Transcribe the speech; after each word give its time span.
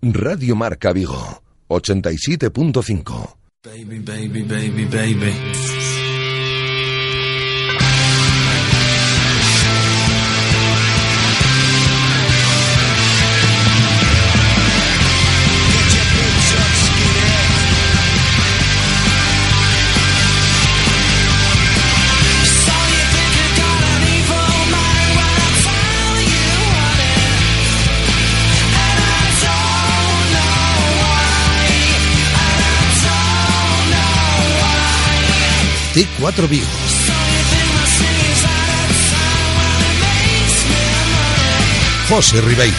Radio 0.00 0.54
Marca 0.54 0.92
Vigo, 0.92 1.42
87.5. 1.66 3.36
Baby, 3.64 3.98
baby, 3.98 4.42
baby, 4.42 4.84
baby. 4.84 5.97
T4 36.28 36.48
Vigo. 36.48 36.66
José 42.08 42.40
Ribeiro. 42.42 42.76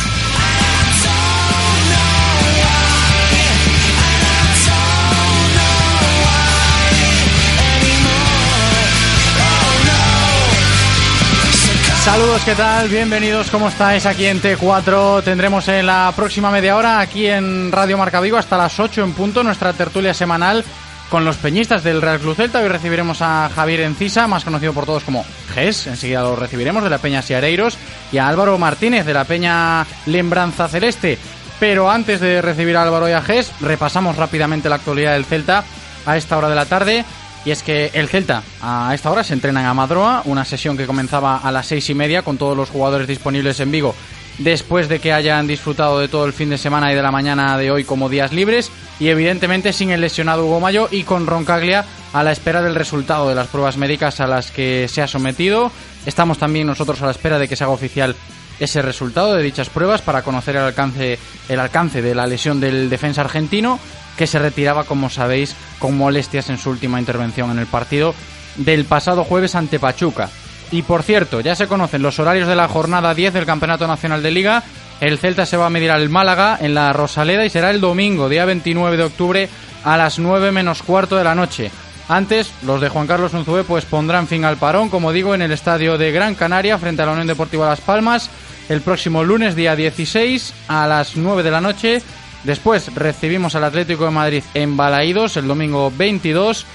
Saludos, 12.03 12.41
¿qué 12.43 12.55
tal? 12.55 12.89
Bienvenidos, 12.89 13.49
¿cómo 13.49 13.69
estáis? 13.69 14.05
Aquí 14.05 14.25
en 14.25 14.41
T4 14.41 15.23
tendremos 15.23 15.67
en 15.67 15.85
la 15.85 16.11
próxima 16.15 16.51
media 16.51 16.75
hora, 16.75 16.99
aquí 16.99 17.27
en 17.27 17.71
Radio 17.71 17.97
Marca 17.97 18.19
Vigo, 18.19 18.37
hasta 18.37 18.57
las 18.57 18.79
8 18.79 19.03
en 19.03 19.13
punto, 19.13 19.43
nuestra 19.43 19.73
tertulia 19.73 20.13
semanal 20.13 20.63
con 21.09 21.25
los 21.25 21.37
peñistas 21.37 21.83
del 21.83 22.01
Real 22.01 22.19
Club 22.19 22.35
Celta. 22.35 22.59
Hoy 22.59 22.67
recibiremos 22.67 23.21
a 23.21 23.49
Javier 23.53 23.81
Encisa, 23.81 24.27
más 24.27 24.43
conocido 24.43 24.73
por 24.73 24.85
todos 24.85 25.03
como 25.03 25.25
GES, 25.53 25.87
enseguida 25.87 26.21
lo 26.21 26.35
recibiremos, 26.35 26.83
de 26.83 26.89
la 26.89 26.99
Peña 26.99 27.21
Siareiros, 27.21 27.77
y 28.11 28.17
a 28.17 28.27
Álvaro 28.27 28.57
Martínez, 28.57 29.05
de 29.05 29.13
la 29.13 29.25
Peña 29.25 29.85
Lembranza 30.05 30.67
Celeste. 30.67 31.17
Pero 31.59 31.89
antes 31.89 32.19
de 32.19 32.41
recibir 32.41 32.77
a 32.77 32.83
Álvaro 32.83 33.09
y 33.09 33.13
a 33.13 33.21
GES, 33.21 33.51
repasamos 33.59 34.15
rápidamente 34.15 34.69
la 34.69 34.75
actualidad 34.75 35.13
del 35.13 35.25
Celta 35.25 35.63
a 36.05 36.15
esta 36.15 36.37
hora 36.37 36.49
de 36.49 36.55
la 36.55 36.65
tarde. 36.65 37.03
Y 37.43 37.51
es 37.51 37.63
que 37.63 37.89
el 37.93 38.07
Celta 38.07 38.43
a 38.61 38.91
esta 38.93 39.09
hora 39.09 39.23
se 39.23 39.33
entrena 39.33 39.61
en 39.61 39.67
Amadroa, 39.67 40.21
una 40.25 40.45
sesión 40.45 40.77
que 40.77 40.85
comenzaba 40.85 41.37
a 41.37 41.51
las 41.51 41.67
seis 41.67 41.89
y 41.89 41.95
media 41.95 42.21
con 42.21 42.37
todos 42.37 42.55
los 42.55 42.69
jugadores 42.69 43.07
disponibles 43.07 43.59
en 43.59 43.71
Vigo 43.71 43.95
después 44.37 44.87
de 44.87 44.99
que 44.99 45.11
hayan 45.11 45.47
disfrutado 45.47 45.99
de 45.99 46.07
todo 46.07 46.25
el 46.25 46.31
fin 46.31 46.49
de 46.49 46.57
semana 46.57 46.91
y 46.91 46.95
de 46.95 47.01
la 47.01 47.11
mañana 47.11 47.57
de 47.57 47.71
hoy 47.71 47.83
como 47.83 48.07
días 48.07 48.31
libres 48.31 48.71
y 48.99 49.07
evidentemente 49.07 49.73
sin 49.73 49.91
el 49.91 50.01
lesionado 50.01 50.45
Hugo 50.45 50.59
Mayo 50.59 50.87
y 50.91 51.03
con 51.03 51.25
Roncaglia 51.25 51.85
a 52.13 52.23
la 52.23 52.31
espera 52.31 52.61
del 52.61 52.75
resultado 52.75 53.29
de 53.29 53.35
las 53.35 53.47
pruebas 53.47 53.77
médicas 53.77 54.19
a 54.19 54.27
las 54.27 54.51
que 54.51 54.87
se 54.87 55.01
ha 55.01 55.07
sometido. 55.07 55.71
Estamos 56.05 56.37
también 56.37 56.67
nosotros 56.67 57.01
a 57.01 57.05
la 57.05 57.11
espera 57.11 57.39
de 57.39 57.47
que 57.47 57.55
se 57.55 57.63
haga 57.63 57.73
oficial 57.73 58.15
ese 58.59 58.81
resultado 58.81 59.35
de 59.35 59.43
dichas 59.43 59.69
pruebas 59.69 60.01
para 60.01 60.21
conocer 60.21 60.55
el 60.57 60.63
alcance, 60.63 61.17
el 61.47 61.59
alcance 61.59 62.01
de 62.01 62.13
la 62.13 62.27
lesión 62.27 62.59
del 62.59 62.89
defensa 62.89 63.21
argentino 63.21 63.79
que 64.17 64.27
se 64.27 64.37
retiraba, 64.37 64.83
como 64.83 65.09
sabéis, 65.09 65.55
con 65.79 65.97
molestias 65.97 66.49
en 66.49 66.57
su 66.57 66.69
última 66.69 66.99
intervención 66.99 67.51
en 67.51 67.59
el 67.59 67.67
partido 67.67 68.13
del 68.57 68.83
pasado 68.83 69.23
jueves 69.23 69.55
ante 69.55 69.79
Pachuca. 69.79 70.29
Y 70.71 70.81
por 70.81 71.03
cierto, 71.03 71.39
ya 71.39 71.55
se 71.55 71.67
conocen 71.67 72.01
los 72.01 72.19
horarios 72.19 72.47
de 72.47 72.55
la 72.55 72.67
jornada 72.67 73.13
10 73.13 73.33
del 73.33 73.45
Campeonato 73.45 73.87
Nacional 73.87 74.21
de 74.21 74.31
Liga. 74.31 74.63
El 75.01 75.17
Celta 75.17 75.45
se 75.45 75.57
va 75.57 75.67
a 75.67 75.69
medir 75.69 75.91
al 75.91 76.09
Málaga 76.09 76.57
en 76.59 76.73
la 76.73 76.91
Rosaleda 76.91 77.45
y 77.45 77.49
será 77.49 77.71
el 77.71 77.79
domingo, 77.79 78.27
día 78.27 78.45
29 78.45 78.97
de 78.97 79.03
octubre, 79.03 79.49
a 79.83 79.95
las 79.97 80.19
9 80.19 80.51
menos 80.51 80.83
cuarto 80.83 81.15
de 81.15 81.23
la 81.23 81.35
noche. 81.35 81.71
Antes, 82.09 82.51
los 82.63 82.81
de 82.81 82.89
Juan 82.89 83.07
Carlos 83.07 83.33
Unzué 83.33 83.63
pues 83.63 83.85
pondrán 83.85 84.27
fin 84.27 84.43
al 84.43 84.57
parón, 84.57 84.89
como 84.89 85.13
digo, 85.13 85.35
en 85.35 85.41
el 85.41 85.51
estadio 85.51 85.97
de 85.97 86.11
Gran 86.11 86.35
Canaria 86.35 86.77
frente 86.77 87.01
a 87.01 87.05
la 87.05 87.11
Unión 87.11 87.27
Deportiva 87.27 87.69
Las 87.69 87.81
Palmas 87.81 88.29
el 88.69 88.81
próximo 88.81 89.23
lunes, 89.23 89.55
día 89.55 89.75
16, 89.75 90.53
a 90.67 90.87
las 90.87 91.17
9 91.17 91.43
de 91.43 91.51
la 91.51 91.59
noche. 91.59 92.01
Después 92.43 92.93
recibimos 92.95 93.55
al 93.55 93.63
Atlético 93.63 94.05
de 94.05 94.11
Madrid 94.11 94.43
en 94.53 94.77
Balaídos 94.77 95.35
el 95.37 95.47
domingo 95.47 95.91
22 95.95 96.65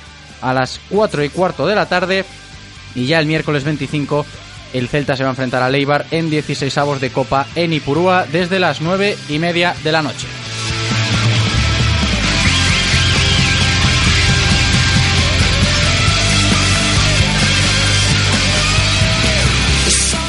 a 0.43 0.53
las 0.53 0.81
4 0.91 1.25
y 1.25 1.29
cuarto 1.31 1.67
de 1.67 1.75
la 1.75 1.87
tarde 1.87 2.25
y 2.95 3.07
ya 3.07 3.21
el 3.21 3.27
miércoles 3.27 3.65
25 3.65 4.27
el 4.75 4.89
Celta 4.89 5.17
se 5.17 5.23
va 5.23 5.31
a 5.31 5.33
enfrentar 5.33 5.63
a 5.63 5.71
Leibar 5.71 6.05
en 6.11 6.29
16 6.29 6.77
avos 6.79 7.01
de 7.01 7.11
Copa 7.11 7.47
en 7.55 7.73
Ipurúa 7.73 8.27
desde 8.31 8.59
las 8.59 8.81
9 8.81 9.17
y 9.29 9.39
media 9.39 9.75
de 9.83 9.93
la 9.93 10.03
noche. 10.03 10.27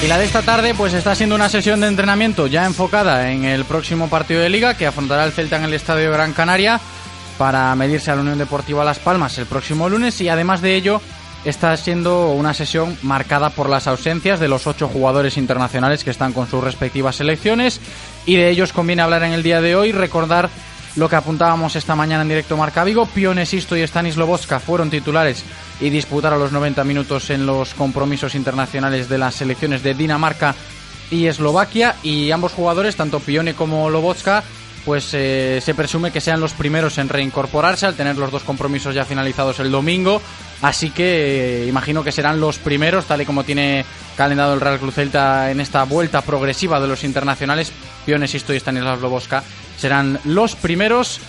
Y 0.03 0.07
la 0.07 0.19
de 0.19 0.25
esta 0.25 0.43
tarde 0.43 0.75
pues 0.75 0.93
está 0.93 1.15
siendo 1.15 1.33
una 1.33 1.49
sesión 1.49 1.81
de 1.81 1.87
entrenamiento 1.87 2.45
ya 2.45 2.67
enfocada 2.67 3.31
en 3.31 3.43
el 3.43 3.65
próximo 3.65 4.07
partido 4.07 4.39
de 4.39 4.49
liga 4.49 4.75
que 4.75 4.85
afrontará 4.85 5.25
el 5.25 5.31
Celta 5.31 5.57
en 5.57 5.63
el 5.63 5.73
Estadio 5.73 6.11
Gran 6.11 6.31
Canaria 6.31 6.79
para 7.39 7.73
medirse 7.75 8.11
a 8.11 8.15
la 8.15 8.21
Unión 8.21 8.37
Deportiva 8.37 8.85
Las 8.85 8.99
Palmas 8.99 9.37
el 9.39 9.47
próximo 9.47 9.89
lunes 9.89 10.21
y 10.21 10.29
además 10.29 10.61
de 10.61 10.75
ello 10.75 11.01
está 11.45 11.75
siendo 11.77 12.31
una 12.31 12.53
sesión 12.53 12.97
marcada 13.01 13.51
por 13.51 13.69
las 13.69 13.87
ausencias 13.87 14.39
de 14.39 14.47
los 14.47 14.67
ocho 14.67 14.87
jugadores 14.87 15.37
internacionales 15.37 16.03
que 16.03 16.09
están 16.09 16.33
con 16.33 16.49
sus 16.49 16.63
respectivas 16.63 17.15
selecciones 17.15 17.79
y 18.25 18.35
de 18.35 18.49
ellos 18.49 18.73
conviene 18.73 19.03
hablar 19.03 19.23
en 19.23 19.31
el 19.31 19.43
día 19.43 19.61
de 19.61 19.75
hoy, 19.75 19.91
recordar 19.91 20.49
lo 20.95 21.09
que 21.09 21.17
apuntábamos 21.17 21.75
esta 21.75 21.95
mañana 21.95 22.21
en 22.21 22.29
directo 22.29 22.55
Marca 22.55 22.83
Vigo, 22.83 23.05
Pionesisto 23.05 23.75
y 23.75 23.85
Stanis 23.85 24.15
Loboska 24.15 24.59
fueron 24.59 24.89
titulares 24.89 25.43
y 25.81 25.89
disputaron 25.89 26.39
los 26.39 26.53
90 26.53 26.83
minutos 26.85 27.29
en 27.29 27.45
los 27.45 27.73
compromisos 27.73 28.33
internacionales 28.33 29.09
de 29.09 29.17
las 29.17 29.35
selecciones 29.35 29.83
de 29.83 29.93
Dinamarca 29.93 30.55
y 31.11 31.27
Eslovaquia. 31.27 31.95
Y 32.01 32.31
ambos 32.31 32.53
jugadores, 32.53 32.95
tanto 32.95 33.19
Pione 33.19 33.55
como 33.55 33.89
Loboska, 33.89 34.43
pues 34.85 35.09
eh, 35.13 35.59
se 35.61 35.73
presume 35.73 36.11
que 36.11 36.21
sean 36.21 36.39
los 36.39 36.53
primeros 36.53 36.99
en 36.99 37.09
reincorporarse 37.09 37.87
al 37.87 37.95
tener 37.95 38.17
los 38.17 38.31
dos 38.31 38.43
compromisos 38.43 38.93
ya 38.93 39.03
finalizados 39.03 39.59
el 39.59 39.71
domingo. 39.71 40.21
Así 40.61 40.91
que 40.91 41.63
eh, 41.63 41.67
imagino 41.67 42.03
que 42.03 42.11
serán 42.11 42.39
los 42.39 42.59
primeros, 42.59 43.05
tal 43.05 43.21
y 43.21 43.25
como 43.25 43.43
tiene 43.43 43.83
calendado 44.15 44.53
el 44.53 44.61
Real 44.61 44.79
Cruz 44.79 44.93
Celta 44.93 45.51
en 45.51 45.59
esta 45.59 45.83
vuelta 45.83 46.21
progresiva 46.21 46.79
de 46.79 46.87
los 46.87 47.03
internacionales. 47.03 47.71
Piones 48.05 48.33
y 48.35 48.37
Stanislav 48.37 49.01
Loboska 49.01 49.43
serán 49.77 50.19
los 50.23 50.55
primeros. 50.55 51.19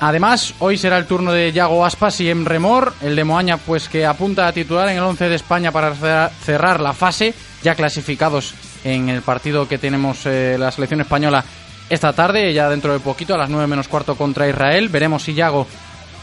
Además, 0.00 0.54
hoy 0.58 0.76
será 0.76 0.98
el 0.98 1.06
turno 1.06 1.32
de 1.32 1.52
Yago 1.52 1.86
Aspas 1.86 2.20
y 2.20 2.28
Emre 2.28 2.58
Mor, 2.58 2.92
el 3.00 3.14
de 3.14 3.24
Moaña, 3.24 3.58
pues 3.58 3.88
que 3.88 4.04
apunta 4.04 4.48
a 4.48 4.52
titular 4.52 4.88
en 4.88 4.96
el 4.96 5.04
11 5.04 5.28
de 5.28 5.36
España 5.36 5.70
para 5.70 6.28
cerrar 6.44 6.80
la 6.80 6.92
fase, 6.92 7.32
ya 7.62 7.76
clasificados 7.76 8.54
en 8.82 9.08
el 9.08 9.22
partido 9.22 9.68
que 9.68 9.78
tenemos 9.78 10.26
eh, 10.26 10.56
la 10.58 10.72
selección 10.72 11.00
española 11.00 11.44
esta 11.88 12.12
tarde, 12.12 12.52
ya 12.52 12.68
dentro 12.68 12.92
de 12.92 13.00
poquito, 13.00 13.34
a 13.34 13.38
las 13.38 13.50
9 13.50 13.66
menos 13.66 13.88
cuarto 13.88 14.16
contra 14.16 14.48
Israel. 14.48 14.88
Veremos 14.88 15.22
si 15.22 15.34
Yago 15.34 15.66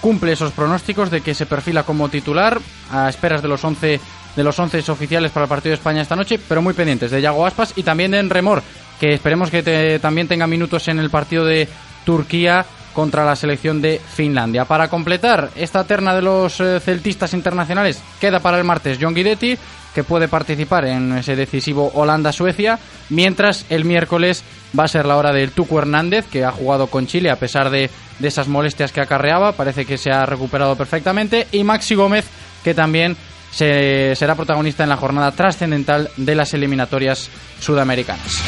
cumple 0.01 0.33
esos 0.33 0.51
pronósticos 0.51 1.11
de 1.11 1.21
que 1.21 1.35
se 1.35 1.45
perfila 1.45 1.83
como 1.83 2.09
titular 2.09 2.59
a 2.91 3.07
esperas 3.07 3.41
de 3.41 3.47
los 3.47 3.63
11 3.63 3.99
de 4.35 4.43
los 4.43 4.57
11 4.57 4.89
oficiales 4.91 5.31
para 5.31 5.43
el 5.43 5.49
partido 5.49 5.71
de 5.71 5.75
España 5.75 6.01
esta 6.01 6.15
noche, 6.15 6.39
pero 6.47 6.61
muy 6.61 6.73
pendientes 6.73 7.11
de 7.11 7.21
Yago 7.21 7.45
Aspas 7.45 7.73
y 7.75 7.83
también 7.83 8.11
de 8.11 8.19
Enremor, 8.19 8.63
que 8.99 9.13
esperemos 9.13 9.49
que 9.49 9.99
también 10.01 10.27
tenga 10.27 10.47
minutos 10.47 10.87
en 10.87 10.99
el 10.99 11.09
partido 11.09 11.45
de 11.45 11.67
Turquía 12.05 12.65
contra 12.93 13.25
la 13.25 13.35
selección 13.35 13.81
de 13.81 13.99
Finlandia. 13.99 14.65
Para 14.65 14.89
completar 14.89 15.49
esta 15.55 15.83
terna 15.83 16.13
de 16.15 16.21
los 16.21 16.59
eh, 16.59 16.79
celtistas 16.79 17.33
internacionales, 17.33 18.01
queda 18.19 18.39
para 18.39 18.57
el 18.57 18.63
martes 18.63 18.97
John 18.99 19.13
Guidetti, 19.13 19.57
que 19.93 20.03
puede 20.03 20.27
participar 20.27 20.85
en 20.85 21.17
ese 21.17 21.35
decisivo 21.35 21.91
Holanda-Suecia, 21.93 22.79
mientras 23.09 23.65
el 23.69 23.85
miércoles 23.85 24.43
va 24.77 24.85
a 24.85 24.87
ser 24.87 25.05
la 25.05 25.17
hora 25.17 25.33
del 25.33 25.51
Tuco 25.51 25.79
Hernández, 25.79 26.25
que 26.31 26.45
ha 26.45 26.51
jugado 26.51 26.87
con 26.87 27.07
Chile 27.07 27.29
a 27.29 27.35
pesar 27.35 27.69
de, 27.69 27.89
de 28.19 28.27
esas 28.27 28.47
molestias 28.47 28.91
que 28.91 29.01
acarreaba, 29.01 29.51
parece 29.53 29.85
que 29.85 29.97
se 29.97 30.11
ha 30.11 30.25
recuperado 30.25 30.75
perfectamente, 30.75 31.47
y 31.51 31.63
Maxi 31.63 31.95
Gómez, 31.95 32.25
que 32.63 32.73
también 32.73 33.17
se, 33.51 34.15
será 34.15 34.35
protagonista 34.35 34.83
en 34.83 34.89
la 34.89 34.97
jornada 34.97 35.31
trascendental 35.31 36.09
de 36.17 36.35
las 36.35 36.53
eliminatorias 36.53 37.29
sudamericanas. 37.59 38.41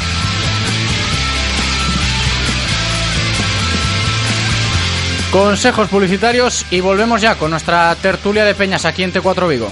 consejos 5.34 5.90
publicitarios 5.90 6.64
y 6.70 6.80
volvemos 6.80 7.20
ya 7.20 7.34
con 7.34 7.50
nuestra 7.50 7.96
tertulia 7.96 8.46
de 8.46 8.54
peñas 8.54 8.86
aquí 8.86 9.02
en 9.02 9.12
T4 9.12 9.50
Vigo. 9.50 9.72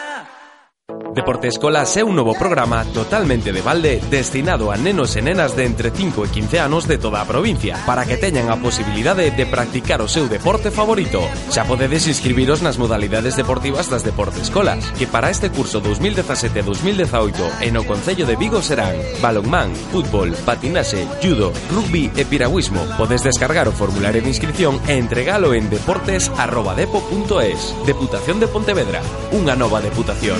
Deporte 1.13 1.47
Escola 1.49 1.83
é 1.83 2.03
un 2.07 2.15
novo 2.15 2.31
programa 2.39 2.85
totalmente 2.85 3.51
de 3.51 3.61
balde 3.61 3.99
destinado 4.09 4.71
a 4.71 4.77
nenos 4.79 5.19
e 5.19 5.21
nenas 5.21 5.59
de 5.59 5.67
entre 5.67 5.91
5 5.91 6.23
e 6.23 6.29
15 6.31 6.63
anos 6.63 6.87
de 6.87 6.95
toda 6.95 7.19
a 7.19 7.27
provincia 7.27 7.75
para 7.83 8.07
que 8.07 8.15
teñan 8.15 8.47
a 8.47 8.55
posibilidade 8.55 9.27
de 9.27 9.45
practicar 9.45 9.99
o 9.99 10.07
seu 10.07 10.31
deporte 10.31 10.71
favorito. 10.71 11.19
Xa 11.51 11.67
podedes 11.67 12.07
inscribiros 12.07 12.63
nas 12.63 12.79
modalidades 12.79 13.35
deportivas 13.35 13.91
das 13.91 14.07
Deporte 14.07 14.39
Escolas, 14.39 14.87
que 14.95 15.03
para 15.03 15.27
este 15.27 15.51
curso 15.51 15.83
2017-2018 15.83 17.67
en 17.67 17.75
o 17.75 17.83
Concello 17.83 18.23
de 18.23 18.39
Vigo 18.39 18.63
serán 18.63 18.95
balonmán, 19.19 19.75
fútbol, 19.91 20.31
patinaxe, 20.47 21.03
judo, 21.19 21.51
rugby 21.75 22.07
e 22.15 22.23
piragüismo. 22.23 22.87
Podes 22.95 23.27
descargar 23.27 23.67
o 23.67 23.75
formulario 23.75 24.23
de 24.23 24.31
inscripción 24.31 24.79
e 24.87 24.95
entregalo 24.95 25.51
en 25.51 25.67
deportes.depo.es. 25.67 27.59
Deputación 27.83 28.39
de 28.39 28.47
Pontevedra, 28.47 29.03
unha 29.35 29.59
nova 29.59 29.83
deputación. 29.83 30.39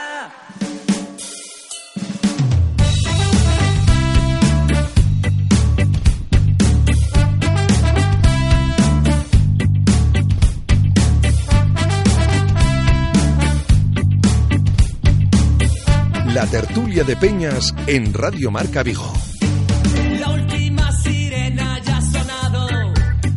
La 16.41 16.47
tertulia 16.47 17.03
de 17.03 17.15
Peñas 17.15 17.71
en 17.85 18.11
Radio 18.11 18.49
Marca 18.49 18.81
Vigo. 18.81 19.13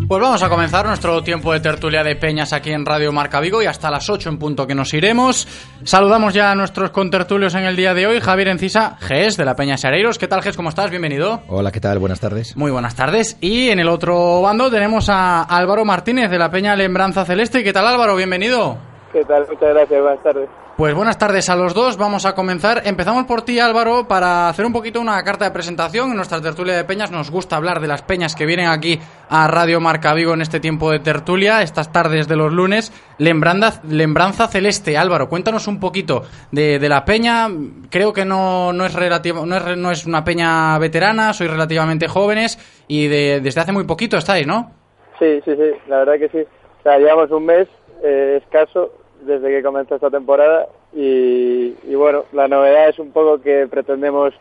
Pues 0.08 0.22
vamos 0.22 0.42
a 0.42 0.48
comenzar 0.48 0.86
nuestro 0.86 1.22
tiempo 1.22 1.52
de 1.52 1.60
tertulia 1.60 2.02
de 2.02 2.16
peñas 2.16 2.54
aquí 2.54 2.70
en 2.70 2.86
Radio 2.86 3.12
Marca 3.12 3.40
Vigo 3.40 3.62
y 3.62 3.66
hasta 3.66 3.90
las 3.90 4.08
8 4.08 4.30
en 4.30 4.38
punto 4.38 4.66
que 4.66 4.74
nos 4.74 4.94
iremos. 4.94 5.46
Saludamos 5.82 6.32
ya 6.32 6.50
a 6.50 6.54
nuestros 6.54 6.92
contertulios 6.92 7.54
en 7.54 7.64
el 7.64 7.76
día 7.76 7.92
de 7.92 8.06
hoy. 8.06 8.20
Javier 8.20 8.48
Encisa, 8.48 8.96
GES 8.98 9.36
de 9.36 9.44
la 9.44 9.54
Peña 9.54 9.76
Sereiros. 9.76 10.16
¿Qué 10.16 10.26
tal, 10.26 10.40
GES? 10.40 10.56
¿Cómo 10.56 10.70
estás? 10.70 10.88
Bienvenido. 10.88 11.42
Hola, 11.48 11.72
¿qué 11.72 11.80
tal? 11.80 11.98
Buenas 11.98 12.20
tardes. 12.20 12.56
Muy 12.56 12.70
buenas 12.70 12.94
tardes. 12.94 13.36
Y 13.42 13.68
en 13.68 13.80
el 13.80 13.88
otro 13.88 14.40
bando 14.40 14.70
tenemos 14.70 15.10
a 15.10 15.42
Álvaro 15.42 15.84
Martínez 15.84 16.30
de 16.30 16.38
la 16.38 16.50
Peña 16.50 16.74
Lembranza 16.74 17.26
Celeste. 17.26 17.62
¿Qué 17.62 17.74
tal, 17.74 17.86
Álvaro? 17.86 18.16
Bienvenido. 18.16 18.93
¿Qué 19.14 19.24
tal? 19.24 19.46
Muchas 19.48 19.72
gracias, 19.72 20.02
buenas 20.02 20.22
tardes. 20.24 20.48
Pues 20.76 20.92
buenas 20.92 21.16
tardes 21.16 21.48
a 21.48 21.54
los 21.54 21.72
dos. 21.72 21.96
Vamos 21.96 22.26
a 22.26 22.34
comenzar. 22.34 22.82
Empezamos 22.84 23.26
por 23.26 23.42
ti, 23.42 23.60
Álvaro, 23.60 24.08
para 24.08 24.48
hacer 24.48 24.66
un 24.66 24.72
poquito 24.72 25.00
una 25.00 25.22
carta 25.22 25.44
de 25.44 25.52
presentación. 25.52 26.10
En 26.10 26.16
nuestra 26.16 26.40
tertulia 26.40 26.74
de 26.74 26.82
peñas 26.82 27.12
nos 27.12 27.30
gusta 27.30 27.54
hablar 27.54 27.78
de 27.78 27.86
las 27.86 28.02
peñas 28.02 28.34
que 28.34 28.44
vienen 28.44 28.66
aquí 28.66 28.98
a 29.28 29.46
Radio 29.46 29.78
Marca 29.78 30.12
Vigo 30.14 30.34
en 30.34 30.40
este 30.40 30.58
tiempo 30.58 30.90
de 30.90 30.98
tertulia, 30.98 31.62
estas 31.62 31.92
tardes 31.92 32.26
de 32.26 32.34
los 32.34 32.52
lunes. 32.52 32.92
Lembranza, 33.18 33.80
Lembranza 33.88 34.48
Celeste. 34.48 34.98
Álvaro, 34.98 35.28
cuéntanos 35.28 35.68
un 35.68 35.78
poquito 35.78 36.22
de, 36.50 36.80
de 36.80 36.88
la 36.88 37.04
peña. 37.04 37.46
Creo 37.90 38.12
que 38.12 38.24
no, 38.24 38.72
no, 38.72 38.84
es 38.84 38.94
relativo, 38.94 39.46
no, 39.46 39.58
es, 39.58 39.76
no 39.76 39.92
es 39.92 40.06
una 40.06 40.24
peña 40.24 40.76
veterana, 40.80 41.32
sois 41.32 41.52
relativamente 41.52 42.08
jóvenes 42.08 42.58
y 42.88 43.06
de, 43.06 43.40
desde 43.40 43.60
hace 43.60 43.70
muy 43.70 43.84
poquito 43.84 44.16
estáis, 44.16 44.44
¿no? 44.44 44.72
Sí, 45.20 45.40
sí, 45.44 45.52
sí, 45.54 45.70
la 45.86 45.98
verdad 45.98 46.14
que 46.18 46.28
sí. 46.30 46.40
O 46.80 46.82
sea, 46.82 46.98
llevamos 46.98 47.30
un 47.30 47.46
mes 47.46 47.68
eh, 48.02 48.40
escaso 48.42 49.03
desde 49.24 49.48
que 49.48 49.62
comenzó 49.62 49.94
esta 49.94 50.10
temporada 50.10 50.66
y, 50.92 51.74
y, 51.84 51.94
bueno, 51.94 52.24
la 52.32 52.48
novedad 52.48 52.88
es 52.88 52.98
un 52.98 53.12
poco 53.12 53.40
que 53.40 53.66
pretendemos 53.68 54.34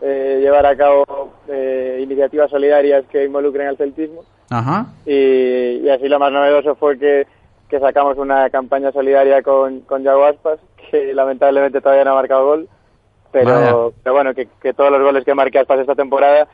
eh, 0.00 0.38
llevar 0.40 0.66
a 0.66 0.76
cabo 0.76 1.04
eh, 1.48 2.00
iniciativas 2.02 2.50
solidarias 2.50 3.04
que 3.10 3.24
involucren 3.24 3.68
al 3.68 3.76
celtismo. 3.76 4.22
Ajá. 4.50 4.86
y, 5.06 5.80
y, 5.82 5.88
así 5.88 6.06
lo 6.06 6.18
más 6.18 6.30
novedoso 6.30 6.74
fue 6.74 6.98
que, 6.98 7.26
que 7.68 7.80
sacamos 7.80 8.18
una 8.18 8.50
campaña 8.50 8.92
solidaria 8.92 9.42
con, 9.42 9.80
con 9.80 10.02
Yago 10.02 10.26
Aspas 10.26 10.60
que 10.90 11.14
lamentablemente 11.14 11.80
todavía 11.80 12.04
no 12.04 12.12
ha 12.12 12.16
marcado 12.16 12.46
gol 12.46 12.68
pero, 13.32 13.92
pero 14.02 14.14
bueno, 14.14 14.34
que, 14.34 14.46
que, 14.62 14.74
todos 14.74 14.92
los 14.92 15.02
goles 15.02 15.24
que 15.24 15.34
marque 15.34 15.58
Aspas 15.58 15.80
esta 15.80 15.94
temporada 15.94 16.46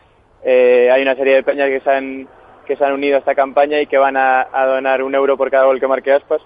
eh, 0.45 0.89
hay 0.91 1.03
una 1.03 1.15
serie 1.15 1.35
de 1.35 1.43
peñas 1.43 1.69
que 1.69 1.81
se 1.81 1.91
han 1.91 2.29
que 2.65 2.77
se 2.77 2.85
han 2.85 2.93
unido 2.93 3.17
a 3.17 3.19
esta 3.19 3.35
campaña 3.35 3.81
y 3.81 3.87
que 3.87 3.99
van 3.99 4.17
a, 4.17 4.47
a 4.53 4.67
donar 4.67 5.03
un 5.03 5.15
euro 5.15 5.37
por 5.37 5.51
cada 5.51 5.65
gol 5.65 5.81
que 5.81 5.89
marque 5.89 6.13
Aspas 6.13 6.41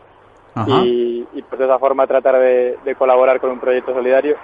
y, 0.66 1.26
y, 1.32 1.42
pues 1.42 1.58
de 1.58 1.64
esa 1.64 1.78
forma 1.78 2.06
tratar 2.06 2.38
de, 2.38 2.78
de, 2.84 2.94
colaborar 2.94 3.40
con 3.40 3.50
un 3.50 3.60
proyecto 3.60 3.92
solidario. 3.92 4.36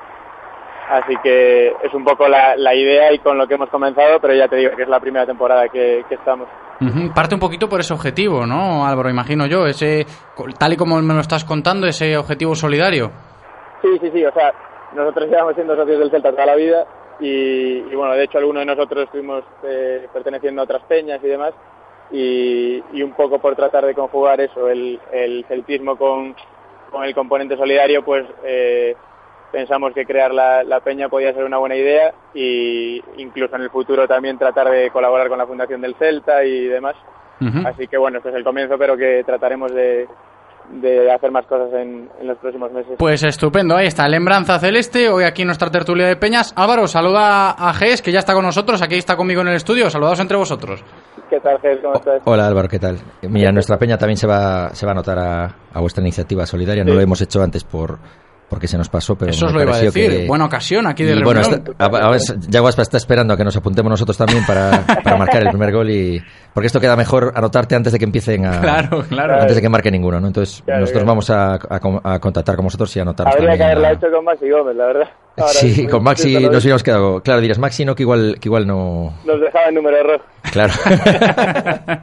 Así 0.90 1.14
que 1.22 1.68
es 1.68 1.94
un 1.94 2.04
poco 2.04 2.26
la, 2.26 2.56
la, 2.56 2.74
idea 2.74 3.12
y 3.12 3.20
con 3.20 3.38
lo 3.38 3.46
que 3.46 3.54
hemos 3.54 3.68
comenzado, 3.68 4.18
pero 4.20 4.34
ya 4.34 4.48
te 4.48 4.56
digo 4.56 4.74
que 4.74 4.82
es 4.82 4.88
la 4.88 4.98
primera 4.98 5.24
temporada 5.24 5.68
que, 5.68 6.04
que 6.08 6.16
estamos. 6.16 6.48
Uh 6.80 6.84
-huh. 6.84 7.14
Parte 7.14 7.34
un 7.34 7.40
poquito 7.40 7.68
por 7.68 7.78
ese 7.78 7.94
objetivo, 7.94 8.44
¿no, 8.44 8.84
Álvaro? 8.84 9.08
Imagino 9.08 9.46
yo, 9.46 9.66
ese 9.66 10.04
tal 10.58 10.72
y 10.72 10.76
como 10.76 11.00
me 11.00 11.14
lo 11.14 11.20
estás 11.20 11.44
contando, 11.44 11.86
ese 11.86 12.16
objetivo 12.16 12.56
solidario. 12.56 13.12
Sí, 13.82 13.98
sí, 14.00 14.10
sí, 14.12 14.24
o 14.24 14.32
sea, 14.32 14.52
nosotros 14.94 15.28
llevamos 15.28 15.54
siendo 15.54 15.76
socios 15.76 16.00
del 16.00 16.10
Celta 16.10 16.32
toda 16.32 16.46
la 16.46 16.56
vida 16.56 16.84
y, 17.20 17.84
y 17.90 17.94
bueno, 17.94 18.14
de 18.14 18.24
hecho 18.24 18.38
algunos 18.38 18.62
de 18.62 18.74
nosotros 18.74 19.04
estuvimos 19.04 19.44
eh, 19.62 20.08
perteneciendo 20.12 20.62
a 20.62 20.64
otras 20.64 20.82
peñas 20.88 21.20
y 21.22 21.28
demás 21.28 21.54
y, 22.12 22.82
y, 22.92 23.02
un 23.02 23.12
poco 23.12 23.38
por 23.38 23.54
tratar 23.56 23.86
de 23.86 23.94
conjugar 23.94 24.40
eso, 24.40 24.68
el, 24.68 24.98
el 25.12 25.44
celtismo 25.46 25.96
con, 25.96 26.34
con, 26.90 27.04
el 27.04 27.14
componente 27.14 27.56
solidario, 27.56 28.04
pues 28.04 28.26
eh, 28.44 28.94
pensamos 29.52 29.92
que 29.94 30.04
crear 30.04 30.32
la, 30.32 30.62
la, 30.64 30.80
peña 30.80 31.08
podía 31.08 31.32
ser 31.32 31.44
una 31.44 31.58
buena 31.58 31.76
idea 31.76 32.12
y 32.34 33.02
incluso 33.16 33.56
en 33.56 33.62
el 33.62 33.70
futuro 33.70 34.06
también 34.08 34.38
tratar 34.38 34.70
de 34.70 34.90
colaborar 34.90 35.28
con 35.28 35.38
la 35.38 35.46
Fundación 35.46 35.80
del 35.80 35.94
Celta 35.94 36.44
y 36.44 36.66
demás. 36.66 36.96
Uh 37.40 37.44
-huh. 37.44 37.68
Así 37.68 37.86
que 37.86 37.96
bueno, 37.96 38.18
este 38.18 38.30
es 38.30 38.34
el 38.34 38.44
comienzo, 38.44 38.76
pero 38.76 38.96
que 38.96 39.22
trataremos 39.24 39.72
de, 39.72 40.06
de 40.72 41.10
hacer 41.10 41.30
más 41.30 41.46
cosas 41.46 41.72
en, 41.72 42.08
en, 42.20 42.26
los 42.26 42.38
próximos 42.38 42.70
meses. 42.72 42.92
Pues 42.98 43.22
estupendo, 43.22 43.76
ahí 43.76 43.86
está, 43.86 44.06
Lembranza 44.08 44.58
Celeste, 44.58 45.08
hoy 45.08 45.24
aquí 45.24 45.44
nuestra 45.44 45.70
tertulia 45.70 46.06
de 46.06 46.16
Peñas. 46.16 46.52
Álvaro, 46.56 46.86
saluda 46.86 47.50
a 47.52 47.72
Ges, 47.74 48.02
que 48.02 48.12
ya 48.12 48.20
está 48.20 48.34
con 48.34 48.44
nosotros, 48.44 48.80
aquí 48.82 48.96
está 48.96 49.16
conmigo 49.16 49.40
en 49.40 49.48
el 49.48 49.54
estudio, 49.54 49.90
saludaos 49.90 50.20
entre 50.20 50.36
vosotros. 50.36 50.84
¿Qué 51.30 51.38
tal, 51.40 51.58
Ges? 51.60 51.78
¿Cómo 51.80 51.94
estás? 51.94 52.20
Hola, 52.24 52.46
Álvaro, 52.48 52.68
¿qué 52.68 52.80
tal? 52.80 52.98
Mira, 53.22 53.52
nuestra 53.52 53.78
peña 53.78 53.96
también 53.96 54.16
se 54.16 54.26
va, 54.26 54.74
se 54.74 54.84
va 54.84 54.92
a 54.92 54.94
notar 54.96 55.18
a, 55.18 55.54
a 55.72 55.80
vuestra 55.80 56.02
iniciativa 56.02 56.44
solidaria, 56.44 56.82
no 56.84 56.92
lo 56.92 57.00
hemos 57.00 57.20
hecho 57.20 57.40
antes 57.42 57.62
por 57.64 57.98
porque 58.48 58.66
se 58.66 58.76
nos 58.76 58.88
pasó, 58.88 59.14
pero 59.14 59.30
Eso 59.30 59.46
os 59.46 59.52
lo 59.52 59.62
iba 59.62 59.76
a 59.76 59.78
decir, 59.78 60.10
que... 60.10 60.26
buena 60.26 60.44
ocasión 60.46 60.84
aquí 60.88 61.04
de 61.04 61.14
y 61.14 61.22
bueno, 61.22 61.40
está, 61.40 61.62
a, 61.78 61.84
a 61.84 62.10
ver, 62.10 62.20
Yaguaspa 62.48 62.82
está 62.82 62.96
esperando 62.96 63.32
a 63.32 63.36
que 63.36 63.44
nos 63.44 63.56
apuntemos 63.56 63.88
nosotros 63.90 64.18
también 64.18 64.44
para, 64.44 64.84
para 65.04 65.16
marcar 65.16 65.42
el 65.42 65.50
primer 65.50 65.72
gol 65.72 65.88
y 65.88 66.20
porque 66.52 66.66
esto 66.66 66.80
queda 66.80 66.96
mejor 66.96 67.32
anotarte 67.34 67.74
antes 67.74 67.92
de 67.92 67.98
que 67.98 68.04
empiecen 68.04 68.46
a 68.46 68.60
claro, 68.60 69.04
claro. 69.08 69.40
antes 69.40 69.56
de 69.56 69.62
que 69.62 69.68
marque 69.68 69.90
ninguno, 69.90 70.20
¿no? 70.20 70.26
Entonces 70.26 70.62
claro, 70.64 70.80
nosotros 70.80 71.02
claro. 71.02 71.10
vamos 71.10 71.30
a, 71.30 71.54
a, 71.54 72.14
a, 72.14 72.18
contactar 72.18 72.56
con 72.56 72.64
vosotros 72.64 72.94
y 72.96 73.00
anotaros 73.00 73.34
Habría 73.34 73.56
que 73.56 73.64
haberla 73.64 73.92
hecho 73.92 74.06
con 74.12 74.24
Maxi 74.24 74.50
Gómez, 74.50 74.76
la 74.76 74.86
verdad. 74.86 75.08
Ahora, 75.36 75.52
sí, 75.52 75.86
con 75.86 76.02
Maxi 76.02 76.34
nos 76.34 76.64
hubiéramos 76.64 76.82
quedado. 76.82 77.20
Claro, 77.22 77.40
dirás 77.40 77.58
Maxi 77.58 77.84
no 77.84 77.94
que 77.94 78.02
igual 78.02 78.36
que 78.40 78.48
igual 78.48 78.66
no. 78.66 79.14
Nos 79.24 79.40
dejaba 79.40 79.66
el 79.68 79.74
número 79.74 80.02
rojo. 80.02 80.24
Claro. 80.52 80.72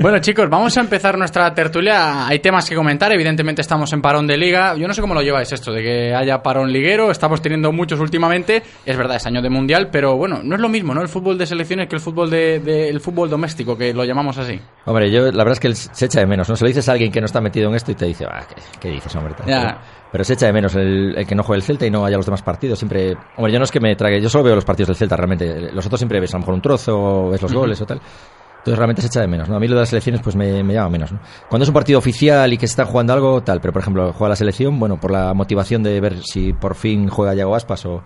bueno, 0.00 0.18
chicos, 0.18 0.48
vamos 0.48 0.76
a 0.76 0.80
empezar 0.80 1.18
nuestra 1.18 1.52
tertulia. 1.52 2.26
Hay 2.26 2.38
temas 2.38 2.68
que 2.68 2.74
comentar. 2.74 3.12
Evidentemente, 3.12 3.60
estamos 3.60 3.92
en 3.92 4.00
parón 4.00 4.26
de 4.26 4.36
liga. 4.36 4.74
Yo 4.76 4.88
no 4.88 4.94
sé 4.94 5.00
cómo 5.00 5.14
lo 5.14 5.20
lleváis 5.20 5.52
esto, 5.52 5.72
de 5.72 5.82
que 5.82 6.14
haya 6.14 6.42
parón 6.42 6.72
liguero. 6.72 7.10
Estamos 7.10 7.42
teniendo 7.42 7.70
muchos 7.72 8.00
últimamente. 8.00 8.62
Es 8.86 8.96
verdad, 8.96 9.16
es 9.16 9.26
año 9.26 9.42
de 9.42 9.50
mundial, 9.50 9.88
pero 9.92 10.16
bueno, 10.16 10.40
no 10.42 10.54
es 10.54 10.60
lo 10.60 10.68
mismo, 10.68 10.94
¿no? 10.94 11.02
El 11.02 11.08
fútbol 11.08 11.36
de 11.36 11.46
selecciones 11.46 11.88
que 11.88 11.96
el 11.96 12.00
fútbol 12.00 12.30
de, 12.30 12.60
de 12.60 12.88
el 12.88 13.00
fútbol 13.00 13.17
doméstico, 13.26 13.76
que 13.76 13.92
lo 13.92 14.04
llamamos 14.04 14.38
así. 14.38 14.60
Hombre, 14.84 15.10
yo 15.10 15.22
la 15.32 15.44
verdad 15.44 15.52
es 15.52 15.60
que 15.60 15.74
se 15.74 16.06
echa 16.06 16.20
de 16.20 16.26
menos, 16.26 16.48
¿no? 16.48 16.56
Se 16.56 16.64
lo 16.64 16.68
dices 16.68 16.88
a 16.88 16.92
alguien 16.92 17.10
que 17.10 17.20
no 17.20 17.26
está 17.26 17.40
metido 17.40 17.68
en 17.68 17.74
esto 17.74 17.92
y 17.92 17.94
te 17.94 18.06
dice, 18.06 18.26
ah, 18.30 18.46
¿qué, 18.48 18.54
qué 18.80 18.88
dices, 18.90 19.14
hombre? 19.16 19.34
Ya. 19.46 19.80
Pero 20.10 20.24
se 20.24 20.34
echa 20.34 20.46
de 20.46 20.52
menos 20.52 20.74
el, 20.74 21.14
el, 21.16 21.26
que 21.26 21.34
no 21.34 21.42
juegue 21.42 21.58
el 21.58 21.62
Celta 21.62 21.86
y 21.86 21.90
no 21.90 22.04
haya 22.04 22.16
los 22.16 22.26
demás 22.26 22.42
partidos. 22.42 22.78
Siempre. 22.78 23.16
Hombre, 23.36 23.52
yo 23.52 23.58
no 23.58 23.64
es 23.64 23.70
que 23.70 23.80
me 23.80 23.94
trague. 23.96 24.20
Yo 24.20 24.28
solo 24.28 24.44
veo 24.44 24.54
los 24.54 24.64
partidos 24.64 24.88
del 24.88 24.96
Celta 24.96 25.16
realmente. 25.16 25.72
Los 25.72 25.84
otros 25.86 25.98
siempre 26.00 26.20
ves 26.20 26.32
a 26.34 26.36
lo 26.36 26.40
mejor 26.40 26.54
un 26.54 26.62
trozo, 26.62 27.30
ves 27.30 27.42
los 27.42 27.52
goles 27.52 27.80
o 27.80 27.86
tal. 27.86 27.98
Entonces 27.98 28.58
Entonces 28.58 28.78
realmente 28.78 29.02
se 29.02 29.08
echa 29.08 29.20
de 29.20 29.28
menos. 29.28 29.48
¿no? 29.48 29.56
A 29.56 29.60
mí 29.60 29.68
lo 29.68 29.74
de 29.74 29.80
las 29.82 29.88
selecciones 29.88 30.20
pues 30.22 30.34
me, 30.34 30.64
me 30.64 30.74
llama 30.74 30.90
menos. 30.90 31.12
¿no? 31.12 31.20
Cuando 31.48 31.62
es 31.62 31.68
un 31.68 31.74
partido 31.74 31.98
oficial 31.98 32.52
y 32.52 32.56
que 32.58 32.66
se 32.66 32.72
está 32.72 32.84
jugando 32.84 33.12
algo, 33.12 33.42
tal. 33.42 33.60
Pero 33.60 33.72
por 33.72 33.82
ejemplo, 33.82 34.12
juega 34.12 34.30
la 34.30 34.36
selección, 34.36 34.78
bueno, 34.78 34.98
por 34.98 35.10
la 35.10 35.34
motivación 35.34 35.82
de 35.82 36.00
ver 36.00 36.22
si 36.22 36.52
por 36.52 36.74
fin 36.74 37.08
juega 37.08 37.34
Yago 37.34 37.54
Aspas 37.54 37.84
o 37.86 38.02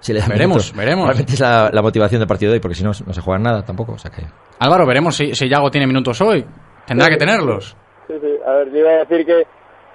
si 0.00 0.12
le 0.12 0.20
Veremos, 0.20 0.38
minutos. 0.38 0.72
veremos. 0.76 1.06
Realmente 1.06 1.32
es 1.34 1.40
la, 1.40 1.70
la 1.72 1.82
motivación 1.82 2.18
del 2.20 2.28
partido 2.28 2.50
de 2.52 2.56
hoy, 2.56 2.60
porque 2.60 2.74
si 2.74 2.82
no, 2.82 2.90
no 3.06 3.12
se 3.12 3.20
juega 3.20 3.38
nada 3.38 3.62
tampoco. 3.62 3.92
O 3.92 3.98
sea 3.98 4.10
que... 4.10 4.22
Álvaro, 4.58 4.86
veremos 4.86 5.14
si, 5.16 5.34
si 5.34 5.48
Yago 5.48 5.70
tiene 5.70 5.86
minutos 5.86 6.20
hoy. 6.20 6.44
Tendrá 6.86 7.08
que 7.08 7.16
tenerlos. 7.16 7.76
Sí, 8.08 8.14
sí. 8.20 8.32
A 8.46 8.52
ver, 8.52 8.70
yo 8.72 8.78
iba 8.78 8.90
a 8.90 9.04
decir 9.04 9.24
que, 9.24 9.42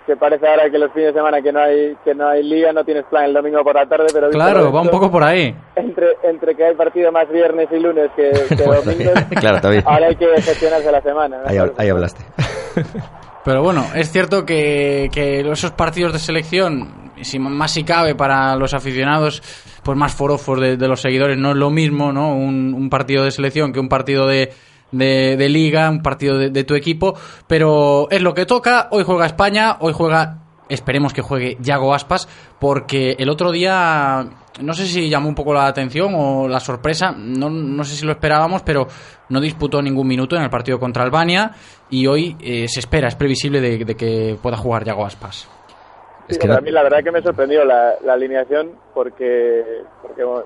que 0.08 0.16
parece 0.16 0.48
ahora 0.48 0.70
que 0.70 0.78
los 0.78 0.92
fines 0.94 1.08
de 1.14 1.20
semana 1.20 1.42
que 1.42 1.52
no 1.52 1.60
hay 1.60 1.96
que 2.06 2.14
no 2.16 2.30
hay 2.30 2.44
liga, 2.44 2.72
no 2.72 2.84
tienes 2.86 3.04
plan 3.10 3.26
el 3.26 3.34
domingo 3.34 3.62
por 3.64 3.76
la 3.76 3.86
tarde, 3.88 4.06
pero... 4.14 4.30
Claro, 4.30 4.72
va 4.72 4.82
un 4.82 4.90
poco 4.90 5.10
por 5.12 5.24
ahí. 5.24 5.54
Entre, 5.76 6.08
entre 6.24 6.56
que 6.56 6.66
hay 6.66 6.76
partido 6.76 7.12
más 7.12 7.28
viernes 7.30 7.68
y 7.72 7.80
lunes 7.80 8.10
que, 8.16 8.32
que 8.56 8.64
Bueno, 8.64 8.82
domingos, 8.84 9.14
claro, 9.40 9.60
también. 9.60 9.84
ahora 9.86 10.08
hay 10.08 10.16
que 10.16 10.28
gestionarse 10.42 10.92
la 10.92 11.02
semana. 11.02 11.38
¿no? 11.44 11.50
Ahí, 11.50 11.58
ahí 11.78 11.90
hablaste. 11.90 12.24
Pero 13.44 13.62
bueno, 13.62 13.86
es 13.96 14.12
cierto 14.12 14.46
que, 14.46 15.10
que 15.12 15.42
esos 15.42 15.72
partidos 15.72 16.14
de 16.14 16.20
selección, 16.20 17.05
si 17.22 17.40
más 17.40 17.72
si 17.72 17.84
cabe 17.84 18.16
para 18.16 18.56
los 18.56 18.74
aficionados, 18.74 19.42
pues 19.84 19.98
más 19.98 20.14
forofos 20.14 20.60
de, 20.60 20.88
los 20.88 21.02
seguidores, 21.02 21.38
no 21.38 21.52
es 21.52 21.58
lo 21.58 21.70
mismo, 21.70 22.12
¿no? 22.12 22.36
Un, 22.36 22.74
un 22.74 22.90
partido 22.90 23.24
de 23.24 23.32
selección 23.32 23.72
que 23.72 23.80
un 23.80 23.90
partido 23.90 24.28
de, 24.28 24.52
de, 24.92 25.38
de 25.38 25.50
liga, 25.50 25.90
un 25.90 26.02
partido 26.02 26.38
de, 26.38 26.50
de 26.50 26.64
tu 26.64 26.76
equipo, 26.76 27.18
pero 27.48 28.10
es 28.10 28.22
lo 28.22 28.34
que 28.34 28.46
toca. 28.46 28.88
Hoy 28.92 29.04
juega 29.04 29.26
España, 29.26 29.78
hoy 29.80 29.94
juega, 29.94 30.44
esperemos 30.70 31.14
que 31.14 31.22
juegue 31.22 31.58
Yago 31.60 31.94
Aspas, 31.94 32.28
porque 32.60 33.16
el 33.20 33.30
otro 33.30 33.52
día, 33.52 34.28
no 34.62 34.74
sé 34.74 34.88
si 34.88 35.10
llamó 35.10 35.30
un 35.30 35.36
poco 35.36 35.54
la 35.54 35.68
atención 35.68 36.14
o 36.16 36.48
la 36.48 36.60
sorpresa, 36.60 37.12
no, 37.12 37.50
no 37.50 37.84
sé 37.84 37.96
si 37.96 38.06
lo 38.06 38.12
esperábamos, 38.12 38.64
pero 38.64 38.88
no 39.30 39.40
disputó 39.40 39.82
ningún 39.82 40.08
minuto 40.08 40.36
en 40.36 40.44
el 40.44 40.50
partido 40.50 40.80
contra 40.80 41.04
Albania 41.04 41.52
y 41.90 42.08
hoy 42.08 42.36
eh, 42.40 42.68
se 42.68 42.80
espera, 42.80 43.08
es 43.08 43.16
previsible 43.16 43.62
de, 43.62 43.86
de 43.86 43.96
que 43.96 44.38
pueda 44.42 44.58
jugar 44.58 44.84
Yago 44.84 45.06
Aspas. 45.06 45.55
Es 46.28 46.38
que 46.40 46.48
no- 46.48 46.62
mí 46.62 46.72
la 46.72 46.84
verdad 46.84 47.04
que 47.04 47.12
me 47.12 47.22
sorprendió 47.22 47.64
la, 47.66 47.96
la 48.04 48.14
alineación 48.14 48.72
porque, 48.94 49.84
porque 50.02 50.24
bueno, 50.24 50.46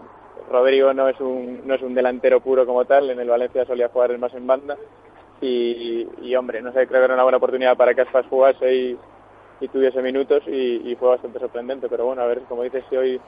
Rodrigo 0.51 0.93
no 0.93 1.07
es 1.07 1.19
un 1.19 1.61
no 1.65 1.75
es 1.75 1.81
un 1.81 1.93
delantero 1.93 2.39
puro 2.41 2.65
como 2.65 2.85
tal, 2.85 3.09
en 3.09 3.19
el 3.19 3.29
Valencia 3.29 3.65
solía 3.65 3.89
jugar 3.89 4.17
más 4.17 4.33
en 4.33 4.47
banda 4.47 4.75
y, 5.41 6.05
y, 6.21 6.35
hombre, 6.35 6.61
no 6.61 6.73
sé, 6.73 6.85
creo 6.87 6.99
que 6.99 7.05
era 7.05 7.13
una 7.13 7.23
buena 7.23 7.37
oportunidad 7.37 7.77
para 7.77 7.93
que 7.93 8.01
Aspas 8.01 8.25
jugase 8.29 8.73
y, 8.75 8.97
y 9.61 9.67
tuviese 9.69 10.01
minutos 10.01 10.43
y, 10.47 10.91
y 10.91 10.95
fue 10.95 11.09
bastante 11.09 11.39
sorprendente, 11.39 11.87
pero 11.87 12.05
bueno, 12.05 12.21
a 12.23 12.27
ver, 12.27 12.39
como 12.41 12.63
dices, 12.63 12.83
si 12.89 12.97
hoy, 12.97 13.21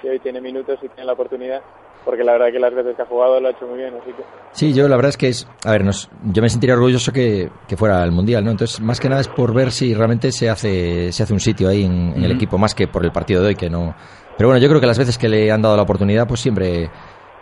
si 0.00 0.08
hoy 0.08 0.18
tiene 0.20 0.40
minutos 0.40 0.78
y 0.82 0.88
tiene 0.88 1.04
la 1.04 1.12
oportunidad, 1.12 1.60
porque 2.04 2.24
la 2.24 2.32
verdad 2.32 2.46
que 2.52 2.58
las 2.58 2.74
veces 2.74 2.96
que 2.96 3.02
ha 3.02 3.06
jugado 3.06 3.40
lo 3.40 3.48
ha 3.48 3.50
hecho 3.50 3.66
muy 3.66 3.78
bien, 3.78 3.94
así 4.00 4.10
que... 4.12 4.22
Sí, 4.52 4.72
yo 4.72 4.88
la 4.88 4.96
verdad 4.96 5.10
es 5.10 5.16
que 5.16 5.28
es. 5.28 5.46
A 5.64 5.70
ver, 5.72 5.84
nos, 5.84 6.08
yo 6.32 6.42
me 6.42 6.48
sentiría 6.48 6.74
orgulloso 6.74 7.12
que, 7.12 7.50
que 7.68 7.76
fuera 7.76 8.02
al 8.02 8.10
mundial, 8.12 8.44
¿no? 8.44 8.50
Entonces, 8.50 8.80
más 8.80 8.98
que 9.00 9.08
nada 9.08 9.20
es 9.20 9.28
por 9.28 9.52
ver 9.54 9.70
si 9.70 9.94
realmente 9.94 10.32
se 10.32 10.48
hace, 10.50 11.12
se 11.12 11.22
hace 11.22 11.32
un 11.32 11.40
sitio 11.40 11.68
ahí 11.68 11.84
en, 11.84 12.14
en 12.16 12.24
el 12.24 12.32
equipo, 12.32 12.58
más 12.58 12.74
que 12.74 12.88
por 12.88 13.04
el 13.04 13.12
partido 13.12 13.42
de 13.42 13.48
hoy, 13.48 13.54
que 13.54 13.68
no. 13.70 13.94
Pero 14.36 14.48
bueno, 14.48 14.60
yo 14.62 14.68
creo 14.68 14.80
que 14.80 14.86
las 14.86 14.98
veces 14.98 15.18
que 15.18 15.28
le 15.28 15.50
han 15.52 15.60
dado 15.62 15.76
la 15.76 15.82
oportunidad, 15.82 16.26
pues 16.26 16.40
siempre, 16.40 16.90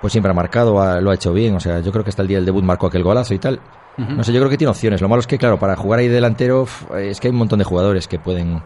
pues 0.00 0.12
siempre 0.12 0.30
ha 0.32 0.34
marcado, 0.34 0.80
ha- 0.80 1.00
lo 1.00 1.10
ha 1.10 1.14
hecho 1.14 1.32
bien. 1.32 1.54
O 1.54 1.60
sea, 1.60 1.80
yo 1.80 1.92
creo 1.92 2.02
que 2.04 2.10
hasta 2.10 2.22
el 2.22 2.28
día 2.28 2.38
del 2.38 2.44
debut 2.46 2.64
marcó 2.64 2.88
aquel 2.88 3.04
golazo 3.04 3.34
y 3.34 3.38
tal. 3.38 3.60
Ujú. 3.96 4.12
No 4.12 4.24
sé, 4.24 4.32
yo 4.32 4.40
creo 4.40 4.50
que 4.50 4.58
tiene 4.58 4.70
opciones. 4.70 5.00
Lo 5.00 5.08
malo 5.08 5.20
es 5.20 5.26
que, 5.26 5.38
claro, 5.38 5.58
para 5.58 5.76
jugar 5.76 6.00
ahí 6.00 6.08
delantero, 6.08 6.66
es 6.96 7.20
que 7.20 7.28
hay 7.28 7.32
un 7.32 7.38
montón 7.38 7.58
de 7.60 7.64
jugadores 7.64 8.06
que 8.08 8.18
pueden. 8.18 8.60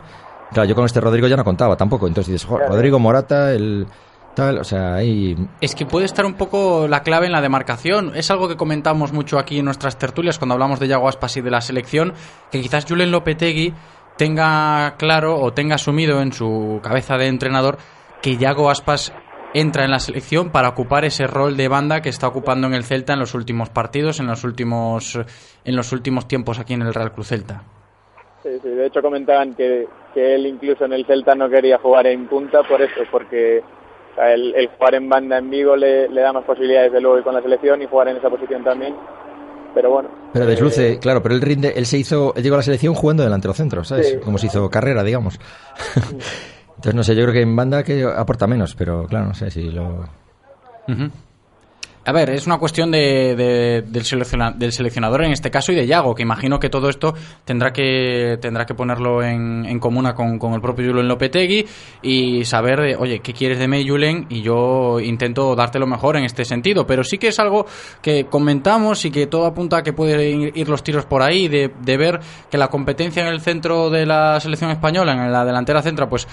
Claro, 0.52 0.68
yo 0.68 0.74
con 0.74 0.84
este 0.84 1.00
Rodrigo 1.00 1.26
ya 1.28 1.36
no 1.36 1.44
contaba 1.44 1.76
tampoco. 1.76 2.06
Entonces 2.06 2.32
dices, 2.32 2.46
"Jo, 2.48 2.56
Claro. 2.56 2.72
Rodrigo 2.72 2.98
Morata, 2.98 3.52
el 3.52 3.86
tal, 4.34 4.58
o 4.58 4.64
sea, 4.64 4.94
ahí 4.94 5.36
Es 5.60 5.74
que 5.74 5.84
puede 5.86 6.06
estar 6.06 6.24
un 6.24 6.34
poco 6.34 6.88
la 6.88 7.02
clave 7.02 7.26
en 7.26 7.32
la 7.32 7.40
demarcación. 7.40 8.12
Es 8.14 8.30
algo 8.30 8.48
que 8.48 8.56
comentamos 8.56 9.12
mucho 9.12 9.38
aquí 9.38 9.58
en 9.58 9.64
nuestras 9.66 9.98
tertulias 9.98 10.38
cuando 10.38 10.54
hablamos 10.54 10.80
de 10.80 10.88
Yago 10.88 11.08
Aspas 11.08 11.36
y 11.36 11.40
de 11.42 11.50
la 11.50 11.60
selección, 11.60 12.14
que 12.50 12.60
quizás 12.60 12.86
Julen 12.88 13.10
Lopetegui 13.10 13.74
tenga 14.16 14.94
claro 14.98 15.38
o 15.40 15.52
tenga 15.52 15.74
asumido 15.76 16.20
en 16.20 16.32
su 16.32 16.80
cabeza 16.82 17.16
de 17.16 17.26
entrenador 17.28 17.78
que 18.20 18.36
Yago 18.36 18.70
Aspas 18.70 19.12
entra 19.54 19.84
en 19.84 19.90
la 19.90 19.98
selección 19.98 20.50
para 20.50 20.70
ocupar 20.70 21.04
ese 21.04 21.26
rol 21.26 21.56
de 21.56 21.68
banda 21.68 22.00
que 22.00 22.08
está 22.08 22.26
ocupando 22.26 22.66
en 22.66 22.74
el 22.74 22.84
Celta 22.84 23.12
en 23.12 23.18
los 23.18 23.34
últimos 23.34 23.68
partidos, 23.68 24.18
en 24.20 24.26
los 24.26 24.44
últimos 24.44 25.18
en 25.64 25.76
los 25.76 25.92
últimos 25.92 26.26
tiempos 26.26 26.58
aquí 26.58 26.72
en 26.72 26.82
el 26.82 26.94
Real 26.94 27.12
Cruz 27.12 27.28
Celta. 27.28 27.64
Sí, 28.42 28.50
sí, 28.62 28.68
de 28.68 28.86
hecho 28.86 29.00
comentaban 29.02 29.54
que, 29.54 29.86
que 30.14 30.34
él 30.34 30.46
incluso 30.46 30.84
en 30.84 30.92
el 30.92 31.06
Celta 31.06 31.34
no 31.34 31.48
quería 31.48 31.78
jugar 31.78 32.06
en 32.06 32.26
punta 32.26 32.62
por 32.64 32.82
eso, 32.82 33.02
porque 33.10 33.62
o 34.12 34.14
sea, 34.14 34.34
el, 34.34 34.54
el 34.54 34.68
jugar 34.68 34.94
en 34.96 35.08
banda 35.08 35.38
en 35.38 35.48
Vigo 35.48 35.76
le, 35.76 36.08
le 36.08 36.20
da 36.20 36.32
más 36.32 36.44
posibilidades 36.44 36.92
de 36.92 37.00
luego 37.00 37.18
ir 37.18 37.24
con 37.24 37.34
la 37.34 37.42
selección 37.42 37.80
y 37.82 37.86
jugar 37.86 38.08
en 38.08 38.16
esa 38.16 38.28
posición 38.28 38.64
también. 38.64 38.94
Pero 39.74 39.90
bueno. 39.90 40.10
Pero 40.32 40.44
eh, 40.44 40.48
desluce, 40.48 40.98
claro, 40.98 41.22
pero 41.22 41.34
él 41.34 41.40
rinde, 41.40 41.72
él 41.76 41.86
se 41.86 41.98
hizo, 41.98 42.34
él 42.36 42.42
llegó 42.42 42.56
a 42.56 42.58
la 42.58 42.62
selección 42.62 42.94
jugando 42.94 43.22
delantero 43.22 43.54
centro, 43.54 43.84
¿sabes? 43.84 44.10
Sí. 44.10 44.16
Como 44.18 44.38
se 44.38 44.46
hizo 44.48 44.68
carrera, 44.68 45.02
digamos. 45.02 45.38
Entonces, 46.76 46.94
no 46.94 47.02
sé, 47.04 47.14
yo 47.14 47.22
creo 47.22 47.32
que 47.32 47.42
en 47.42 47.54
banda 47.54 47.84
que 47.84 48.02
aporta 48.04 48.46
menos, 48.46 48.74
pero 48.74 49.06
claro, 49.06 49.26
no 49.26 49.34
sé 49.34 49.50
si 49.50 49.70
lo... 49.70 50.00
Ujú. 50.88 51.10
A 52.04 52.10
ver, 52.10 52.30
es 52.30 52.48
una 52.48 52.58
cuestión 52.58 52.90
de, 52.90 53.36
de- 53.36 53.82
del, 53.82 54.02
selecciona- 54.02 54.50
del 54.50 54.72
seleccionador 54.72 55.22
en 55.24 55.30
este 55.30 55.52
caso 55.52 55.70
y 55.70 55.76
de 55.76 55.86
Yago, 55.86 56.16
que 56.16 56.22
imagino 56.24 56.58
que 56.58 56.68
todo 56.68 56.88
esto 56.88 57.14
tendrá 57.44 57.72
que 57.72 58.38
tendrá 58.40 58.66
que 58.66 58.74
ponerlo 58.74 59.22
en, 59.22 59.64
en 59.66 59.78
comuna 59.78 60.12
con, 60.12 60.36
con 60.36 60.52
el 60.54 60.60
propio 60.60 60.88
Julen 60.90 61.06
Lopetegui 61.06 61.64
y 62.02 62.44
saber, 62.44 62.80
eh, 62.80 62.96
oye, 62.98 63.20
¿qué 63.20 63.32
quieres 63.32 63.60
de 63.60 63.68
mí, 63.68 63.86
Julen? 63.88 64.26
Y 64.30 64.42
yo 64.42 64.98
intento 64.98 65.54
darte 65.54 65.78
lo 65.78 65.86
mejor 65.86 66.16
en 66.16 66.24
este 66.24 66.44
sentido. 66.44 66.84
Pero 66.88 67.04
sí 67.04 67.18
que 67.18 67.28
es 67.28 67.38
algo 67.38 67.66
que 68.02 68.24
comentamos 68.24 69.04
y 69.04 69.12
que 69.12 69.28
todo 69.28 69.46
apunta 69.46 69.76
a 69.76 69.82
que 69.84 69.92
pueden 69.92 70.50
ir 70.56 70.68
los 70.68 70.82
tiros 70.82 71.04
por 71.06 71.22
ahí, 71.22 71.46
de, 71.46 71.70
de 71.82 71.96
ver 71.96 72.18
que 72.50 72.58
la 72.58 72.66
competencia 72.66 73.22
en 73.22 73.28
el 73.32 73.40
centro 73.40 73.90
de 73.90 74.06
la 74.06 74.40
selección 74.40 74.72
española, 74.72 75.12
en 75.12 75.30
la 75.30 75.44
delantera 75.44 75.80
centra, 75.82 76.08
pues 76.08 76.26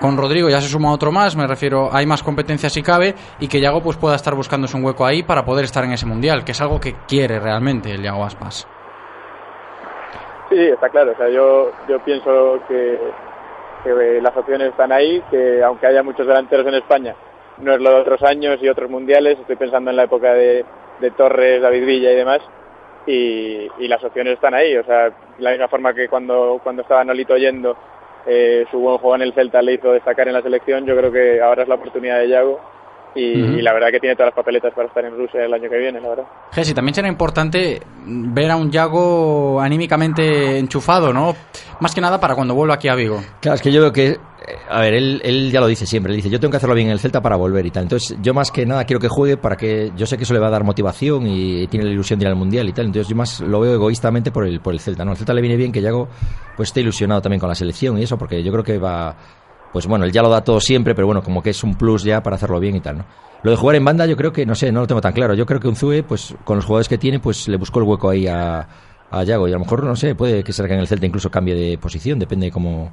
con 0.00 0.16
Rodrigo 0.16 0.48
ya 0.48 0.60
se 0.60 0.68
suma 0.68 0.92
otro 0.92 1.10
más, 1.10 1.36
me 1.36 1.46
refiero, 1.46 1.88
hay 1.92 2.06
más 2.06 2.22
competencia 2.22 2.68
si 2.68 2.82
cabe 2.82 3.14
y 3.40 3.48
que 3.48 3.60
Yago 3.60 3.82
pues 3.82 3.96
pueda 3.96 4.14
estar 4.16 4.34
buscándose 4.34 4.76
un 4.76 4.84
hueco 4.84 5.06
ahí 5.06 5.22
para 5.22 5.44
poder 5.44 5.64
estar 5.64 5.84
en 5.84 5.92
ese 5.92 6.06
mundial, 6.06 6.44
que 6.44 6.52
es 6.52 6.60
algo 6.60 6.80
que 6.80 6.94
quiere 7.08 7.40
realmente 7.40 7.90
el 7.90 8.02
Yago 8.02 8.24
Aspas. 8.24 8.68
Sí, 10.48 10.58
está 10.58 10.88
claro. 10.88 11.12
O 11.12 11.16
sea, 11.16 11.28
yo, 11.28 11.72
yo 11.88 11.98
pienso 12.04 12.60
que, 12.68 12.98
que 13.82 14.20
las 14.20 14.36
opciones 14.36 14.68
están 14.68 14.92
ahí, 14.92 15.22
que 15.30 15.62
aunque 15.62 15.86
haya 15.86 16.02
muchos 16.02 16.26
delanteros 16.26 16.66
en 16.66 16.74
España, 16.74 17.14
no 17.58 17.74
es 17.74 17.80
lo 17.80 17.90
de 17.90 18.00
otros 18.00 18.22
años 18.22 18.58
y 18.62 18.68
otros 18.68 18.90
mundiales. 18.90 19.38
Estoy 19.38 19.56
pensando 19.56 19.90
en 19.90 19.96
la 19.96 20.04
época 20.04 20.34
de, 20.34 20.64
de 21.00 21.10
Torres, 21.12 21.62
David 21.62 21.86
Villa 21.86 22.12
y 22.12 22.16
demás. 22.16 22.40
Y, 23.06 23.68
y 23.78 23.88
las 23.88 24.02
opciones 24.04 24.34
están 24.34 24.54
ahí. 24.54 24.76
O 24.76 24.84
sea, 24.84 25.04
de 25.08 25.12
la 25.38 25.50
misma 25.50 25.68
forma 25.68 25.94
que 25.94 26.08
cuando, 26.08 26.60
cuando 26.62 26.82
estaba 26.82 27.04
Nolito 27.04 27.36
yendo, 27.36 27.76
eh, 28.26 28.66
su 28.70 28.78
buen 28.78 28.98
juego 28.98 29.16
en 29.16 29.22
el 29.22 29.32
Celta 29.32 29.62
le 29.62 29.74
hizo 29.74 29.92
destacar 29.92 30.28
en 30.28 30.34
la 30.34 30.42
selección, 30.42 30.84
yo 30.84 30.96
creo 30.96 31.12
que 31.12 31.40
ahora 31.40 31.62
es 31.62 31.68
la 31.68 31.76
oportunidad 31.76 32.18
de 32.18 32.28
Yago. 32.28 32.60
Y, 33.16 33.62
la 33.62 33.72
verdad 33.72 33.88
que 33.90 33.98
tiene 33.98 34.14
todas 34.14 34.28
las 34.28 34.36
papeletas 34.36 34.74
para 34.74 34.88
estar 34.88 35.04
en 35.04 35.16
Rusia 35.16 35.44
el 35.44 35.52
año 35.52 35.70
que 35.70 35.78
viene, 35.78 36.00
la 36.00 36.08
verdad. 36.10 36.24
Jesse, 36.52 36.74
también 36.74 36.94
será 36.94 37.08
importante 37.08 37.80
ver 38.04 38.50
a 38.50 38.56
un 38.56 38.70
Yago 38.70 39.58
anímicamente 39.60 40.58
enchufado, 40.58 41.12
¿no? 41.12 41.34
Más 41.80 41.94
que 41.94 42.00
nada 42.00 42.20
para 42.20 42.34
cuando 42.34 42.54
vuelva 42.54 42.74
aquí 42.74 42.88
a 42.88 42.94
Vigo. 42.94 43.22
Claro, 43.40 43.56
es 43.56 43.62
que 43.62 43.72
yo 43.72 43.80
veo 43.80 43.92
que, 43.92 44.08
eh, 44.08 44.18
a 44.68 44.80
ver, 44.80 44.94
él, 44.94 45.22
él 45.24 45.50
ya 45.50 45.60
lo 45.60 45.66
dice 45.66 45.86
siempre, 45.86 46.12
él 46.12 46.16
dice, 46.16 46.28
yo 46.28 46.38
tengo 46.38 46.50
que 46.50 46.58
hacerlo 46.58 46.74
bien 46.74 46.88
en 46.88 46.92
el 46.92 47.00
Celta 47.00 47.22
para 47.22 47.36
volver 47.36 47.64
y 47.64 47.70
tal. 47.70 47.84
Entonces, 47.84 48.18
yo 48.20 48.34
más 48.34 48.50
que 48.50 48.66
nada 48.66 48.84
quiero 48.84 49.00
que 49.00 49.08
juegue 49.08 49.38
para 49.38 49.56
que, 49.56 49.92
yo 49.96 50.04
sé 50.04 50.18
que 50.18 50.24
eso 50.24 50.34
le 50.34 50.40
va 50.40 50.48
a 50.48 50.50
dar 50.50 50.64
motivación 50.64 51.26
y 51.26 51.66
tiene 51.68 51.86
la 51.86 51.92
ilusión 51.92 52.18
de 52.18 52.24
ir 52.24 52.28
al 52.28 52.36
Mundial 52.36 52.68
y 52.68 52.72
tal. 52.72 52.86
Entonces, 52.86 53.08
yo 53.08 53.16
más 53.16 53.40
lo 53.40 53.60
veo 53.60 53.74
egoístamente 53.74 54.30
por 54.30 54.46
el, 54.46 54.60
por 54.60 54.74
el 54.74 54.80
Celta, 54.80 55.04
¿no? 55.04 55.12
Al 55.12 55.16
Celta 55.16 55.32
le 55.32 55.40
viene 55.40 55.56
bien 55.56 55.72
que 55.72 55.80
Yago, 55.80 56.08
pues, 56.54 56.68
esté 56.68 56.80
ilusionado 56.80 57.22
también 57.22 57.40
con 57.40 57.48
la 57.48 57.54
selección 57.54 57.98
y 57.98 58.02
eso, 58.02 58.18
porque 58.18 58.42
yo 58.42 58.52
creo 58.52 58.62
que 58.62 58.78
va, 58.78 59.16
pues 59.76 59.86
bueno, 59.86 60.06
él 60.06 60.10
ya 60.12 60.22
lo 60.22 60.30
da 60.30 60.42
todo 60.42 60.58
siempre, 60.58 60.94
pero 60.94 61.06
bueno, 61.06 61.20
como 61.22 61.42
que 61.42 61.50
es 61.50 61.62
un 61.62 61.74
plus 61.74 62.02
ya 62.02 62.22
para 62.22 62.36
hacerlo 62.36 62.58
bien 62.58 62.76
y 62.76 62.80
tal, 62.80 62.96
¿no? 62.96 63.04
Lo 63.42 63.50
de 63.50 63.58
jugar 63.58 63.76
en 63.76 63.84
banda 63.84 64.06
yo 64.06 64.16
creo 64.16 64.32
que, 64.32 64.46
no 64.46 64.54
sé, 64.54 64.72
no 64.72 64.80
lo 64.80 64.86
tengo 64.86 65.02
tan 65.02 65.12
claro. 65.12 65.34
Yo 65.34 65.44
creo 65.44 65.60
que 65.60 65.68
Unzue, 65.68 66.02
pues 66.02 66.34
con 66.44 66.56
los 66.56 66.64
jugadores 66.64 66.88
que 66.88 66.96
tiene, 66.96 67.20
pues 67.20 67.46
le 67.48 67.58
buscó 67.58 67.80
el 67.80 67.84
hueco 67.84 68.08
ahí 68.08 68.26
a, 68.26 68.66
a 69.10 69.22
Yago 69.24 69.46
y 69.48 69.50
a 69.50 69.54
lo 69.56 69.60
mejor, 69.60 69.84
no 69.84 69.94
sé, 69.94 70.14
puede 70.14 70.42
que 70.42 70.54
salga 70.54 70.72
en 70.74 70.80
el 70.80 70.86
Celta 70.88 71.04
incluso 71.04 71.30
cambie 71.30 71.54
de 71.54 71.76
posición, 71.76 72.18
depende 72.18 72.50
cómo... 72.50 72.90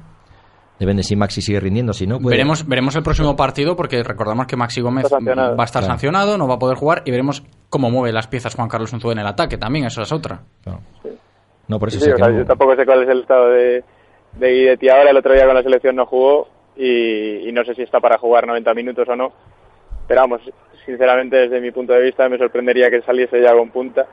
Depende 0.78 1.02
si 1.04 1.14
Maxi 1.16 1.40
sigue 1.40 1.60
rindiendo, 1.60 1.92
si 1.94 2.04
no, 2.06 2.18
puede... 2.18 2.34
Veremos, 2.36 2.66
veremos 2.68 2.94
el 2.96 3.02
próximo 3.02 3.34
partido 3.34 3.76
porque 3.76 4.02
recordamos 4.02 4.46
que 4.46 4.56
Maxi 4.56 4.80
Gómez 4.82 5.06
va 5.10 5.16
a 5.16 5.64
estar 5.64 5.80
Claro. 5.82 5.86
sancionado, 5.86 6.36
no 6.36 6.46
va 6.48 6.56
a 6.56 6.58
poder 6.58 6.76
jugar 6.76 7.02
y 7.06 7.10
veremos 7.12 7.42
cómo 7.70 7.90
mueve 7.90 8.12
las 8.12 8.26
piezas 8.26 8.54
Juan 8.54 8.68
Carlos 8.68 8.92
Unzué 8.92 9.12
en 9.12 9.20
el 9.20 9.26
ataque 9.26 9.56
también, 9.56 9.86
eso 9.86 10.02
es 10.02 10.10
otra. 10.12 10.42
Claro. 10.64 10.80
No, 11.68 11.78
por 11.78 11.88
eso 11.88 12.00
Sí, 12.00 12.06
sé 12.06 12.12
o 12.12 12.16
que 12.16 12.22
sea, 12.24 12.32
no- 12.32 12.38
yo 12.40 12.44
tampoco 12.44 12.74
sé 12.76 12.84
cuál 12.84 13.04
es 13.04 13.08
el 13.08 13.20
estado 13.20 13.48
de, 13.50 13.84
de 14.38 14.50
Guidetti 14.52 14.88
ahora. 14.88 15.10
El 15.10 15.16
otro 15.16 15.32
día 15.32 15.46
con 15.46 15.54
la 15.54 15.62
selección 15.62 15.94
no 15.96 16.06
jugó 16.06 16.48
y, 16.76 17.50
no 17.52 17.64
sé 17.64 17.74
si 17.74 17.82
está 17.82 18.00
para 18.00 18.18
jugar 18.18 18.46
90 18.46 18.74
minutos 18.74 19.08
o 19.08 19.16
no. 19.16 19.32
Pero 20.06 20.20
vamos, 20.22 20.42
sinceramente 20.84 21.36
desde 21.36 21.60
mi 21.60 21.70
punto 21.70 21.92
de 21.92 22.02
vista 22.02 22.28
me 22.28 22.38
sorprendería 22.38 22.90
que 22.90 23.02
saliese 23.02 23.40
ya 23.40 23.54
con 23.54 23.70
punta 23.70 24.06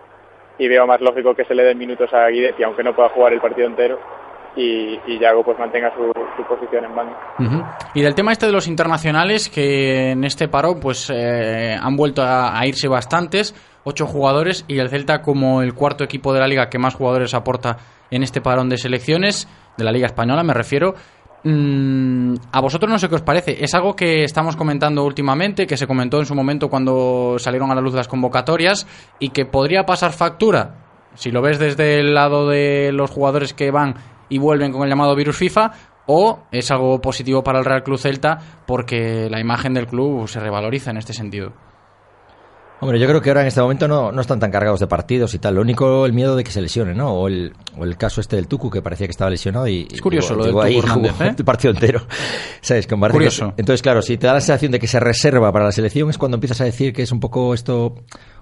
y 0.57 0.67
veo 0.67 0.85
más 0.87 1.01
lógico 1.01 1.33
que 1.33 1.45
se 1.45 1.55
le 1.55 1.63
den 1.63 1.77
minutos 1.77 2.13
a 2.13 2.27
Guidetti, 2.27 2.63
aunque 2.63 2.83
no 2.83 2.95
pueda 2.95 3.09
jugar 3.09 3.33
el 3.33 3.41
partido 3.41 3.67
entero 3.67 3.99
y, 4.55 5.19
Yago 5.19 5.43
pues 5.43 5.57
mantenga 5.57 5.91
su, 5.95 6.11
posición 6.43 6.85
en 6.85 6.95
banda. 6.95 7.17
Ujú. 7.39 7.63
Y 7.93 8.01
del 8.01 8.15
tema 8.15 8.31
este 8.31 8.47
de 8.47 8.51
los 8.51 8.67
internacionales, 8.67 9.49
que 9.49 10.11
en 10.11 10.23
este 10.23 10.47
paro 10.47 10.79
pues 10.79 11.09
eh, 11.09 11.75
han 11.79 11.95
vuelto 11.95 12.21
a, 12.21 12.59
a 12.59 12.65
irse 12.65 12.87
bastantes. 12.87 13.55
ocho 13.83 14.05
jugadores 14.05 14.65
y 14.67 14.79
el 14.79 14.89
Celta 14.89 15.21
como 15.21 15.61
el 15.61 15.73
cuarto 15.73 16.03
equipo 16.03 16.33
de 16.33 16.39
la 16.39 16.47
liga 16.47 16.69
que 16.69 16.79
más 16.79 16.95
jugadores 16.95 17.33
aporta 17.33 17.77
en 18.11 18.23
este 18.23 18.41
parón 18.41 18.69
de 18.69 18.77
selecciones, 18.77 19.47
de 19.77 19.83
la 19.83 19.91
liga 19.91 20.07
española 20.07 20.43
me 20.43 20.53
refiero. 20.53 20.93
Mm, 21.43 22.35
a 22.51 22.61
vosotros 22.61 22.91
no 22.91 22.99
sé 22.99 23.09
qué 23.09 23.15
os 23.15 23.21
parece. 23.21 23.63
Es 23.63 23.73
algo 23.73 23.95
que 23.95 24.23
estamos 24.23 24.55
comentando 24.55 25.03
últimamente, 25.03 25.65
que 25.65 25.77
se 25.77 25.87
comentó 25.87 26.19
en 26.19 26.25
su 26.25 26.35
momento 26.35 26.69
cuando 26.69 27.37
salieron 27.39 27.71
a 27.71 27.75
la 27.75 27.81
luz 27.81 27.93
las 27.93 28.07
convocatorias 28.07 28.87
y 29.19 29.29
que 29.29 29.45
podría 29.45 29.85
pasar 29.85 30.11
factura. 30.13 30.75
Si 31.15 31.31
lo 31.31 31.41
ves 31.41 31.59
desde 31.59 31.99
el 31.99 32.13
lado 32.13 32.47
de 32.47 32.91
los 32.93 33.09
jugadores 33.09 33.53
que 33.53 33.71
van 33.71 33.95
y 34.29 34.37
vuelven 34.37 34.71
con 34.71 34.83
el 34.83 34.89
llamado 34.89 35.15
virus 35.15 35.37
FIFA, 35.37 35.71
o 36.05 36.39
es 36.51 36.71
algo 36.71 36.99
positivo 37.01 37.43
para 37.43 37.59
el 37.59 37.65
Real 37.65 37.83
Club 37.83 37.99
Celta 37.99 38.39
porque 38.65 39.29
la 39.29 39.39
imagen 39.39 39.73
del 39.73 39.87
club 39.87 40.27
se 40.27 40.39
revaloriza 40.39 40.91
en 40.91 40.97
este 40.97 41.13
sentido. 41.13 41.53
Hombre, 42.81 42.99
yo 42.99 43.07
creo 43.07 43.21
que 43.21 43.29
ahora 43.29 43.41
en 43.41 43.47
este 43.47 43.61
momento 43.61 43.87
no, 43.87 44.11
no 44.11 44.21
están 44.21 44.39
tan 44.39 44.49
cargados 44.49 44.79
de 44.79 44.87
partidos 44.87 45.35
y 45.35 45.39
tal. 45.39 45.53
Lo 45.53 45.61
único, 45.61 46.03
el 46.07 46.13
miedo 46.13 46.35
de 46.35 46.43
que 46.43 46.49
se 46.49 46.61
lesione, 46.61 46.95
¿no? 46.95 47.13
O 47.13 47.27
el, 47.27 47.53
o 47.77 47.83
el 47.83 47.95
caso 47.95 48.21
este 48.21 48.37
del 48.37 48.47
Tucu, 48.47 48.71
que 48.71 48.81
parecía 48.81 49.05
que 49.05 49.11
estaba 49.11 49.29
lesionado 49.29 49.67
y... 49.67 49.87
Es 49.91 50.01
curioso 50.01 50.33
lo 50.33 50.45
del 50.45 50.53
Tucu 50.81 50.87
jugó 50.93 51.05
¿eh? 51.23 51.35
el 51.37 51.45
partido 51.45 51.73
entero. 51.73 52.01
¿Sabes? 52.61 52.87
Que- 52.87 52.95
Curioso. 52.97 53.53
entonces, 53.55 53.83
claro, 53.83 54.01
si 54.01 54.17
te 54.17 54.25
da 54.25 54.33
la 54.33 54.41
sensación 54.41 54.71
de 54.71 54.79
que 54.79 54.87
se 54.87 54.99
reserva 54.99 55.51
para 55.51 55.65
la 55.65 55.71
selección 55.71 56.09
es 56.09 56.17
cuando 56.17 56.37
empiezas 56.37 56.59
a 56.61 56.63
decir 56.63 56.91
que 56.91 57.03
es 57.03 57.11
un 57.11 57.19
poco 57.19 57.53
esto... 57.53 57.95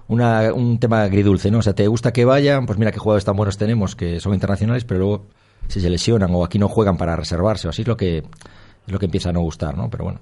Una, 0.08 0.52
un 0.52 0.80
tema 0.80 1.02
agridulce, 1.02 1.52
¿no? 1.52 1.58
O 1.58 1.62
sea, 1.62 1.72
te 1.74 1.86
gusta 1.86 2.12
que 2.12 2.24
vayan, 2.24 2.66
pues 2.66 2.76
mira 2.80 2.90
qué 2.90 2.98
jugadores 2.98 3.24
tan 3.24 3.36
buenos 3.36 3.56
tenemos 3.58 3.94
que 3.94 4.18
son 4.18 4.34
internacionales, 4.34 4.84
pero 4.84 4.98
luego 4.98 5.26
si 5.68 5.80
se 5.80 5.88
lesionan 5.88 6.34
o 6.34 6.44
aquí 6.44 6.58
no 6.58 6.66
juegan 6.68 6.96
para 6.96 7.14
reservarse 7.14 7.68
o 7.68 7.70
así 7.70 7.82
es 7.82 7.88
lo 7.88 7.96
que 7.96 8.18
es 8.18 8.92
lo 8.92 8.98
que 8.98 9.04
empieza 9.04 9.28
a 9.28 9.32
no 9.32 9.40
gustar, 9.42 9.76
¿no? 9.76 9.88
Pero 9.88 10.02
bueno, 10.02 10.18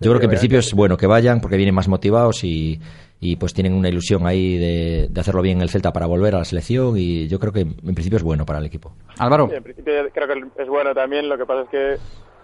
yo 0.00 0.10
creo 0.10 0.18
que 0.18 0.26
en 0.26 0.30
principio 0.30 0.58
es 0.58 0.72
bueno 0.74 0.96
que 0.96 1.06
vayan 1.06 1.40
porque 1.40 1.56
vienen 1.56 1.74
más 1.74 1.88
motivados 1.88 2.44
y, 2.44 2.80
y 3.20 3.36
pues 3.36 3.54
tienen 3.54 3.74
una 3.74 3.88
ilusión 3.88 4.26
ahí 4.26 4.58
de, 4.58 5.08
de 5.10 5.20
hacerlo 5.20 5.42
bien 5.42 5.58
en 5.58 5.62
el 5.62 5.70
Celta 5.70 5.92
para 5.92 6.06
volver 6.06 6.34
a 6.34 6.38
la 6.38 6.44
selección 6.44 6.96
y 6.96 7.28
yo 7.28 7.38
creo 7.38 7.52
que 7.52 7.60
en 7.60 7.94
principio 7.94 8.18
es 8.18 8.22
bueno 8.22 8.44
para 8.44 8.58
el 8.58 8.66
equipo. 8.66 8.92
Álvaro. 9.18 9.48
Sí, 9.48 9.56
en 9.56 9.62
principio 9.62 9.92
creo 10.12 10.28
que 10.28 10.62
es 10.62 10.68
bueno 10.68 10.94
también, 10.94 11.28
lo 11.28 11.38
que 11.38 11.46
pasa 11.46 11.62
es 11.62 11.68
que, 11.70 11.96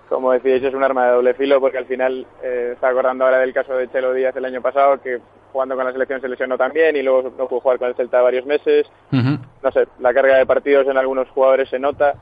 como 0.09 0.33
decíais, 0.33 0.63
es 0.63 0.75
un 0.75 0.83
arma 0.83 1.07
de 1.07 1.13
doble 1.13 1.35
filo 1.35 1.61
porque 1.61 1.79
al 1.79 1.87
final 1.87 2.27
eh, 2.43 2.71
está 2.75 2.89
acordando 2.89 3.25
ahora 3.25 3.39
del 3.39 3.53
caso 3.53 3.75
de 3.75 3.91
Chelo 3.91 4.15
Díaz 4.15 4.35
el 4.37 4.45
año 4.45 4.63
pasado, 4.63 5.01
que 5.01 5.19
jugando 5.53 5.77
con 5.77 5.85
la 5.85 5.93
selección 5.93 6.21
se 6.23 6.29
lesionó 6.29 6.57
también 6.57 6.97
y 6.97 7.03
luego 7.03 7.31
no 7.37 7.47
pudo 7.47 7.61
jugar 7.61 7.79
con 7.79 7.89
el 7.89 7.95
Celta 7.95 8.23
varios 8.23 8.47
meses. 8.47 8.87
No 9.11 9.71
sé, 9.71 9.87
la 10.01 10.15
carga 10.15 10.39
de 10.39 10.47
partidos 10.47 10.87
en 10.87 10.97
algunos 10.97 11.29
jugadores 11.29 11.69
se 11.69 11.79
nota 11.79 12.15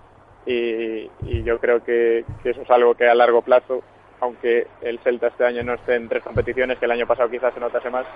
y, 0.44 1.08
y 1.22 1.42
yo 1.44 1.58
creo 1.60 1.84
que, 1.84 2.24
que 2.42 2.50
eso 2.50 2.62
es 2.62 2.70
algo 2.70 2.94
que 2.94 3.08
a 3.08 3.14
largo 3.14 3.42
plazo, 3.42 3.82
aunque 4.20 4.66
el 4.82 4.98
Celta 5.00 5.28
este 5.28 5.44
año 5.44 5.62
no 5.62 5.74
esté 5.74 5.96
en 5.96 6.08
tres 6.08 6.22
competiciones, 6.22 6.78
que 6.78 6.84
el 6.84 6.92
año 6.92 7.06
pasado 7.06 7.30
quizás 7.30 7.52
se 7.54 7.60
notase 7.60 7.90
más, 7.90 8.06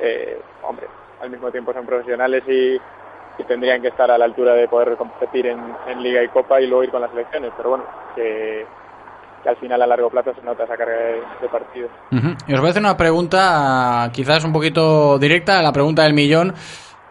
eh, 0.00 0.38
hombre, 0.62 0.86
al 1.20 1.30
mismo 1.30 1.50
tiempo 1.50 1.72
son 1.72 1.86
profesionales 1.86 2.42
y, 2.48 2.74
y 2.74 3.44
tendrían 3.46 3.82
que 3.82 3.88
estar 3.88 4.10
a 4.10 4.18
la 4.18 4.24
altura 4.24 4.54
de 4.54 4.68
poder 4.68 4.96
competir 4.96 5.46
en, 5.46 5.60
en 5.88 6.02
Liga 6.02 6.22
y 6.22 6.28
Copa 6.28 6.60
y 6.60 6.66
luego 6.66 6.84
ir 6.84 6.90
con 6.90 7.00
las 7.00 7.10
selecciones. 7.10 7.52
Pero 7.56 7.70
bueno, 7.70 7.84
que, 8.14 8.66
al 9.46 9.56
final 9.56 9.82
a 9.82 9.86
largo 9.86 10.08
plazo 10.08 10.32
se 10.34 10.42
nota 10.42 10.64
esa 10.64 10.76
carga 10.76 10.96
de, 10.96 11.22
de 11.42 11.48
partidos. 11.50 11.90
Y 12.10 12.54
os 12.54 12.60
voy 12.60 12.68
a 12.68 12.70
hacer 12.70 12.82
una 12.82 12.96
pregunta, 12.96 14.10
quizás 14.10 14.42
un 14.42 14.54
poquito 14.54 15.18
directa, 15.18 15.60
la 15.60 15.72
pregunta 15.72 16.02
del 16.02 16.14
millón. 16.14 16.54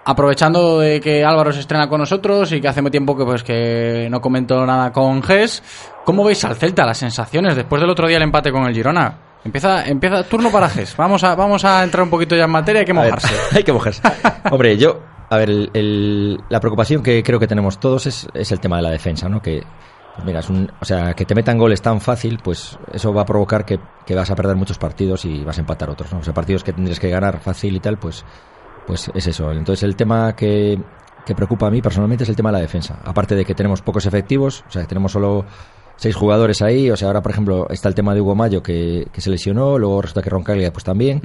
Aprovechando 0.06 0.80
de 0.80 1.00
que 1.00 1.24
Álvaro 1.24 1.52
se 1.54 1.62
estrena 1.62 1.88
con 1.88 2.00
nosotros 2.00 2.52
y 2.52 2.60
que 2.60 2.68
hace 2.68 2.82
muy 2.82 2.92
tiempo 2.92 3.16
que 3.16 3.24
pues 3.24 3.42
que 3.44 4.08
no 4.12 4.20
comentó 4.20 4.66
nada 4.66 4.92
con 4.92 5.24
Ges, 5.24 5.64
¿cómo 6.04 6.26
veis 6.26 6.44
al 6.44 6.56
Celta 6.58 6.86
las 6.86 6.98
sensaciones 6.98 7.56
después 7.56 7.80
del 7.82 7.90
otro 7.90 8.08
día 8.08 8.18
el 8.18 8.24
empate 8.24 8.52
con 8.52 8.66
el 8.66 8.74
Girona? 8.74 9.18
Empieza, 9.46 9.86
empieza 9.86 10.24
turno 10.24 10.50
para 10.52 10.70
Ges. 10.70 10.96
Vamos 10.98 11.24
a, 11.24 11.36
vamos 11.36 11.64
a 11.66 11.84
entrar 11.84 12.04
un 12.04 12.10
poquito 12.10 12.36
ya 12.36 12.46
en 12.46 12.52
materia, 12.52 12.80
hay 12.82 12.86
que 12.86 12.94
ver, 12.94 13.06
mojarse. 13.06 13.34
hay 13.56 13.64
que 13.64 13.72
mojarse. 13.74 14.02
Hombre, 14.52 14.78
yo, 14.78 15.00
a 15.30 15.38
ver, 15.38 15.50
el- 15.50 15.70
el- 15.74 16.38
la 16.50 16.60
preocupación 16.60 17.02
que 17.02 17.24
creo 17.24 17.40
que 17.40 17.48
tenemos 17.48 17.80
todos 17.80 18.06
es, 18.06 18.28
es 18.34 18.52
el 18.52 18.60
tema 18.60 18.78
de 18.78 18.84
la 18.84 18.90
defensa, 18.92 19.30
¿no? 19.30 19.42
Que, 19.42 19.64
pues 20.16 20.26
mira, 20.26 20.40
es 20.42 20.50
un, 20.50 20.70
o 20.82 20.86
sea, 20.86 21.14
que 21.14 21.26
te 21.26 21.34
metan 21.36 21.58
goles 21.58 21.82
tan 21.82 22.00
fácil, 22.02 22.40
pues 22.44 22.78
eso 22.94 23.14
va 23.14 23.22
a 23.24 23.26
provocar 23.26 23.66
que, 23.66 23.80
que 24.06 24.16
vas 24.16 24.30
a 24.32 24.36
perder 24.36 24.56
muchos 24.58 24.78
partidos 24.78 25.24
y 25.26 25.44
vas 25.44 25.58
a 25.58 25.62
empatar 25.62 25.90
otros, 25.90 26.12
¿no? 26.14 26.20
O 26.20 26.24
sea, 26.24 26.34
partidos 26.34 26.64
que 26.64 26.72
tendrías 26.74 27.00
que 27.00 27.10
ganar 27.10 27.40
fácil 27.40 27.76
y 27.76 27.80
tal, 27.80 27.98
pues, 27.98 28.24
pues 28.86 29.12
es 29.14 29.28
eso. 29.28 29.52
Entonces, 29.52 29.84
el 29.84 29.96
tema 29.96 30.36
que, 30.36 30.80
que 31.26 31.36
preocupa 31.36 31.68
a 31.68 31.72
mí 31.72 31.82
personalmente 31.82 32.24
es 32.24 32.30
el 32.30 32.36
tema 32.36 32.50
de 32.50 32.54
la 32.54 32.62
defensa. 32.62 33.00
Aparte 33.04 33.36
de 33.36 33.46
que 33.46 33.56
tenemos 33.56 33.82
pocos 33.82 34.06
efectivos, 34.06 34.64
o 34.68 34.72
sea, 34.72 34.82
que 34.84 34.88
tenemos 34.88 35.12
solo 35.12 35.46
seis 35.96 36.16
jugadores 36.16 36.62
ahí, 36.62 36.90
o 36.90 36.98
sea, 36.98 37.08
ahora, 37.08 37.22
por 37.22 37.32
ejemplo, 37.32 37.68
está 37.70 37.90
el 37.90 37.96
tema 37.96 38.14
de 38.14 38.22
Hugo 38.22 38.36
Mayo 38.36 38.62
que, 38.62 39.08
que 39.12 39.22
se 39.22 39.30
lesionó, 39.30 39.78
luego 39.78 40.02
resulta 40.02 40.22
que 40.22 40.30
Roncaglia, 40.30 40.72
pues 40.72 40.84
también. 40.84 41.22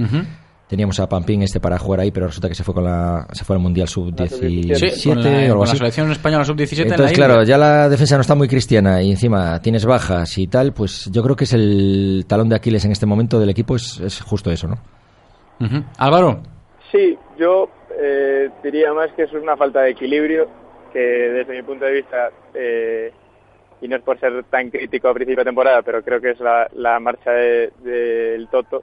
Teníamos 0.68 1.00
a 1.00 1.08
Pampín 1.08 1.42
este 1.42 1.60
para 1.60 1.78
jugar 1.78 2.00
ahí, 2.00 2.10
pero 2.10 2.26
resulta 2.26 2.46
que 2.46 2.54
se 2.54 2.62
fue 2.62 2.74
con 2.74 2.84
la 2.84 3.26
se 3.32 3.42
fue 3.42 3.56
al 3.56 3.62
Mundial 3.62 3.88
Sub-17 3.88 4.90
Sí, 4.90 5.08
con 5.08 5.22
la, 5.22 5.30
o 5.30 5.32
algo 5.32 5.58
con 5.60 5.68
la 5.68 5.74
selección 5.74 6.12
española 6.12 6.44
sub-17 6.44 6.72
en 6.72 6.88
la 6.88 6.94
Entonces, 6.94 7.16
claro, 7.16 7.42
ya 7.42 7.56
la 7.56 7.88
defensa 7.88 8.16
no 8.16 8.20
está 8.20 8.34
muy 8.34 8.48
cristiana 8.48 9.02
y 9.02 9.10
encima 9.10 9.62
tienes 9.62 9.86
bajas 9.86 10.36
y 10.36 10.46
tal, 10.46 10.74
pues 10.74 11.08
yo 11.10 11.22
creo 11.22 11.36
que 11.36 11.44
es 11.44 11.54
el 11.54 12.26
talón 12.28 12.50
de 12.50 12.56
Aquiles 12.56 12.84
en 12.84 12.92
este 12.92 13.06
momento 13.06 13.40
del 13.40 13.48
equipo, 13.48 13.76
es, 13.76 13.98
es 14.00 14.20
justo 14.20 14.50
eso, 14.50 14.68
¿no? 14.68 14.78
Álvaro. 15.96 16.42
Sí, 16.92 17.16
yo 17.38 17.68
eh, 17.98 18.50
diría 18.62 18.92
más 18.92 19.12
que 19.12 19.22
eso 19.22 19.36
es 19.38 19.42
una 19.42 19.56
falta 19.56 19.82
de 19.82 19.90
equilibrio, 19.90 20.48
que 20.92 20.98
desde 20.98 21.54
mi 21.54 21.62
punto 21.62 21.84
de 21.84 21.92
vista, 21.92 22.30
eh, 22.54 23.12
y 23.80 23.88
no 23.88 23.96
es 23.96 24.02
por 24.02 24.18
ser 24.18 24.44
tan 24.44 24.70
crítico 24.70 25.08
a 25.08 25.14
principio 25.14 25.42
de 25.44 25.48
temporada, 25.48 25.82
pero 25.82 26.02
creo 26.02 26.20
que 26.20 26.30
es 26.30 26.40
la, 26.40 26.98
marcha 27.00 27.30
de- 27.32 27.70
del 27.78 28.48
Toto, 28.48 28.82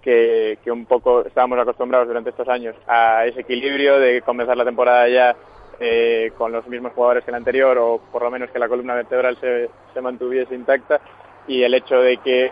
que, 0.00 0.58
un 0.66 0.86
poco 0.86 1.26
estábamos 1.26 1.58
acostumbrados 1.58 2.08
durante 2.08 2.30
estos 2.30 2.48
años 2.48 2.74
a 2.86 3.26
ese 3.26 3.40
equilibrio 3.40 3.98
de 4.00 4.22
comenzar 4.22 4.56
la 4.56 4.64
temporada 4.64 5.06
ya 5.08 5.36
eh, 5.78 6.32
con 6.38 6.52
los 6.52 6.66
mismos 6.66 6.92
jugadores 6.94 7.24
que 7.24 7.30
el 7.30 7.36
anterior, 7.36 7.76
o 7.78 8.00
por 8.10 8.22
lo 8.22 8.30
menos 8.30 8.50
que 8.50 8.58
la 8.58 8.68
columna 8.68 8.94
vertebral 8.94 9.36
se, 9.40 9.68
se 9.92 10.00
mantuviese 10.00 10.54
intacta, 10.54 11.00
y 11.46 11.62
el 11.62 11.74
hecho 11.74 12.00
de 12.00 12.16
que, 12.18 12.50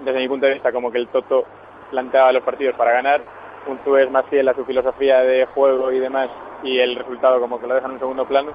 desde 0.00 0.18
mi 0.18 0.28
punto 0.28 0.46
de 0.46 0.54
vista, 0.54 0.72
como 0.72 0.90
que 0.90 0.98
el 0.98 1.08
Toto 1.08 1.44
planteaba 1.90 2.32
los 2.32 2.42
partidos 2.42 2.74
para 2.76 2.92
ganar, 2.92 3.22
un 3.66 3.98
es 3.98 4.10
más 4.10 4.26
fiel 4.26 4.48
a 4.48 4.54
su 4.54 4.64
filosofía 4.64 5.20
de 5.20 5.46
juego 5.46 5.92
y 5.92 5.98
demás, 5.98 6.28
y 6.62 6.78
el 6.78 6.96
resultado 6.96 7.40
como 7.40 7.60
que 7.60 7.66
lo 7.66 7.74
deja 7.74 7.86
en 7.86 7.92
un 7.92 7.98
segundo 7.98 8.26
plano, 8.26 8.52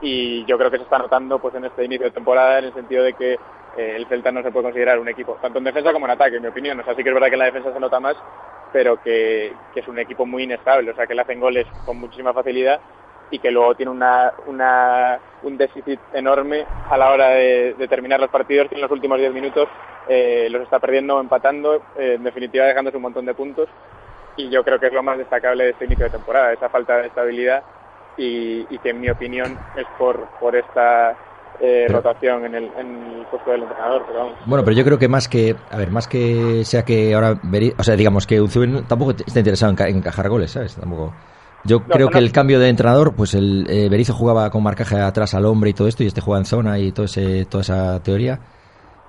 y 0.00 0.44
yo 0.44 0.58
creo 0.58 0.70
que 0.70 0.78
se 0.78 0.84
está 0.84 0.98
notando 0.98 1.38
pues 1.38 1.54
en 1.54 1.64
este 1.64 1.84
inicio 1.84 2.06
de 2.06 2.12
temporada 2.12 2.58
en 2.58 2.66
el 2.66 2.74
sentido 2.74 3.04
de 3.04 3.14
que 3.14 3.38
eh, 3.76 3.96
el 3.96 4.06
Celta 4.06 4.30
no 4.30 4.42
se 4.42 4.50
puede 4.50 4.64
considerar 4.64 4.98
un 4.98 5.08
equipo, 5.08 5.38
tanto 5.40 5.58
en 5.58 5.64
defensa 5.64 5.92
como 5.92 6.06
en 6.06 6.12
ataque, 6.12 6.36
en 6.36 6.42
mi 6.42 6.48
opinión. 6.48 6.78
O 6.80 6.84
sea, 6.84 6.94
sí 6.94 7.02
que 7.02 7.08
es 7.08 7.14
verdad 7.14 7.28
que 7.28 7.34
en 7.34 7.40
la 7.40 7.46
defensa 7.46 7.72
se 7.72 7.80
nota 7.80 8.00
más, 8.00 8.16
pero 8.72 9.00
que, 9.02 9.52
es 9.74 9.88
un 9.88 9.98
equipo 9.98 10.26
muy 10.26 10.44
inestable, 10.44 10.90
o 10.90 10.94
sea, 10.94 11.06
que 11.06 11.14
le 11.14 11.22
hacen 11.22 11.40
goles 11.40 11.66
con 11.84 11.98
muchísima 11.98 12.32
facilidad 12.32 12.80
y 13.30 13.38
que 13.38 13.50
luego 13.50 13.74
tiene 13.74 13.90
una, 13.90 14.32
un 15.42 15.56
déficit 15.56 15.98
enorme 16.12 16.66
a 16.90 16.96
la 16.96 17.10
hora 17.10 17.28
de, 17.30 17.74
terminar 17.88 18.20
los 18.20 18.30
partidos, 18.30 18.68
que 18.68 18.74
en 18.74 18.80
los 18.80 18.90
últimos 18.90 19.18
10 19.18 19.32
minutos 19.32 19.68
eh, 20.08 20.48
los 20.50 20.62
está 20.62 20.78
perdiendo 20.78 21.20
empatando, 21.20 21.76
eh, 21.96 22.14
en 22.16 22.24
definitiva 22.24 22.66
dejándose 22.66 22.96
un 22.96 23.04
montón 23.04 23.24
de 23.26 23.34
puntos. 23.34 23.68
Y 24.36 24.50
yo 24.50 24.64
creo 24.64 24.78
que 24.80 24.86
es 24.86 24.92
lo 24.92 25.02
más 25.02 25.16
destacable 25.18 25.64
de 25.64 25.70
este 25.70 25.84
inicio 25.84 26.06
de 26.06 26.10
temporada, 26.10 26.52
esa 26.52 26.68
falta 26.68 26.96
de 26.96 27.06
estabilidad 27.06 27.62
y, 28.16 28.66
y 28.74 28.78
que 28.82 28.90
en 28.90 29.00
mi 29.00 29.08
opinión 29.10 29.56
es 29.76 29.86
por, 29.98 30.28
por 30.40 30.56
esta 30.56 31.12
eh, 31.60 31.84
Pero- 31.86 32.00
rotación 32.00 32.44
en 32.46 32.54
el, 32.56 32.64
en 32.78 33.02
el 33.20 33.26
puesto 33.30 33.50
del 33.52 33.62
entrenador. 33.62 34.02
Pero 34.06 34.18
vamos. 34.18 34.34
Bueno, 34.46 34.64
pero 34.64 34.76
yo 34.76 34.84
creo 34.84 34.98
que 34.98 35.08
más 35.08 35.28
que, 35.28 35.54
a 35.70 35.76
ver, 35.76 35.90
más 35.90 36.08
que 36.08 36.64
sea 36.64 36.84
que 36.84 37.14
ahora, 37.14 37.38
o 37.78 37.82
sea, 37.84 37.94
digamos 37.96 38.26
que 38.26 38.40
Unzué 38.40 38.66
tampoco 38.88 39.12
está 39.12 39.38
interesado 39.38 39.70
en, 39.70 39.76
ca- 39.76 39.88
en 39.88 39.96
encajar 39.98 40.28
goles, 40.28 40.50
¿sabes? 40.50 40.74
Tampoco. 40.74 41.14
Yo 41.66 41.80
creo 41.84 42.06
no, 42.06 42.10
que 42.10 42.18
no. 42.20 42.26
el 42.26 42.32
cambio 42.32 42.58
de 42.60 42.68
entrenador, 42.68 43.14
pues 43.14 43.34
el 43.34 43.66
eh, 43.70 43.88
Berizzo 43.88 44.12
jugaba 44.14 44.50
con 44.50 44.62
marcaje 44.62 45.00
atrás 45.00 45.32
al 45.34 45.46
hombre 45.46 45.70
y 45.70 45.74
todo 45.74 45.88
esto, 45.88 46.02
y 46.02 46.06
este 46.08 46.20
juega 46.20 46.40
en 46.40 46.44
zona 46.44 46.78
y 46.78 46.92
todo 46.92 47.06
ese, 47.06 47.46
toda 47.46 47.62
esa 47.62 48.02
teoría. 48.02 48.38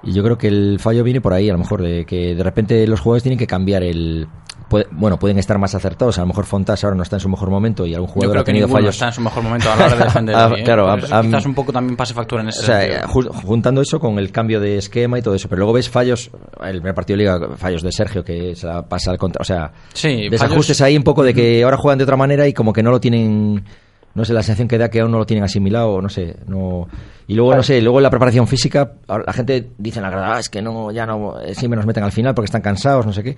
Y 0.03 0.13
yo 0.13 0.23
creo 0.23 0.38
que 0.38 0.47
el 0.47 0.77
fallo 0.79 1.03
viene 1.03 1.19
por 1.19 1.33
ahí, 1.33 1.49
a 1.49 1.53
lo 1.53 1.59
mejor, 1.59 1.81
de 1.81 2.05
que 2.05 2.35
de 2.35 2.43
repente 2.43 2.85
los 2.88 2.99
jugadores 3.01 3.23
tienen 3.23 3.39
que 3.39 3.47
cambiar 3.47 3.81
el. 3.83 4.27
Puede- 4.69 4.88
bueno, 4.91 5.17
pueden 5.19 5.38
estar 5.38 5.58
más 5.58 5.75
acertados. 5.75 6.17
A 6.17 6.21
lo 6.21 6.28
mejor 6.28 6.45
Fontas 6.45 6.84
ahora 6.84 6.95
no 6.95 7.04
está 7.04 7.15
en 7.17 7.19
su 7.19 7.30
mejor 7.30 7.49
momento 7.49 7.86
y 7.86 7.93
algún 7.93 8.08
Yo 8.10 8.13
jugador 8.13 8.32
creo 8.34 8.41
ha 8.41 8.43
que 8.45 8.51
tenido 8.51 8.67
ninguno 8.67 8.82
fallos. 8.82 8.95
está 8.95 9.08
en 9.08 9.13
su 9.13 9.21
mejor 9.21 9.43
momento 9.43 9.71
a 9.71 9.75
la 9.75 9.86
hora 9.86 9.95
de 9.95 10.04
defender. 10.06 10.36
Ah, 10.36 10.51
claro, 10.63 10.95
eso 10.97 11.15
ah, 11.15 11.21
quizás 11.21 11.45
un 11.45 11.54
poco 11.56 11.71
también 11.73 11.95
pase 11.95 12.13
factura 12.13 12.41
en 12.41 12.49
ese 12.49 12.60
O 12.62 12.63
sea, 12.63 13.08
juntando 13.08 13.82
eso 13.82 13.99
con 13.99 14.17
el 14.19 14.32
cambio 14.32 14.60
de 14.60 14.78
esquema 14.78 15.19
y 15.19 15.21
todo 15.21 15.36
eso, 15.36 15.47
pero 15.49 15.60
luego 15.60 15.73
ves 15.73 15.89
fallos, 15.89 16.30
el 16.63 16.78
primer 16.78 16.93
partido 16.95 17.17
de 17.17 17.23
liga, 17.23 17.39
fallos 17.58 17.82
de 17.82 17.91
Sergio 17.91 18.23
que 18.23 18.56
se 18.56 18.67
la 18.67 18.82
pasa 18.88 19.12
al 19.12 19.17
contra, 19.17 19.41
o 19.41 19.45
sea, 19.45 19.71
Sí, 19.93 20.30
desajustes 20.30 20.78
fallos- 20.78 20.82
ahí 20.88 20.97
un 20.97 21.04
poco 21.04 21.23
de 21.23 21.34
que 21.34 21.63
ahora 21.63 21.78
juegan 21.78 21.97
de 21.97 22.04
otra 22.04 22.17
manera 22.17 22.47
y 22.47 22.54
como 22.54 22.73
que 22.73 22.84
no 22.84 22.91
lo 22.91 22.99
tienen, 22.99 23.63
no 24.13 24.23
sé, 24.25 24.34
la 24.34 24.41
sensación 24.43 24.67
que 24.67 24.78
da 24.78 24.89
que 24.89 25.01
aún 25.01 25.12
no 25.12 25.17
lo 25.19 25.25
tienen 25.25 25.43
asimilado, 25.43 26.01
no 26.01 26.10
sé, 26.10 26.38
no 26.47 26.88
y 27.28 27.34
luego 27.34 27.56
no 27.56 27.63
sé, 27.63 27.82
luego 27.82 27.99
en 27.99 28.04
la 28.04 28.10
preparación 28.12 28.47
física, 28.47 28.93
la 29.08 29.34
gente 29.34 29.71
dice 29.80 29.99
la 29.99 30.10
verdad, 30.10 30.34
"Ah, 30.36 30.39
es 30.39 30.47
que 30.49 30.62
no, 30.62 30.91
ya 30.91 31.06
no, 31.06 31.34
siempre 31.54 31.75
nos 31.75 31.86
meten 31.88 32.04
al 32.04 32.12
final 32.12 32.34
porque 32.36 32.45
están 32.45 32.62
cansados, 32.62 33.06
no 33.06 33.12
sé 33.13 33.23
qué. 33.23 33.36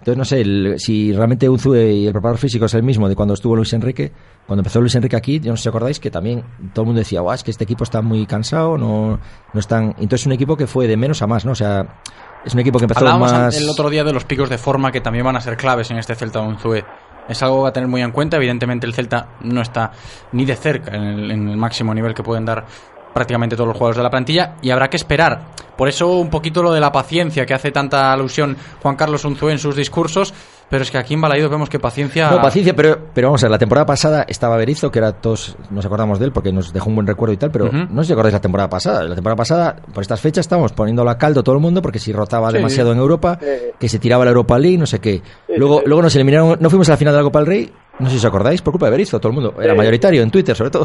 Entonces, 0.00 0.16
no 0.18 0.24
sé, 0.24 0.40
el- 0.40 0.74
si 0.78 1.12
realmente 1.12 1.48
Unzue 1.48 1.92
y 1.92 2.06
el 2.06 2.12
preparador 2.12 2.38
físico 2.38 2.64
es 2.64 2.74
el 2.74 2.82
mismo 2.82 3.08
de 3.08 3.14
cuando 3.14 3.34
estuvo 3.34 3.54
Luis 3.54 3.72
Enrique, 3.72 4.10
cuando 4.46 4.60
empezó 4.62 4.80
Luis 4.80 4.94
Enrique 4.94 5.14
aquí, 5.16 5.38
yo 5.40 5.50
no 5.52 5.56
sé 5.56 5.64
si 5.64 5.68
acordáis 5.68 6.00
que 6.00 6.10
también 6.10 6.42
todo 6.72 6.82
el 6.82 6.86
mundo 6.86 6.98
decía, 7.00 7.20
"Guau, 7.20 7.34
es 7.34 7.44
que 7.44 7.50
este 7.50 7.64
equipo 7.64 7.84
está 7.84 8.00
muy 8.02 8.26
cansado, 8.26 8.76
no, 8.78 9.20
no 9.52 9.60
están... 9.60 9.90
Entonces, 9.98 10.22
es 10.22 10.26
un 10.26 10.32
equipo 10.32 10.56
que 10.56 10.66
fue 10.66 10.86
de 10.88 10.96
menos 10.96 11.20
a 11.22 11.26
más, 11.26 11.44
¿no? 11.44 11.52
O 11.52 11.54
sea, 11.54 12.00
es 12.44 12.54
un 12.54 12.60
equipo 12.60 12.78
que 12.78 12.84
empezó 12.86 13.00
Hablábamos 13.00 13.30
más... 13.32 13.56
el 13.60 13.68
otro 13.68 13.90
día 13.90 14.02
de 14.02 14.12
los 14.12 14.24
picos 14.24 14.48
de 14.48 14.58
forma 14.58 14.90
que 14.90 15.00
también 15.02 15.24
van 15.24 15.36
a 15.36 15.40
ser 15.40 15.56
claves 15.56 15.90
en 15.90 15.98
este 15.98 16.14
Celta 16.14 16.40
Unzué. 16.40 16.84
es 17.28 17.42
algo 17.44 17.64
a 17.66 17.72
tener 17.72 17.88
muy 17.88 18.00
en 18.02 18.10
cuenta. 18.10 18.38
Evidentemente 18.38 18.86
el 18.86 18.94
Celta 18.94 19.28
no 19.42 19.60
está 19.60 19.92
ni 20.32 20.44
de 20.46 20.56
cerca 20.56 20.96
en 20.96 21.02
el, 21.04 21.30
en 21.30 21.48
el 21.48 21.56
máximo 21.56 21.94
nivel 21.94 22.12
que 22.14 22.22
pueden 22.24 22.44
dar 22.44 22.64
prácticamente 23.12 23.56
todos 23.56 23.68
los 23.68 23.76
jugadores 23.76 23.96
de 23.96 24.02
la 24.02 24.10
plantilla 24.10 24.54
y 24.62 24.70
habrá 24.70 24.88
que 24.88 24.96
esperar. 24.96 25.40
Por 25.76 25.88
eso 25.88 26.08
un 26.18 26.28
poquito 26.28 26.62
lo 26.62 26.72
de 26.72 26.80
la 26.80 26.92
paciencia 26.92 27.46
que 27.46 27.54
hace 27.54 27.70
tanta 27.72 28.12
alusión 28.12 28.56
Juan 28.82 28.96
Carlos 28.96 29.24
Unzué 29.24 29.52
en 29.52 29.58
sus 29.58 29.74
discursos, 29.74 30.34
pero 30.68 30.82
es 30.82 30.90
que 30.90 30.98
aquí 30.98 31.14
en 31.14 31.22
Balaídos 31.22 31.50
vemos 31.50 31.70
que 31.70 31.78
paciencia... 31.78 32.30
No, 32.30 32.42
paciencia, 32.42 32.76
pero, 32.76 32.98
pero 33.14 33.28
vamos 33.28 33.42
a 33.42 33.46
ver, 33.46 33.50
la 33.52 33.58
temporada 33.58 33.86
pasada 33.86 34.24
estaba 34.28 34.56
Berizo, 34.58 34.90
que 34.90 34.98
era 34.98 35.12
todos, 35.12 35.56
nos 35.70 35.84
acordamos 35.86 36.18
de 36.18 36.26
él 36.26 36.32
porque 36.32 36.52
nos 36.52 36.72
dejó 36.72 36.90
un 36.90 36.96
buen 36.96 37.06
recuerdo 37.06 37.32
y 37.32 37.38
tal, 37.38 37.50
pero 37.50 37.64
Ujú. 37.66 37.76
no 37.90 38.02
sé 38.02 38.08
si 38.08 38.12
acordáis 38.12 38.34
la 38.34 38.40
temporada 38.42 38.68
pasada. 38.68 39.02
La 39.04 39.14
temporada 39.14 39.36
pasada, 39.36 39.76
por 39.92 40.02
estas 40.02 40.20
fechas, 40.20 40.42
estábamos 40.44 40.72
poniéndolo 40.72 41.08
a 41.10 41.16
caldo 41.16 41.42
todo 41.42 41.54
el 41.54 41.62
mundo 41.62 41.80
porque 41.80 41.98
si 41.98 42.12
rotaba 42.12 42.50
Sí. 42.50 42.58
demasiado 42.58 42.92
en 42.92 42.98
Europa, 42.98 43.38
que 43.78 43.88
se 43.88 43.98
tiraba 43.98 44.24
la 44.24 44.30
Europa 44.32 44.58
League, 44.58 44.76
no 44.78 44.86
sé 44.86 45.00
qué. 45.00 45.22
Luego, 45.56 45.82
luego 45.86 46.02
nos 46.02 46.14
eliminaron, 46.14 46.58
no 46.60 46.68
fuimos 46.68 46.88
a 46.90 46.92
la 46.92 46.96
final 46.98 47.14
de 47.14 47.18
la 47.20 47.24
Copa 47.24 47.38
del 47.38 47.46
Rey, 47.48 47.72
no 48.00 48.06
sé 48.06 48.12
si 48.12 48.16
os 48.18 48.24
acordáis, 48.24 48.62
por 48.62 48.72
culpa 48.72 48.86
de 48.86 48.92
Berizzo, 48.92 49.18
todo 49.20 49.28
el 49.30 49.34
mundo. 49.34 49.54
Era 49.62 49.74
mayoritario 49.74 50.22
en 50.22 50.30
Twitter, 50.30 50.56
sobre 50.56 50.70
todo. 50.70 50.84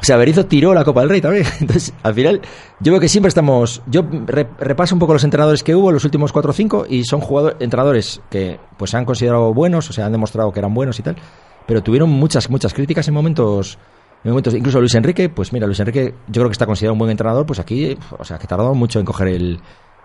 O 0.00 0.04
sea, 0.04 0.16
Berizzo 0.16 0.46
tiró 0.46 0.74
la 0.74 0.84
Copa 0.84 1.00
del 1.00 1.08
Rey 1.10 1.20
también. 1.20 1.44
Entonces, 1.60 1.92
al 2.02 2.14
final, 2.14 2.40
yo 2.80 2.92
veo 2.92 3.00
que 3.00 3.08
siempre 3.08 3.28
estamos. 3.28 3.82
Yo 3.86 4.02
re- 4.26 4.48
repaso 4.58 4.94
un 4.94 4.98
poco 4.98 5.12
los 5.14 5.24
entrenadores 5.24 5.62
que 5.62 5.74
hubo, 5.74 5.90
los 5.92 6.04
últimos 6.04 6.32
4 6.32 6.50
o 6.50 6.54
5, 6.54 6.86
y 6.88 7.04
son 7.04 7.20
jugadores, 7.20 7.56
entrenadores 7.60 8.20
que 8.30 8.58
pues 8.76 8.90
se 8.90 8.96
han 8.96 9.04
considerado 9.04 9.54
buenos, 9.54 9.88
o 9.88 9.92
sea, 9.92 10.06
han 10.06 10.12
demostrado 10.12 10.52
que 10.52 10.58
eran 10.58 10.74
buenos 10.74 10.98
y 10.98 11.02
tal, 11.02 11.16
pero 11.66 11.82
tuvieron 11.82 12.10
muchas, 12.10 12.50
muchas 12.50 12.74
críticas 12.74 13.06
en 13.08 13.14
momentos. 13.14 13.78
En 14.24 14.30
momentos, 14.32 14.52
incluso 14.54 14.80
Luis 14.80 14.94
Enrique, 14.96 15.28
pues 15.28 15.52
mira, 15.52 15.66
Luis 15.66 15.78
Enrique, 15.78 16.12
yo 16.26 16.40
creo 16.40 16.48
que 16.48 16.52
está 16.52 16.66
considerado 16.66 16.94
un 16.94 16.98
buen 16.98 17.10
entrenador, 17.12 17.46
pues 17.46 17.60
aquí, 17.60 17.96
o 18.18 18.24
sea, 18.24 18.36
que 18.38 18.48
tardó 18.48 18.74
mucho 18.74 18.98
en 18.98 19.04
coger 19.04 19.28
el, 19.28 19.60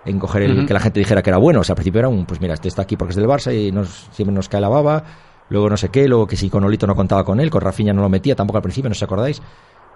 en 0.06 0.20
coger 0.20 0.44
el 0.44 0.66
que 0.68 0.74
la 0.74 0.80
gente 0.80 1.00
dijera 1.00 1.24
que 1.24 1.32
era 1.32 1.39
bueno. 1.39 1.62
O 1.62 1.63
sea, 1.63 1.74
al 1.74 1.78
principio 1.78 1.98
era 2.00 2.10
un, 2.10 2.26
pues 2.28 2.39
mira, 2.39 2.54
este 2.54 2.68
está 2.68 2.84
aquí 2.84 2.96
porque 2.96 3.12
es 3.12 3.16
del 3.16 3.26
Barça 3.26 3.52
y 3.58 3.72
nos, 3.72 4.08
siempre 4.12 4.36
nos 4.36 4.50
cae 4.50 4.62
la 4.62 4.70
baba. 4.70 5.04
Luego 5.54 5.70
no 5.70 5.78
sé 5.78 5.89
qué, 5.89 6.08
luego 6.08 6.26
que 6.26 6.36
si 6.36 6.50
con 6.50 6.63
Olito 6.63 6.88
no 6.88 6.96
contaba 6.96 7.24
con 7.24 7.39
él, 7.39 7.52
con 7.52 7.62
Rafinha 7.62 7.94
no 7.94 8.02
lo 8.02 8.10
metía 8.10 8.36
tampoco 8.36 8.58
al 8.58 8.63
principio, 8.63 8.89
no 8.89 8.94
os 8.94 9.04
acordáis. 9.04 9.39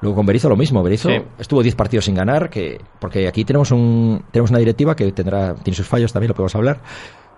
Luego 0.02 0.17
con 0.17 0.26
Berizzo 0.28 0.48
lo 0.50 0.56
mismo, 0.56 0.84
Berizzo 0.84 1.10
Sí. 1.10 1.15
estuvo 1.39 1.63
10 1.63 1.74
partidos 1.74 2.06
sin 2.06 2.13
ganar, 2.13 2.48
que 2.52 2.80
porque 3.00 3.28
aquí 3.28 3.43
tenemos 3.43 3.72
un 3.72 4.24
tenemos 4.30 4.52
una 4.52 4.60
directiva 4.60 4.96
que 4.96 5.12
tendrá 5.12 5.56
tiene 5.56 5.76
sus 5.76 5.88
fallos 5.88 6.13
también, 6.13 6.28
lo 6.30 6.36
podemos 6.36 6.54
hablar. 6.56 6.80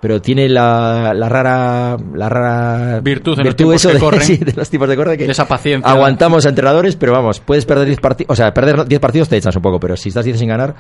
Pero 0.02 0.22
tiene 0.22 0.50
la, 0.50 1.14
la 1.14 1.30
rara 1.30 1.96
la 2.14 2.28
rara 2.28 3.00
Virtud 3.00 3.40
en 3.40 3.46
los 3.46 3.56
tiempos 3.56 3.76
eso 3.78 3.88
que 3.88 3.94
de, 3.94 4.00
corren. 4.02 4.22
sí, 4.24 4.36
de 4.36 4.52
los 4.52 4.70
tipos 4.70 4.90
de 4.90 4.98
corre 4.98 5.18
que 5.18 5.26
De 5.26 5.32
esa 5.32 5.48
paciencia. 5.48 5.90
aguantamos 5.90 6.46
a 6.46 6.50
entrenadores, 6.50 6.98
pero 6.98 7.14
vamos, 7.14 7.40
puedes 7.40 7.66
perder 7.66 7.86
10 7.88 8.02
partidos, 8.02 8.34
o 8.34 8.36
sea, 8.36 8.54
perder 8.54 8.86
10 8.86 9.00
partidos 9.00 9.30
te 9.30 9.38
echas 9.38 9.56
un 9.56 9.62
poco, 9.62 9.80
pero 9.80 9.96
si 9.96 10.10
estás 10.10 10.26
10 10.26 10.38
sin 10.40 10.50
ganar, 10.50 10.76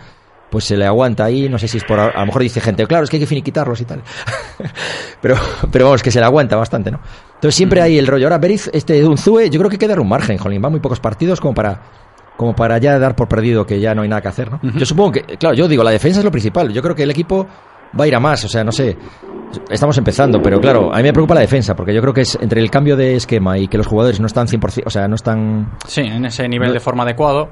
pues 0.49 0.65
se 0.65 0.75
le 0.75 0.85
aguanta 0.85 1.25
ahí, 1.25 1.47
no 1.47 1.57
sé 1.59 1.67
si 1.69 1.77
es 1.77 1.83
por 1.85 1.99
a 1.99 2.19
lo 2.19 2.25
mejor 2.25 2.41
dice 2.41 2.59
gente, 2.59 2.85
claro, 2.87 3.03
es 3.03 3.09
que 3.09 3.15
hay 3.17 3.21
que 3.21 3.27
finiquitarlos 3.27 3.79
y 3.79 3.85
tal. 3.85 4.01
pero 5.21 5.35
pero 5.71 5.85
vamos, 5.85 6.01
que 6.03 6.11
se 6.11 6.19
le 6.19 6.25
aguanta 6.25 6.55
bastante, 6.55 6.89
¿no? 6.91 6.99
Entonces 7.39 7.55
siempre 7.55 7.81
hay 7.81 7.97
el 7.97 8.05
rollo. 8.05 8.25
Ahora 8.25 8.37
Beriz, 8.37 8.69
este 8.73 9.05
Unzue, 9.05 9.49
yo 9.49 9.59
creo 9.59 9.69
que 9.69 9.75
hay 9.75 9.79
que 9.79 9.87
dar 9.87 9.99
un 10.01 10.09
margen, 10.09 10.37
Jolín, 10.37 10.61
va 10.63 10.69
muy 10.69 10.81
pocos 10.81 10.99
partidos 10.99 11.39
como 11.39 11.53
para 11.53 11.81
como 12.35 12.55
para 12.55 12.77
ya 12.77 12.97
dar 12.99 13.15
por 13.15 13.27
perdido 13.27 13.65
que 13.65 13.79
ya 13.81 13.93
no 13.95 14.01
hay 14.01 14.07
nada 14.09 14.21
que 14.21 14.27
hacer, 14.29 14.49
¿no? 14.51 14.59
Yo 14.77 14.85
supongo 14.85 15.11
que, 15.13 15.21
claro, 15.37 15.55
yo 15.55 15.67
digo, 15.67 15.83
la 15.83 15.91
defensa 15.91 16.19
es 16.19 16.25
lo 16.25 16.31
principal. 16.31 16.71
Yo 16.71 16.81
creo 16.81 16.95
que 16.95 17.03
el 17.03 17.11
equipo 17.11 17.45
va 17.99 18.05
a 18.05 18.07
ir 18.07 18.15
a 18.15 18.19
más, 18.21 18.45
o 18.45 18.47
sea, 18.47 18.63
no 18.63 18.71
sé. 18.71 18.97
Estamos 19.69 19.97
empezando, 19.97 20.41
pero 20.41 20.61
claro, 20.61 20.93
a 20.93 20.97
mí 20.97 21.03
me 21.03 21.11
preocupa 21.11 21.33
la 21.35 21.41
defensa, 21.41 21.75
porque 21.75 21.93
yo 21.93 21.99
creo 22.01 22.13
que 22.13 22.21
es 22.21 22.37
entre 22.39 22.61
el 22.61 22.69
cambio 22.71 22.95
de 22.95 23.15
esquema 23.15 23.57
y 23.57 23.67
que 23.67 23.77
los 23.77 23.87
jugadores 23.87 24.19
no 24.21 24.27
están 24.27 24.47
100%, 24.47 24.83
o 24.85 24.89
sea, 24.89 25.07
no 25.09 25.15
están... 25.15 25.71
Sí, 25.87 26.01
en 26.01 26.23
ese 26.25 26.47
nivel 26.47 26.69
No- 26.69 26.73
de 26.75 26.79
forma 26.79 27.03
adecuado, 27.03 27.49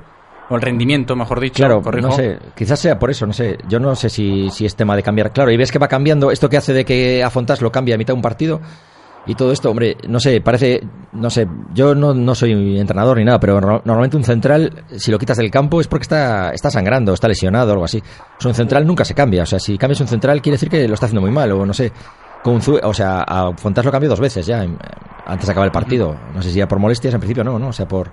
o 0.50 0.56
el 0.56 0.62
rendimiento, 0.62 1.16
mejor 1.18 1.42
dicho, 1.42 1.56
Claro, 1.56 1.82
corrijo. 1.82 2.08
no 2.08 2.14
sé, 2.14 2.38
quizás 2.56 2.80
sea 2.80 2.98
por 2.98 3.10
eso, 3.10 3.26
no 3.26 3.34
sé. 3.34 3.58
Yo 3.68 3.80
no 3.82 3.94
sé 3.96 4.10
si, 4.10 4.50
si 4.52 4.66
es 4.66 4.74
tema 4.76 4.96
de 4.96 5.04
cambiar. 5.04 5.32
Claro, 5.34 5.52
y 5.52 5.58
ves 5.58 5.70
que 5.72 5.80
va 5.80 5.88
cambiando, 5.90 6.32
esto 6.32 6.48
que 6.48 6.56
hace 6.58 6.72
de 6.72 6.86
que 6.86 7.22
a 7.24 7.30
Fontás 7.30 7.62
lo 7.62 7.72
cambia 7.74 7.96
a 7.96 7.98
mitad 7.98 8.14
de 8.14 8.18
un 8.18 8.22
partido 8.22 8.62
y 9.28 9.36
todo 9.36 9.52
esto, 9.52 9.70
hombre, 9.70 9.98
no 10.08 10.20
sé, 10.20 10.42
parece, 10.42 10.82
no 11.12 11.30
sé, 11.30 11.48
yo 11.74 11.94
no, 11.94 12.14
no 12.14 12.34
soy 12.34 12.80
entrenador 12.80 13.18
ni 13.18 13.26
nada, 13.26 13.40
pero 13.40 13.60
no- 13.62 13.82
normalmente 13.86 14.18
un 14.18 14.24
central, 14.24 14.86
si 14.96 15.12
lo 15.12 15.20
quitas 15.20 15.38
del 15.38 15.52
campo 15.52 15.80
es 15.82 15.88
porque 15.88 16.04
está, 16.04 16.52
está 16.54 16.70
sangrando, 16.72 17.14
está 17.14 17.28
lesionado 17.28 17.70
o 17.70 17.74
algo 17.74 17.86
así. 17.86 18.00
O 18.00 18.42
sea, 18.42 18.50
un 18.50 18.56
central 18.56 18.88
nunca 18.88 19.04
se 19.06 19.14
cambia, 19.14 19.44
o 19.44 19.46
sea, 19.46 19.60
si 19.60 19.78
cambias 19.78 20.00
un 20.02 20.08
central 20.08 20.42
quiere 20.42 20.56
decir 20.56 20.70
que 20.70 20.88
lo 20.88 20.94
está 20.94 21.06
haciendo 21.08 21.22
muy 21.22 21.32
mal, 21.32 21.52
o 21.52 21.66
no 21.66 21.74
sé. 21.74 21.92
Con 22.44 22.62
Zue- 22.62 22.80
o 22.84 22.94
sea, 22.94 23.24
a 23.28 23.52
Fontás 23.58 23.84
lo 23.84 23.92
cambió 23.92 24.10
dos 24.10 24.20
veces 24.22 24.46
ya, 24.46 24.62
antes 25.26 25.46
de 25.46 25.52
acabar 25.52 25.68
el 25.68 25.72
partido. 25.74 26.16
No 26.34 26.42
sé 26.42 26.50
si 26.52 26.60
ya 26.60 26.68
por 26.68 26.80
molestias, 26.80 27.14
en 27.14 27.20
principio 27.20 27.44
no, 27.44 27.60
¿no? 27.60 27.70
O 27.70 27.74
sea, 27.74 27.88
por... 27.88 28.10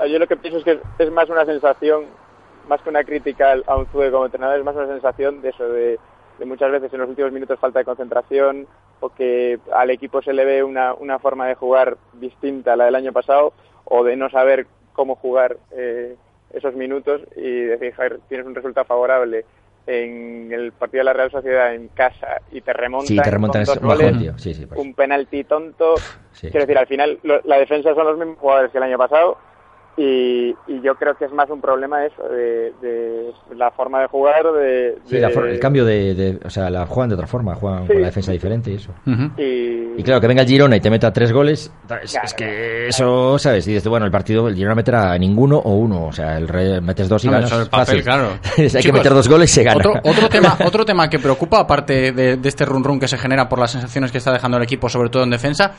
Ah, 0.00 0.06
Yo 0.06 0.18
lo 0.18 0.26
que 0.26 0.36
pienso 0.36 0.58
es 0.58 0.64
que 0.64 0.78
es 0.98 1.10
más 1.12 1.28
una 1.28 1.44
sensación, 1.44 2.04
más 2.68 2.80
que 2.82 2.90
una 2.90 3.02
crítica 3.02 3.54
a 3.66 3.76
un 3.76 3.86
Zue 3.86 4.10
como 4.12 4.26
entrenador, 4.26 4.58
es 4.58 4.64
más 4.64 4.76
una 4.76 4.86
sensación 4.86 5.40
de 5.40 5.48
eso, 5.48 5.64
de, 5.64 5.98
de 6.38 6.44
muchas 6.46 6.70
veces 6.70 6.92
en 6.92 7.00
los 7.00 7.08
últimos 7.08 7.32
minutos 7.32 7.58
falta 7.58 7.78
de 7.80 7.84
concentración 7.84 8.66
o 9.00 9.08
que 9.10 9.58
al 9.72 9.90
equipo 9.90 10.22
se 10.22 10.32
le 10.32 10.44
ve 10.44 10.62
una, 10.62 10.94
una 10.94 11.18
forma 11.18 11.46
de 11.46 11.54
jugar 11.54 11.96
distinta 12.14 12.72
a 12.72 12.76
la 12.76 12.86
del 12.86 12.94
año 12.94 13.12
pasado 13.12 13.52
o 13.84 14.04
de 14.04 14.16
no 14.16 14.28
saber 14.30 14.66
cómo 14.92 15.14
jugar 15.16 15.56
eh, 15.72 16.16
esos 16.52 16.74
minutos 16.74 17.20
y 17.36 17.60
decir, 17.62 17.94
"Joder, 17.94 18.20
tienes 18.28 18.46
un 18.46 18.54
resultado 18.54 18.84
favorable 18.86 19.44
en 19.86 20.50
el 20.52 20.72
partido 20.72 21.00
de 21.00 21.04
la 21.04 21.12
Real 21.12 21.30
Sociedad 21.30 21.74
en 21.74 21.88
casa 21.88 22.40
y 22.50 22.60
te 22.60 22.72
remontan, 22.72 23.06
Sí, 23.08 23.16
te 23.22 23.30
remontan 23.30 23.64
con 23.64 23.74
dos 23.74 23.82
goles, 23.84 24.18
tío. 24.18 24.38
Sí, 24.38 24.54
sí, 24.54 24.66
un 24.74 24.94
penalti 24.94 25.44
tonto. 25.44 25.96
Quiero 26.50 26.66
decir, 26.66 26.78
al 26.78 26.86
final 26.86 27.18
lo- 27.22 27.40
la 27.44 27.58
defensa 27.58 27.94
son 27.94 28.06
los 28.06 28.18
mismos 28.18 28.38
jugadores 28.38 28.70
que 28.72 28.78
el 28.78 28.84
año 28.84 28.98
pasado 28.98 29.38
y, 29.96 30.54
y 30.66 30.80
yo 30.82 30.94
creo 30.96 31.14
que 31.16 31.24
es 31.24 31.32
más 31.32 31.48
un 31.48 31.60
problema 31.60 32.04
eso, 32.04 32.22
de, 32.28 32.72
de 32.82 33.32
la 33.56 33.70
forma 33.70 34.00
de 34.02 34.08
jugar, 34.08 34.44
de... 34.52 34.98
Sí, 35.06 35.14
de- 35.16 35.20
la 35.22 35.30
for- 35.30 35.48
el 35.48 35.58
cambio 35.58 35.84
de, 35.86 36.14
de- 36.14 36.38
O 36.44 36.50
sea, 36.50 36.68
la 36.68 36.84
juegan 36.86 37.08
de 37.08 37.14
otra 37.14 37.26
forma, 37.26 37.54
juegan 37.54 37.86
Sí. 37.86 37.92
con 37.94 38.00
la 38.02 38.06
defensa 38.08 38.32
diferente 38.32 38.70
y 38.70 38.74
eso. 38.74 38.92
Y, 39.38 39.98
Y 39.98 40.02
claro, 40.02 40.20
que 40.20 40.26
venga 40.26 40.42
el 40.42 40.48
Girona 40.48 40.76
y 40.76 40.80
te 40.80 40.90
meta 40.90 41.10
tres 41.12 41.32
goles, 41.32 41.72
es, 42.02 42.10
Claro, 42.12 42.26
es 42.26 42.34
que 42.34 42.88
eso, 42.88 43.38
¿sabes? 43.38 43.66
Y 43.68 43.72
dices, 43.72 43.88
bueno, 43.88 44.04
el 44.04 44.12
partido, 44.12 44.48
el 44.48 44.54
Girona 44.54 44.74
meterá 44.74 45.16
ninguno 45.18 45.56
o 45.58 45.74
uno, 45.76 46.06
o 46.08 46.12
sea, 46.12 46.36
el 46.36 46.46
Re- 46.48 46.80
metes 46.82 47.08
dos 47.08 47.24
y 47.24 47.28
Hombre, 47.28 47.42
ganas. 47.48 47.68
papel, 47.68 47.86
fácil. 47.86 48.02
claro. 48.02 48.28
Hay 48.58 48.82
que 48.82 48.92
meter 48.92 49.14
dos 49.14 49.28
goles 49.28 49.50
y 49.50 49.54
se 49.54 49.62
gana. 49.62 49.76
Otro, 49.78 49.94
otro, 50.04 50.28
tema, 50.28 50.56
otro 50.66 50.84
tema 50.84 51.08
que 51.08 51.18
preocupa, 51.18 51.60
aparte 51.60 52.12
de, 52.12 52.36
de 52.36 52.48
este 52.48 52.64
run 52.66 52.84
run 52.84 53.00
que 53.00 53.08
se 53.08 53.16
genera 53.16 53.48
por 53.48 53.58
las 53.58 53.70
sensaciones 53.70 54.12
que 54.12 54.18
está 54.18 54.32
dejando 54.32 54.58
el 54.58 54.62
equipo, 54.64 54.88
sobre 54.90 55.08
todo 55.08 55.22
en 55.22 55.30
defensa, 55.30 55.72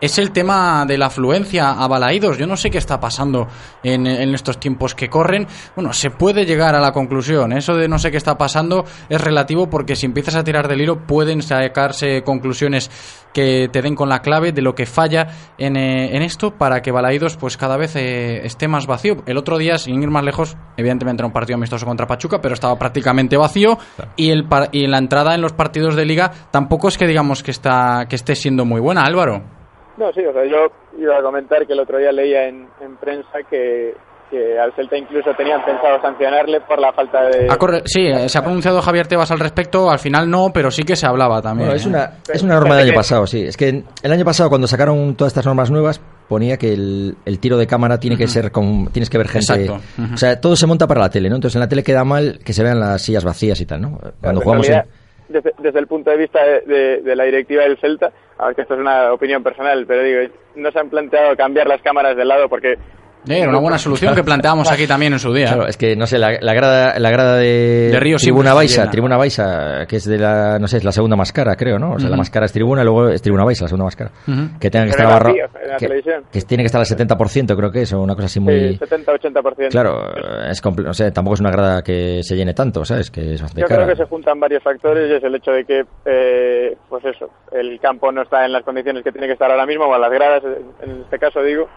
es 0.00 0.18
el 0.18 0.32
tema 0.32 0.84
de 0.86 0.98
la 0.98 1.06
afluencia 1.06 1.72
a 1.72 1.86
Balaídos. 1.88 2.38
Yo 2.38 2.46
no 2.46 2.56
sé 2.56 2.70
qué 2.70 2.78
está 2.78 3.00
pasando 3.00 3.48
en, 3.82 4.06
en 4.06 4.34
estos 4.34 4.58
tiempos 4.58 4.94
que 4.94 5.08
corren. 5.08 5.46
Bueno, 5.74 5.92
se 5.92 6.10
puede 6.10 6.46
llegar 6.46 6.74
a 6.74 6.80
la 6.80 6.92
conclusión. 6.92 7.52
Eso 7.52 7.74
de 7.74 7.88
no 7.88 7.98
sé 7.98 8.10
qué 8.10 8.16
está 8.16 8.38
pasando 8.38 8.84
es 9.08 9.20
relativo 9.20 9.68
porque 9.68 9.96
si 9.96 10.06
empiezas 10.06 10.34
a 10.34 10.44
tirar 10.44 10.68
del 10.68 10.80
hilo 10.80 11.06
pueden 11.06 11.42
sacarse 11.42 12.22
conclusiones 12.22 12.90
que 13.32 13.68
te 13.72 13.82
den 13.82 13.94
con 13.94 14.08
la 14.08 14.20
clave 14.20 14.52
de 14.52 14.62
lo 14.62 14.74
que 14.74 14.86
falla 14.86 15.28
en, 15.58 15.76
eh, 15.76 16.16
en 16.16 16.22
esto 16.22 16.52
para 16.52 16.82
que 16.82 16.90
Balaídos 16.90 17.36
pues 17.36 17.56
cada 17.56 17.76
vez 17.76 17.94
eh, 17.96 18.44
esté 18.44 18.68
más 18.68 18.86
vacío. 18.86 19.22
El 19.26 19.38
otro 19.38 19.58
día, 19.58 19.78
sin 19.78 20.02
ir 20.02 20.10
más 20.10 20.24
lejos, 20.24 20.56
evidentemente 20.76 21.20
era 21.20 21.26
un 21.26 21.32
partido 21.32 21.56
amistoso 21.56 21.86
contra 21.86 22.06
Pachuca, 22.06 22.40
pero 22.40 22.54
estaba 22.54 22.78
prácticamente 22.78 23.36
vacío 23.36 23.78
y, 24.16 24.30
el 24.30 24.46
y 24.72 24.86
la 24.86 24.98
entrada 24.98 25.34
en 25.34 25.40
los 25.40 25.52
partidos 25.52 25.96
de 25.96 26.04
liga 26.04 26.30
tampoco 26.50 26.88
es 26.88 26.98
que 26.98 27.06
digamos 27.06 27.42
que, 27.42 27.50
está, 27.50 28.06
que 28.08 28.16
esté 28.16 28.34
siendo 28.34 28.64
muy 28.64 28.80
buena, 28.80 29.02
Álvaro. 29.02 29.59
No, 30.00 30.10
sí, 30.12 30.24
o 30.24 30.32
sea, 30.32 30.44
yo 30.46 30.66
iba 30.98 31.18
a 31.18 31.22
comentar 31.22 31.66
que 31.66 31.74
el 31.74 31.80
otro 31.80 31.98
día 31.98 32.10
leía 32.10 32.48
en, 32.48 32.66
en 32.80 32.96
prensa 32.96 33.38
que, 33.50 33.94
que 34.30 34.58
al 34.58 34.72
Celta 34.72 34.96
incluso 34.96 35.30
tenían 35.36 35.62
pensado 35.64 36.00
sancionarle 36.00 36.62
por 36.62 36.80
la 36.80 36.90
falta 36.94 37.24
de... 37.26 37.48
Corre- 37.58 37.82
sí, 37.84 38.06
eh, 38.06 38.28
se 38.28 38.38
ha 38.38 38.42
pronunciado 38.42 38.80
Javier 38.80 39.06
Tebas 39.06 39.30
al 39.30 39.38
respecto, 39.40 39.90
al 39.90 39.98
final 39.98 40.30
no, 40.30 40.50
pero 40.54 40.70
sí 40.70 40.84
que 40.84 40.96
se 40.96 41.06
hablaba 41.06 41.42
también. 41.42 41.68
Bueno, 41.68 41.76
es 41.76 41.84
¿eh? 41.84 41.88
una, 41.90 42.10
es 42.32 42.42
una 42.42 42.54
norma 42.54 42.76
del 42.76 42.88
año 42.88 42.96
pasado, 42.96 43.26
sí. 43.26 43.42
Es 43.42 43.56
que 43.58 43.82
el 44.02 44.12
año 44.12 44.24
pasado, 44.24 44.48
cuando 44.48 44.66
sacaron 44.66 45.14
todas 45.16 45.32
estas 45.32 45.44
normas 45.44 45.70
nuevas, 45.70 46.00
ponía 46.28 46.56
que 46.56 46.72
el, 46.72 47.16
el 47.26 47.38
tiro 47.38 47.58
de 47.58 47.66
cámara 47.66 47.98
tiene 48.00 48.16
que 48.16 48.26
ser 48.26 48.50
con. 48.50 48.86
Tienes 48.92 49.10
que 49.10 49.18
ver 49.18 49.28
gente. 49.28 49.52
Exacto. 49.52 49.80
O 50.14 50.16
sea, 50.16 50.40
todo 50.40 50.56
se 50.56 50.66
monta 50.66 50.86
para 50.86 51.00
la 51.02 51.10
tele, 51.10 51.28
¿no? 51.28 51.34
Entonces 51.34 51.56
en 51.56 51.60
la 51.60 51.68
tele 51.68 51.82
queda 51.82 52.04
mal 52.04 52.38
que 52.42 52.52
se 52.54 52.62
vean 52.62 52.80
las 52.80 53.02
sillas 53.02 53.24
vacías 53.24 53.60
y 53.60 53.66
tal, 53.66 53.82
¿no? 53.82 53.98
Cuando 54.20 54.40
En 54.40 54.44
jugamos 54.44 54.66
en. 54.68 54.74
realidad, 54.74 54.94
desde, 55.28 55.52
desde 55.58 55.78
el 55.80 55.86
punto 55.86 56.10
de 56.10 56.16
vista 56.16 56.38
de, 56.42 56.60
de- 56.72 57.02
de 57.02 57.16
la 57.16 57.24
directiva 57.24 57.62
del 57.64 57.78
Celta, 57.78 58.10
a 58.40 58.46
ver 58.46 58.56
que 58.56 58.62
esto 58.62 58.74
es 58.74 58.80
una 58.80 59.12
opinión 59.12 59.42
personal, 59.42 59.84
pero 59.86 60.02
digo, 60.02 60.34
no 60.56 60.72
se 60.72 60.78
han 60.78 60.88
planteado 60.88 61.36
cambiar 61.36 61.66
las 61.68 61.82
cámaras 61.82 62.16
del 62.16 62.28
lado 62.28 62.48
porque 62.48 62.78
Era 63.28 63.48
una 63.48 63.58
buena 63.58 63.78
solución 63.78 64.14
que 64.14 64.22
planteamos 64.22 64.70
aquí 64.70 64.86
también 64.86 65.12
en 65.12 65.18
su 65.18 65.32
día. 65.32 65.48
Claro, 65.48 65.66
es 65.66 65.76
que 65.76 65.96
no 65.96 66.06
sé, 66.06 66.18
la, 66.18 66.38
la 66.40 66.54
grada, 66.54 66.98
la 66.98 67.10
grada 67.10 67.36
de, 67.36 67.90
De 67.90 68.00
Río 68.00 68.16
Tribuna 68.16 68.54
Baixa. 68.54 68.90
Tribuna 68.90 69.16
Baixa, 69.16 69.86
que 69.86 69.96
es 69.96 70.04
de 70.04 70.18
la, 70.18 70.58
no 70.58 70.66
sé, 70.66 70.78
es 70.78 70.84
la 70.84 70.92
segunda 70.92 71.16
más 71.16 71.32
cara, 71.32 71.56
creo, 71.56 71.78
¿no? 71.78 71.92
O 71.92 71.98
sea, 71.98 72.08
la 72.08 72.16
más 72.16 72.30
cara 72.30 72.46
es 72.46 72.52
Tribuna, 72.52 72.82
luego 72.82 73.08
es 73.08 73.20
Tribuna 73.22 73.44
Baixa, 73.44 73.64
la 73.64 73.68
segunda 73.68 73.84
más 73.84 73.96
cara. 73.96 74.10
Que 74.58 74.70
tenga 74.70 74.84
que 74.86 74.90
estar 74.90 75.26
la 75.26 75.76
que, 75.76 75.86
televisión. 75.86 76.24
que 76.32 76.40
tiene 76.42 76.62
que 76.62 76.66
estar 76.66 76.80
al 76.80 76.86
70%, 76.86 77.56
creo 77.56 77.70
que 77.70 77.82
es, 77.82 77.92
o 77.92 78.00
una 78.00 78.14
cosa 78.14 78.26
así 78.26 78.40
muy... 78.40 78.74
sí, 78.74 78.78
70-80%. 78.78 79.70
Claro, 79.70 80.02
es 80.48 80.62
no 80.64 80.94
sé, 80.94 81.10
tampoco 81.12 81.34
es 81.34 81.40
una 81.40 81.50
grada 81.50 81.82
que 81.82 82.22
se 82.22 82.36
llene 82.36 82.54
tanto, 82.54 82.84
¿sabes? 82.84 83.10
Que 83.10 83.34
es 83.34 83.42
bastante 83.42 83.62
Yo 83.62 83.66
cara. 83.66 83.84
creo 83.84 83.94
que 83.96 84.02
se 84.02 84.08
juntan 84.08 84.40
varios 84.40 84.62
factores 84.62 85.10
y 85.10 85.14
es 85.14 85.24
el 85.24 85.34
hecho 85.34 85.50
de 85.52 85.64
que, 85.64 85.84
eh, 86.06 86.76
pues 86.88 87.04
eso, 87.04 87.30
el 87.52 87.78
campo 87.80 88.10
no 88.12 88.22
está 88.22 88.44
en 88.44 88.52
las 88.52 88.64
condiciones 88.64 89.04
que 89.04 89.12
tiene 89.12 89.26
que 89.26 89.34
estar 89.34 89.50
ahora 89.50 89.66
mismo, 89.66 89.84
o 89.84 89.98
las 89.98 90.10
gradas, 90.10 90.42
en 90.82 91.02
este 91.02 91.18
caso 91.18 91.42
digo, 91.42 91.68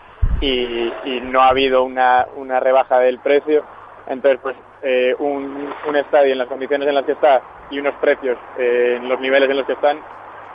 y, 0.43 0.93
y 1.05 1.21
no 1.21 1.41
ha 1.41 1.49
habido 1.49 1.83
una, 1.83 2.27
una 2.35 2.59
rebaja 2.59 2.99
del 2.99 3.19
precio. 3.19 3.63
Entonces, 4.07 4.39
pues 4.41 4.55
eh, 4.81 5.15
un, 5.19 5.73
un 5.87 5.95
estadio 5.95 6.33
en 6.33 6.37
las 6.37 6.47
condiciones 6.47 6.87
en 6.87 6.95
las 6.95 7.05
que 7.05 7.13
está 7.13 7.41
y 7.69 7.79
unos 7.79 7.95
precios 7.95 8.37
eh, 8.57 8.95
en 8.97 9.07
los 9.07 9.19
niveles 9.21 9.49
en 9.49 9.57
los 9.57 9.65
que 9.65 9.73
están, 9.73 9.99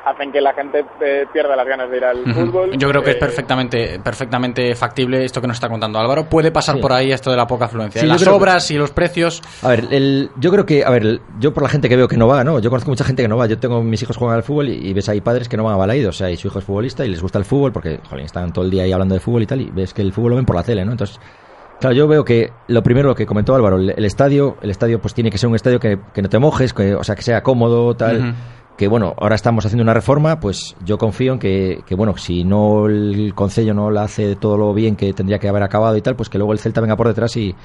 hacen 0.04 0.32
que 0.32 0.40
la 0.40 0.54
gente 0.54 0.84
eh, 1.00 1.26
pierda 1.32 1.54
las 1.54 1.66
ganas 1.66 1.90
de 1.90 1.96
ir 1.96 2.04
al 2.04 2.24
fútbol. 2.34 2.70
Yo 2.78 2.88
creo 2.88 3.02
que 3.02 3.11
es 3.11 3.16
Eh, 3.16 3.20
perfectamente, 3.20 4.00
perfectamente 4.02 4.74
factible 4.74 5.24
esto 5.24 5.40
que 5.40 5.46
nos 5.46 5.56
está 5.56 5.68
contando 5.68 5.98
Álvaro. 5.98 6.24
Puede 6.28 6.50
pasar 6.50 6.76
Sí. 6.76 6.80
por 6.80 6.92
ahí 6.92 7.12
esto 7.12 7.30
de 7.30 7.37
la 7.37 7.46
poca 7.46 7.66
afluencia. 7.66 8.00
Sí, 8.00 8.06
Las 8.06 8.22
que- 8.22 8.30
obras 8.30 8.70
y 8.70 8.78
los 8.78 8.90
precios. 8.90 9.42
A 9.62 9.68
ver, 9.68 9.84
el, 9.90 10.30
yo 10.37 10.50
creo 10.50 10.64
que, 10.64 10.84
a 10.84 10.90
ver, 10.90 11.02
el- 11.02 11.20
yo 11.38 11.52
por 11.52 11.62
la 11.62 11.68
gente 11.68 11.88
que 11.88 11.96
veo 11.96 12.08
que 12.08 12.16
no 12.16 12.26
va, 12.26 12.42
¿no? 12.44 12.58
Yo 12.58 12.70
conozco 12.70 12.90
mucha 12.90 13.04
gente 13.04 13.22
que 13.22 13.28
no 13.28 13.37
va. 13.37 13.46
Yo 13.46 13.58
tengo 13.58 13.82
mis 13.82 14.02
hijos 14.02 14.16
juegan 14.16 14.37
al 14.37 14.42
fútbol 14.42 14.68
y, 14.68 14.88
y 14.88 14.92
ves 14.94 15.08
ahí 15.08 15.20
padres 15.20 15.48
que 15.48 15.56
no 15.56 15.64
van 15.64 15.74
a 15.74 15.76
Balaidos. 15.76 16.16
O 16.16 16.18
sea, 16.18 16.30
y 16.30 16.37
su 16.37 16.48
hijo 16.48 16.58
es 16.58 16.64
futbolista 16.64 17.04
y 17.04 17.08
les 17.08 17.20
gusta 17.20 17.38
el 17.38 17.44
fútbol 17.44 17.72
porque, 17.72 18.00
jolín, 18.08 18.24
están 18.26 18.52
todo 18.52 18.64
el 18.64 18.70
día 18.70 18.84
ahí 18.84 18.92
hablando 18.92 19.14
de 19.14 19.20
fútbol 19.20 19.42
y 19.42 19.46
tal. 19.46 19.61
Y 19.61 19.70
ves 19.70 19.92
que 19.92 20.02
el 20.02 20.12
fútbol 20.12 20.30
lo 20.30 20.37
ven 20.37 20.46
por 20.46 20.56
la 20.56 20.62
tele, 20.62 20.84
¿no? 20.84 20.92
Entonces, 20.92 21.20
claro, 21.80 21.94
yo 21.94 22.08
veo 22.08 22.24
que 22.24 22.50
lo 22.68 22.82
primero 22.82 23.14
que 23.14 23.26
comentó 23.26 23.54
Álvaro, 23.54 23.76
el, 23.76 23.90
el 23.90 24.04
estadio, 24.04 24.56
el 24.62 24.70
estadio 24.70 25.00
pues 25.00 25.12
tiene 25.14 25.30
que 25.30 25.38
ser 25.38 25.48
un 25.48 25.54
estadio 25.56 25.78
que, 25.80 25.98
que 26.14 26.22
no 26.22 26.28
te 26.28 26.38
mojes, 26.38 26.72
que, 26.72 26.94
o 26.94 27.04
sea, 27.04 27.14
que 27.14 27.22
sea 27.22 27.42
cómodo, 27.42 27.94
tal. 27.94 28.34
Que 28.79 28.87
bueno, 28.87 29.12
ahora 29.19 29.35
estamos 29.35 29.67
haciendo 29.67 29.83
una 29.83 29.93
reforma, 29.93 30.38
pues 30.38 30.77
yo 30.85 30.99
confío 30.99 31.33
en 31.33 31.41
que, 31.41 31.83
que 31.85 31.97
bueno, 31.97 32.17
si 32.17 32.45
no 32.45 32.87
el 32.87 33.35
Concello 33.35 33.75
no 33.75 33.91
la 33.91 34.05
hace 34.05 34.37
todo 34.37 34.57
lo 34.57 34.73
bien 34.73 34.95
que 34.95 35.12
tendría 35.12 35.41
que 35.41 35.49
haber 35.49 35.64
acabado 35.64 35.97
y 35.97 36.01
tal, 36.01 36.14
pues 36.14 36.29
que 36.29 36.38
luego 36.38 36.53
el 36.53 36.61
Celta 36.61 36.81
venga 36.81 36.97
por 36.97 37.09
detrás 37.09 37.37
y, 37.37 37.57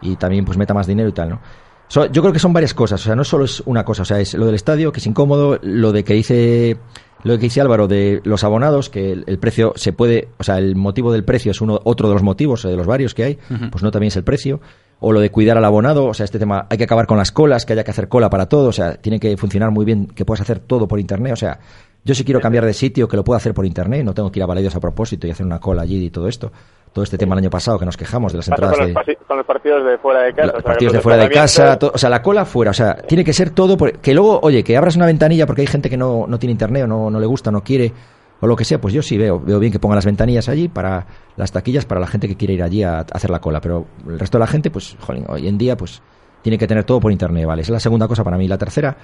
y 0.00 0.16
también 0.16 0.46
pues 0.46 0.56
meta 0.56 0.72
más 0.72 0.86
dinero 0.86 1.10
y 1.10 1.12
tal, 1.12 1.28
¿no? 1.28 1.40
So- 1.88 2.06
yo 2.06 2.22
creo 2.22 2.32
que 2.32 2.38
son 2.38 2.52
varias 2.52 2.74
cosas, 2.74 3.00
o 3.00 3.04
sea, 3.04 3.14
no 3.14 3.24
solo 3.24 3.44
es 3.44 3.62
una 3.66 3.84
cosa, 3.84 4.02
o 4.02 4.04
sea, 4.04 4.20
es 4.20 4.34
lo 4.34 4.46
del 4.46 4.54
estadio, 4.54 4.90
que 4.92 5.00
es 5.00 5.06
incómodo, 5.06 5.58
lo 5.62 5.92
de 5.92 6.04
que 6.04 6.14
dice 6.14 6.76
lo 7.22 7.34
que 7.36 7.44
dice 7.44 7.62
Álvaro 7.62 7.88
de 7.88 8.20
los 8.24 8.44
abonados, 8.44 8.90
que 8.90 9.10
el, 9.12 9.24
el 9.26 9.38
precio 9.38 9.72
se 9.76 9.94
puede, 9.94 10.28
o 10.38 10.44
sea, 10.44 10.58
el 10.58 10.76
motivo 10.76 11.10
del 11.10 11.24
precio 11.24 11.52
es 11.52 11.62
uno 11.62 11.80
otro 11.84 12.08
de 12.08 12.14
los 12.14 12.22
motivos, 12.22 12.62
eh, 12.66 12.68
de 12.68 12.76
los 12.76 12.86
varios 12.86 13.14
que 13.14 13.24
hay, 13.24 13.38
pues 13.70 13.82
no 13.82 13.90
también 13.90 14.08
es 14.08 14.16
el 14.16 14.24
precio, 14.24 14.60
o 15.00 15.10
lo 15.10 15.20
de 15.20 15.30
cuidar 15.30 15.56
al 15.56 15.64
abonado, 15.64 16.04
o 16.04 16.12
sea, 16.12 16.24
este 16.24 16.38
tema, 16.38 16.66
hay 16.68 16.76
que 16.76 16.84
acabar 16.84 17.06
con 17.06 17.16
las 17.16 17.32
colas, 17.32 17.64
que 17.64 17.72
haya 17.72 17.82
que 17.82 17.90
hacer 17.92 18.08
cola 18.08 18.28
para 18.28 18.46
todo, 18.46 18.68
o 18.68 18.72
sea, 18.72 18.96
tiene 18.96 19.18
que 19.20 19.38
funcionar 19.38 19.70
muy 19.70 19.86
bien, 19.86 20.06
que 20.08 20.26
puedas 20.26 20.42
hacer 20.42 20.58
todo 20.58 20.86
por 20.86 21.00
internet, 21.00 21.32
o 21.32 21.36
sea, 21.36 21.60
yo 22.04 22.14
si 22.14 22.24
quiero 22.24 22.40
cambiar 22.40 22.64
de 22.66 22.74
sitio, 22.74 23.08
que 23.08 23.16
lo 23.16 23.24
pueda 23.24 23.38
hacer 23.38 23.54
por 23.54 23.64
internet, 23.66 24.04
no 24.04 24.12
tengo 24.14 24.30
que 24.30 24.38
ir 24.38 24.42
a 24.42 24.46
Balaidos 24.46 24.76
a 24.76 24.80
propósito 24.80 25.26
y 25.26 25.30
hacer 25.30 25.44
una 25.46 25.58
cola 25.58 25.82
allí 25.82 26.04
y 26.06 26.10
todo 26.10 26.28
esto. 26.28 26.52
Todo 26.92 27.02
este 27.02 27.18
tema 27.18 27.34
el 27.34 27.40
año 27.40 27.50
pasado 27.50 27.76
que 27.78 27.84
nos 27.86 27.96
quejamos 27.96 28.30
de 28.32 28.38
las 28.38 28.48
pasa 28.48 28.54
entradas 28.66 28.76
con, 28.78 28.86
de 28.86 29.16
los, 29.18 29.26
con 29.26 29.36
los 29.38 29.46
partidos 29.46 29.84
de 29.84 29.98
fuera 29.98 30.20
de 30.22 30.32
casa. 30.34 30.46
la- 30.46 30.52
o 30.52 30.56
sea, 30.60 30.62
partidos 30.64 30.92
de 30.92 30.96
los 30.98 31.02
fuera 31.02 31.18
de 31.18 31.28
casa, 31.30 31.62
desplazamientos- 31.64 31.78
to- 31.78 31.90
o 31.94 31.98
sea, 31.98 32.10
la 32.10 32.22
cola 32.22 32.44
fuera, 32.44 32.70
o 32.70 32.74
sea, 32.74 32.94
tiene 32.94 33.24
que 33.24 33.32
ser 33.32 33.50
todo, 33.50 33.76
por- 33.76 33.98
que 33.98 34.14
luego, 34.14 34.38
oye, 34.42 34.62
que 34.62 34.76
abras 34.76 34.94
una 34.94 35.06
ventanilla 35.06 35.44
porque 35.46 35.62
hay 35.62 35.66
gente 35.66 35.90
que 35.90 35.96
no, 35.96 36.26
no 36.28 36.38
tiene 36.38 36.52
internet 36.52 36.84
o 36.84 36.86
no, 36.86 37.10
no 37.10 37.18
le 37.18 37.26
gusta, 37.26 37.50
no 37.50 37.64
quiere, 37.64 37.92
o 38.40 38.46
lo 38.46 38.54
que 38.54 38.64
sea, 38.64 38.80
pues 38.80 38.94
yo 38.94 39.02
sí 39.02 39.16
veo, 39.18 39.40
veo 39.40 39.58
bien 39.58 39.72
que 39.72 39.80
pongan 39.80 39.96
las 39.96 40.04
ventanillas 40.06 40.48
allí 40.48 40.68
para 40.68 41.04
las 41.36 41.50
taquillas 41.50 41.84
para 41.84 42.00
la 42.00 42.06
gente 42.06 42.28
que 42.28 42.36
quiere 42.36 42.54
ir 42.54 42.62
allí 42.62 42.82
a, 42.84 42.98
a 42.98 43.06
hacer 43.12 43.30
la 43.30 43.40
cola, 43.40 43.60
pero 43.60 43.86
el 44.06 44.18
resto 44.20 44.38
de 44.38 44.40
la 44.40 44.46
gente, 44.46 44.70
pues, 44.70 44.96
jolín, 45.00 45.24
hoy 45.28 45.48
en 45.48 45.58
día, 45.58 45.76
pues, 45.76 46.00
tiene 46.42 46.58
que 46.58 46.66
tener 46.68 46.84
todo 46.84 47.00
por 47.00 47.10
internet, 47.10 47.44
¿vale? 47.46 47.62
Esa 47.62 47.70
es 47.72 47.74
la 47.74 47.80
segunda 47.80 48.06
cosa 48.06 48.22
para 48.22 48.36
mí. 48.36 48.46
La 48.46 48.58
tercera, 48.58 48.94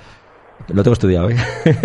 lo 0.68 0.82
tengo 0.82 0.92
estudiado, 0.92 1.30
¿eh? 1.30 1.36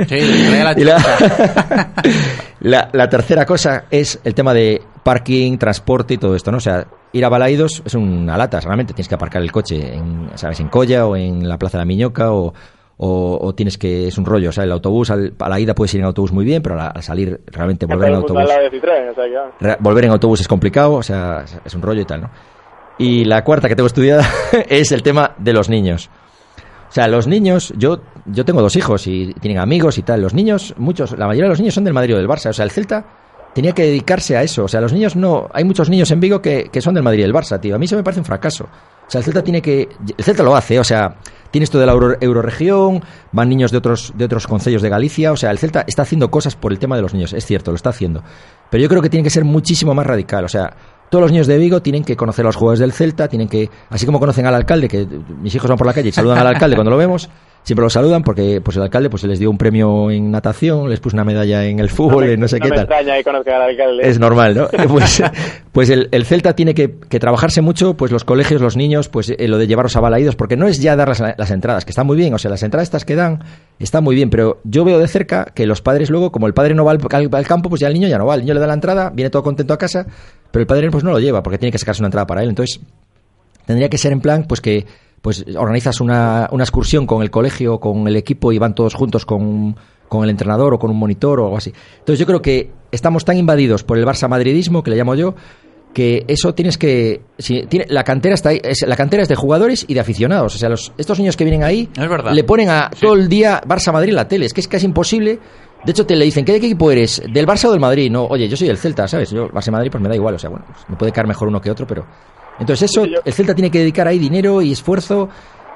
Sí, 0.08 0.20
la 0.64 0.74
Y 0.78 0.84
la, 0.84 0.98
la, 2.62 2.90
la 2.92 3.10
tercera 3.10 3.46
cosa 3.46 3.86
es 3.90 4.20
el 4.24 4.34
tema 4.34 4.54
de 4.54 4.82
parking, 5.04 5.58
transporte 5.58 6.16
y 6.16 6.18
todo 6.18 6.36
esto, 6.36 6.52
¿no? 6.52 6.58
O 6.58 6.62
sea, 6.62 6.86
ir 7.12 7.24
a 7.26 7.30
Balaidos 7.30 7.82
es 7.86 7.94
una 7.96 8.38
lata, 8.38 8.60
realmente 8.60 8.94
tienes 8.94 9.08
que 9.08 9.16
aparcar 9.16 9.42
el 9.42 9.52
coche 9.52 9.94
en, 9.96 10.30
¿sabes? 10.36 10.60
En 10.60 10.68
Colla 10.70 11.06
o 11.06 11.16
en 11.16 11.48
la 11.48 11.58
Plaza 11.58 11.78
de 11.78 11.82
la 11.84 11.86
Miñoca 11.86 12.32
o, 12.32 12.54
o, 12.98 13.38
o 13.42 13.56
tienes 13.56 13.78
que, 13.78 14.08
es 14.08 14.18
un 14.18 14.26
rollo, 14.26 14.50
o 14.50 14.52
sea, 14.52 14.64
el 14.64 14.72
autobús, 14.72 15.12
al- 15.12 15.34
a 15.40 15.50
la 15.50 15.60
ida 15.60 15.76
puedes 15.76 15.94
ir 15.94 16.00
en 16.00 16.08
autobús 16.08 16.32
muy 16.32 16.46
bien, 16.46 16.62
pero 16.62 16.80
al 16.80 17.04
salir 17.04 17.40
realmente 17.48 17.86
volver 17.86 18.10
en 18.10 18.16
autobús 18.22 18.42
o 18.44 18.48
sea, 18.48 18.56
re- 19.60 19.78
volver 19.80 20.06
en 20.06 20.12
autobús 20.12 20.42
es 20.42 20.48
complicado, 20.48 20.94
o 20.94 21.04
sea, 21.04 21.46
es 21.64 21.74
un 21.76 21.82
rollo 21.82 22.02
y 22.02 22.06
tal, 22.06 22.22
¿no? 22.22 22.30
Y 22.98 23.26
la 23.26 23.44
cuarta 23.44 23.68
que 23.68 23.76
tengo 23.76 23.88
estudiada 23.88 24.26
es 24.70 24.92
el 24.94 25.04
tema 25.04 25.34
de 25.38 25.52
los 25.54 25.70
niños. 25.70 26.10
O 26.90 26.92
sea, 26.96 27.10
los 27.10 27.28
niños, 27.28 27.74
yo, 27.76 28.00
yo 28.26 28.46
tengo 28.46 28.62
dos 28.62 28.76
hijos 28.76 29.06
y 29.08 29.34
tienen 29.40 29.60
amigos 29.60 29.98
y 29.98 30.02
tal. 30.04 30.22
Los 30.22 30.34
niños, 30.34 30.74
muchos, 30.78 31.18
la 31.18 31.28
mayoría 31.28 31.46
de 31.46 31.50
los 31.50 31.60
niños 31.60 31.74
son 31.76 31.84
del 31.84 31.94
Madrid 31.94 32.16
o 32.16 32.18
del 32.18 32.28
Barça. 32.28 32.50
O 32.50 32.54
sea, 32.54 32.66
el 32.66 32.72
Celta 32.72 33.06
tenía 33.54 33.72
que 33.74 33.84
dedicarse 33.84 34.36
a 34.36 34.44
eso. 34.44 34.64
O 34.66 34.68
sea, 34.68 34.82
los 34.82 34.92
niños 34.94 35.16
no. 35.16 35.48
Hay 35.54 35.64
muchos 35.64 35.90
niños 35.90 36.10
en 36.12 36.20
Vigo 36.20 36.42
que, 36.42 36.70
que 36.72 36.82
son 36.82 36.94
del 36.94 37.04
Madrid 37.04 37.20
y 37.20 37.24
del 37.24 37.34
Barça, 37.34 37.60
tío. 37.60 37.76
A 37.76 37.78
mí 37.78 37.86
eso 37.86 37.96
me 37.96 38.04
parece 38.04 38.20
un 38.22 38.26
fracaso. 38.26 38.66
O 39.08 39.10
sea, 39.12 39.20
el 39.20 39.26
Celta 39.26 39.44
tiene 39.44 39.62
que. 39.62 39.88
El 40.18 40.24
Celta 40.24 40.42
lo 40.44 40.56
hace, 40.56 40.80
o 40.80 40.84
sea, 40.84 41.16
tiene 41.52 41.64
esto 41.66 41.78
de 41.80 41.86
la 41.86 41.92
Euro- 41.94 42.18
Euroregión, 42.20 43.04
van 43.32 43.48
niños 43.50 43.72
de 43.72 43.78
otros, 43.78 44.12
de 44.16 44.26
otros 44.26 44.48
concellos 44.48 44.82
de 44.82 44.90
Galicia. 44.90 45.32
O 45.32 45.38
sea, 45.38 45.52
el 45.52 45.60
Celta 45.60 45.84
está 45.88 46.02
haciendo 46.02 46.32
cosas 46.32 46.56
por 46.56 46.72
el 46.72 46.80
tema 46.80 46.96
de 46.96 47.04
los 47.04 47.14
niños. 47.14 47.32
Es 47.34 47.46
cierto, 47.46 47.72
lo 47.72 47.76
está 47.76 47.92
haciendo. 47.92 48.24
Pero 48.72 48.82
yo 48.82 48.90
creo 48.90 49.02
que 49.02 49.10
tiene 49.10 49.24
que 49.24 49.30
ser 49.30 49.46
muchísimo 49.46 49.94
más 49.94 50.08
radical. 50.08 50.44
O 50.44 50.50
sea, 50.50 50.76
todos 51.12 51.22
los 51.22 51.32
niños 51.32 51.46
de 51.46 51.60
Vigo 51.60 51.84
tienen 51.84 52.04
que 52.04 52.18
conocer 52.18 52.44
a 52.46 52.48
los 52.50 52.56
jugadores 52.56 52.80
del 52.80 52.92
Celta, 52.92 53.28
tienen 53.28 53.48
que, 53.48 53.70
así 53.92 54.08
como 54.08 54.20
conocen 54.20 54.48
al 54.48 54.56
alcalde, 54.56 54.88
que 54.88 55.06
mis 55.40 55.54
hijos 55.54 55.70
van 55.70 55.78
por 55.78 55.86
la 55.86 55.94
calle 55.94 56.10
y 56.10 56.12
saludan 56.12 56.40
al 56.40 56.48
alcalde 56.48 56.76
cuando 56.76 56.90
lo 56.90 56.98
vemos, 56.98 57.30
siempre 57.65 57.84
lo 57.84 57.89
saludan 57.89 58.23
porque 58.23 58.62
pues 58.62 58.78
el 58.78 58.84
alcalde 58.84 59.10
pues 59.10 59.23
les 59.25 59.38
dio 59.39 59.49
un 59.51 59.58
premio 59.58 60.10
en 60.12 60.32
natación, 60.32 60.89
les 60.89 61.01
puso 61.01 61.17
una 61.17 61.25
medalla 61.25 61.65
en 61.65 61.80
el 61.80 61.89
fútbol, 61.89 62.30
en 62.30 62.39
no 62.39 62.47
sé 62.47 62.60
no 62.60 62.63
qué 62.63 62.69
me 62.69 62.75
tal. 62.78 62.86
extraña 62.86 63.17
que 63.17 63.23
conozca 63.25 63.56
al 63.58 63.62
alcalde. 63.63 64.08
Es 64.08 64.17
normal, 64.19 64.56
¿no? 64.56 64.67
Pues, 64.88 65.21
pues 65.73 65.89
el, 65.89 66.08
el 66.12 66.25
Celta 66.25 66.56
tiene 66.56 66.73
que, 66.73 66.95
que 67.10 67.19
trabajarse 67.19 67.60
mucho, 67.62 67.95
pues 67.95 68.12
los 68.12 68.23
colegios, 68.23 68.62
los 68.62 68.78
niños, 68.78 69.10
pues 69.10 69.30
eh, 69.38 69.47
lo 69.49 69.58
de 69.58 69.67
llevarlos 69.67 69.95
a 69.97 69.99
balaídos, 69.99 70.36
porque 70.38 70.56
no 70.56 70.67
es 70.67 70.80
ya 70.80 70.95
dar 70.95 71.10
las, 71.10 71.19
las 71.19 71.51
entradas, 71.51 71.84
que 71.84 71.89
está 71.91 72.04
muy 72.06 72.15
bien, 72.15 72.34
o 72.34 72.38
sea, 72.38 72.49
las 72.49 72.63
entradas 72.63 72.86
estas 72.88 73.04
que 73.04 73.15
dan, 73.15 73.43
están 73.80 74.04
muy 74.04 74.15
bien, 74.15 74.30
pero 74.30 74.62
yo 74.63 74.86
veo 74.86 74.99
de 74.99 75.08
cerca 75.10 75.45
que 75.54 75.65
los 75.65 75.82
padres 75.82 76.10
luego, 76.10 76.32
como 76.32 76.47
el 76.47 76.54
padre 76.54 76.75
no 76.75 76.86
va 76.86 76.91
al, 76.91 76.99
al- 77.12 77.30
al 77.34 77.47
campo, 77.47 77.67
pues 77.69 77.82
ya 77.82 77.88
el 77.88 77.93
niño 77.95 78.08
ya 78.08 78.17
no 78.19 78.25
va, 78.28 78.36
el 78.36 78.41
niño 78.41 78.54
le 78.54 78.60
da 78.62 78.67
la 78.67 78.73
entrada, 78.75 79.10
viene 79.13 79.30
todo 79.32 79.43
contento 79.43 79.73
a 79.73 79.78
casa, 79.78 80.06
pero 80.51 80.62
el 80.62 80.67
padre 80.67 80.89
pues 80.91 81.04
no 81.04 81.10
lo 81.12 81.19
lleva, 81.19 81.41
porque 81.43 81.58
tiene 81.58 81.71
que 81.71 81.80
sacarse 81.80 82.01
una 82.01 82.08
entrada 82.08 82.28
para 82.28 82.43
él, 82.43 82.49
entonces 82.49 82.80
tendría 83.65 83.89
que 83.89 83.97
ser 83.97 84.12
en 84.12 84.21
plan, 84.21 84.45
pues 84.47 84.62
que 84.62 84.86
pues 85.26 85.44
organizas 85.58 86.02
una, 86.02 86.48
una 86.52 86.64
excursión 86.64 87.08
con 87.08 87.24
el 87.24 87.32
colegio, 87.32 87.80
con 87.80 88.08
el 88.08 88.16
equipo 88.16 88.52
y 88.52 88.60
van 88.60 88.76
todos 88.76 88.94
juntos 88.94 89.26
con, 89.26 89.76
con 90.08 90.24
el 90.24 90.30
entrenador 90.30 90.76
o 90.76 90.78
con 90.78 90.92
un 90.92 91.00
monitor 91.00 91.40
o 91.40 91.46
algo 91.46 91.58
así. 91.58 91.74
Entonces 91.98 92.20
yo 92.20 92.28
creo 92.28 92.44
que 92.44 92.70
estamos 92.92 93.26
tan 93.26 93.36
invadidos 93.36 93.84
por 93.84 93.98
el 93.98 94.06
Barça 94.06 94.28
madridismo, 94.30 94.84
que 94.84 94.92
le 94.92 94.98
llamo 94.98 95.16
yo, 95.16 95.34
que 95.96 96.26
eso 96.28 96.54
tienes 96.54 96.78
que 96.78 97.22
si 97.40 97.66
tiene, 97.66 97.88
la 97.90 98.04
cantera 98.04 98.36
está 98.36 98.50
ahí, 98.50 98.62
es, 98.64 98.86
la 98.88 98.96
cantera 98.96 99.24
es 99.24 99.28
de 99.30 99.34
jugadores 99.34 99.84
y 99.88 99.96
de 99.96 100.00
aficionados. 100.00 100.54
O 100.54 100.58
sea 100.60 100.70
los, 100.70 100.94
estos 100.96 101.18
niños 101.18 101.36
que 101.36 101.44
vienen 101.44 101.64
ahí 101.64 101.90
Es 101.98 102.08
verdad. 102.08 102.32
le 102.32 102.44
ponen 102.44 102.70
a 102.70 102.92
todo 102.92 103.16
el 103.16 103.28
día 103.28 103.60
Barça 103.66 103.92
Madrid 103.92 104.10
en 104.10 104.18
la 104.18 104.28
tele. 104.28 104.46
Es 104.46 104.54
que 104.54 104.62
es 104.62 104.68
casi 104.68 104.86
imposible. 104.86 105.40
De 105.84 105.92
hecho 105.92 106.06
te 106.06 106.16
le 106.16 106.26
dicen 106.26 106.46
¿qué 106.46 106.56
equipo 106.56 106.92
eres? 106.92 107.24
del 107.34 107.48
Barça 107.48 107.66
o 107.66 107.72
del 107.72 107.80
Madrid 107.80 108.12
no 108.12 108.26
oye 108.26 108.48
yo 108.48 108.56
soy 108.56 108.68
del 108.68 108.78
Celta 108.78 109.08
sabes 109.08 109.32
yo 109.32 109.48
Barça 109.50 109.72
Madrid 109.72 109.90
pues 109.90 110.04
me 110.04 110.08
da 110.08 110.16
igual. 110.16 110.36
O 110.36 110.40
sea 110.40 110.52
bueno 110.52 110.66
pues 110.68 110.88
me 110.88 110.96
puede 110.96 111.12
caer 111.12 111.26
mejor 111.26 111.48
uno 111.48 111.60
que 111.60 111.72
otro 111.72 111.88
pero 111.88 112.06
entonces 112.60 112.89
eso 112.91 113.04
el 113.24 113.34
Celta 113.34 113.54
tiene 113.56 113.70
que 113.72 113.80
dedicar 113.80 114.08
ahí 114.08 114.18
dinero 114.20 114.62
y 114.62 114.72
esfuerzo 114.72 115.30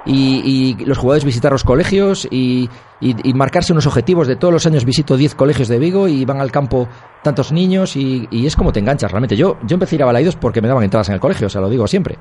y, 0.06 0.76
y 0.80 0.86
los 0.86 0.98
jugadores 0.98 1.26
visitar 1.26 1.52
los 1.52 1.63
colegios 1.65 2.26
y, 2.32 2.70
y- 3.02 3.30
y 3.30 3.34
marcarse 3.34 3.74
unos 3.74 3.86
objetivos 3.86 4.28
de 4.28 4.38
todos 4.38 4.54
los 4.54 4.65
años 4.65 4.86
visito 4.86 5.18
10 5.18 5.36
colegios 5.36 5.68
de 5.68 5.78
Vigo 5.78 6.08
y 6.08 6.24
van 6.26 6.39
al 6.39 6.52
campo 6.52 6.88
tantos 7.22 7.52
niños 7.52 7.96
y, 7.98 8.28
y 8.32 8.46
es 8.46 8.56
como 8.56 8.72
te 8.72 8.80
enganchas 8.80 9.12
realmente. 9.12 9.36
Yo, 9.36 9.58
yo 9.68 9.74
empecé 9.76 9.96
a 9.96 9.98
ir 9.98 10.04
a 10.04 10.06
Balaidos 10.06 10.38
porque 10.38 10.62
me 10.62 10.70
daban 10.70 10.84
entradas 10.86 11.10
en 11.10 11.15
el 11.15 11.20
colegio, 11.20 11.48
o 11.48 11.50
sea, 11.50 11.60
lo 11.62 11.70
digo 11.70 11.86
siempre. 11.86 12.18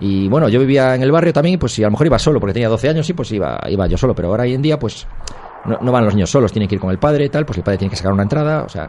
Y 0.00 0.28
bueno, 0.28 0.48
yo 0.48 0.58
vivía 0.60 0.94
en 0.94 1.02
el 1.02 1.12
barrio 1.12 1.34
también, 1.34 1.58
pues 1.58 1.72
si 1.72 1.82
a 1.82 1.86
lo 1.88 1.90
mejor 1.90 2.06
iba 2.06 2.18
solo, 2.18 2.40
porque 2.40 2.54
tenía 2.54 2.70
12 2.70 2.88
años, 2.88 3.06
sí, 3.06 3.12
pues 3.12 3.30
iba, 3.32 3.60
iba 3.68 3.86
yo 3.86 3.98
solo, 3.98 4.14
pero 4.14 4.28
ahora 4.28 4.44
hoy 4.44 4.54
en 4.54 4.62
día, 4.62 4.78
pues 4.78 5.06
no, 5.66 5.76
no 5.82 5.92
van 5.92 6.06
los 6.06 6.14
niños 6.14 6.30
solos, 6.30 6.52
tienen 6.52 6.70
que 6.70 6.76
ir 6.76 6.80
con 6.80 6.90
el 6.90 6.98
padre 6.98 7.26
y 7.26 7.28
tal, 7.28 7.44
pues 7.44 7.58
el 7.58 7.64
padre 7.64 7.76
tiene 7.76 7.90
que 7.90 7.96
sacar 7.96 8.14
una 8.14 8.22
entrada, 8.22 8.62
o 8.64 8.68
sea, 8.70 8.88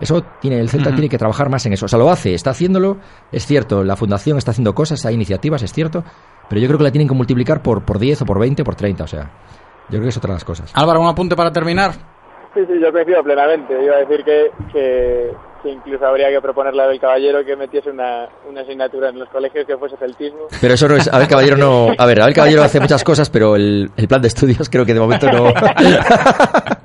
eso 0.00 0.22
tiene, 0.40 0.60
el 0.60 0.68
Celta 0.68 0.90
tiene 0.90 1.08
que 1.08 1.18
trabajar 1.18 1.48
más 1.50 1.64
en 1.66 1.72
eso. 1.72 1.86
O 1.86 1.88
sea, 1.88 1.98
lo 1.98 2.10
hace, 2.10 2.34
está 2.34 2.50
haciéndolo, 2.50 2.98
es 3.32 3.46
cierto, 3.46 3.82
la 3.84 3.96
fundación 3.96 4.38
está 4.38 4.52
haciendo 4.52 4.74
cosas, 4.74 5.04
hay 5.06 5.14
iniciativas, 5.14 5.62
es 5.62 5.72
cierto, 5.72 6.04
pero 6.48 6.60
yo 6.60 6.66
creo 6.68 6.78
que 6.78 6.84
la 6.84 6.92
tienen 6.92 7.08
que 7.08 7.14
multiplicar 7.14 7.62
por, 7.62 7.84
por 7.84 7.98
10 7.98 8.22
o 8.22 8.24
por 8.26 8.38
20 8.38 8.62
o 8.62 8.64
por 8.64 8.74
30, 8.74 9.04
o 9.04 9.06
sea, 9.06 9.30
yo 9.88 9.98
creo 9.98 10.02
que 10.02 10.08
es 10.08 10.16
otra 10.16 10.28
de 10.28 10.34
las 10.36 10.44
cosas. 10.44 10.72
Álvaro, 10.74 11.00
un 11.00 11.08
apunte 11.08 11.34
para 11.34 11.50
terminar. 11.52 11.92
Sí, 12.54 12.60
sí, 12.66 12.80
yo 12.80 12.90
coincido 12.90 13.22
plenamente. 13.22 13.74
Iba 13.84 13.96
a 13.96 13.98
decir 14.00 14.24
que, 14.24 14.50
que, 14.72 15.30
que 15.62 15.70
incluso 15.70 16.04
habría 16.06 16.28
que 16.30 16.40
proponerle 16.40 16.82
a 16.82 16.84
Abel 16.86 16.98
Caballero 16.98 17.44
que 17.44 17.54
metiese 17.56 17.90
una, 17.90 18.26
una 18.48 18.62
asignatura 18.62 19.10
en 19.10 19.18
los 19.18 19.28
colegios 19.28 19.66
que 19.66 19.76
fuese 19.76 19.96
celtismo. 19.96 20.46
Pero 20.60 20.74
eso 20.74 20.88
no 20.88 20.96
es, 20.96 21.12
Abel 21.12 21.28
Caballero 21.28 21.56
no, 21.56 21.88
a 21.96 22.06
ver, 22.06 22.22
Abel 22.22 22.34
Caballero 22.34 22.62
hace 22.62 22.80
muchas 22.80 23.04
cosas, 23.04 23.28
pero 23.30 23.54
el, 23.54 23.90
el 23.96 24.08
plan 24.08 24.22
de 24.22 24.28
estudios 24.28 24.68
creo 24.70 24.84
que 24.86 24.94
de 24.94 25.00
momento 25.00 25.30
no. 25.30 25.52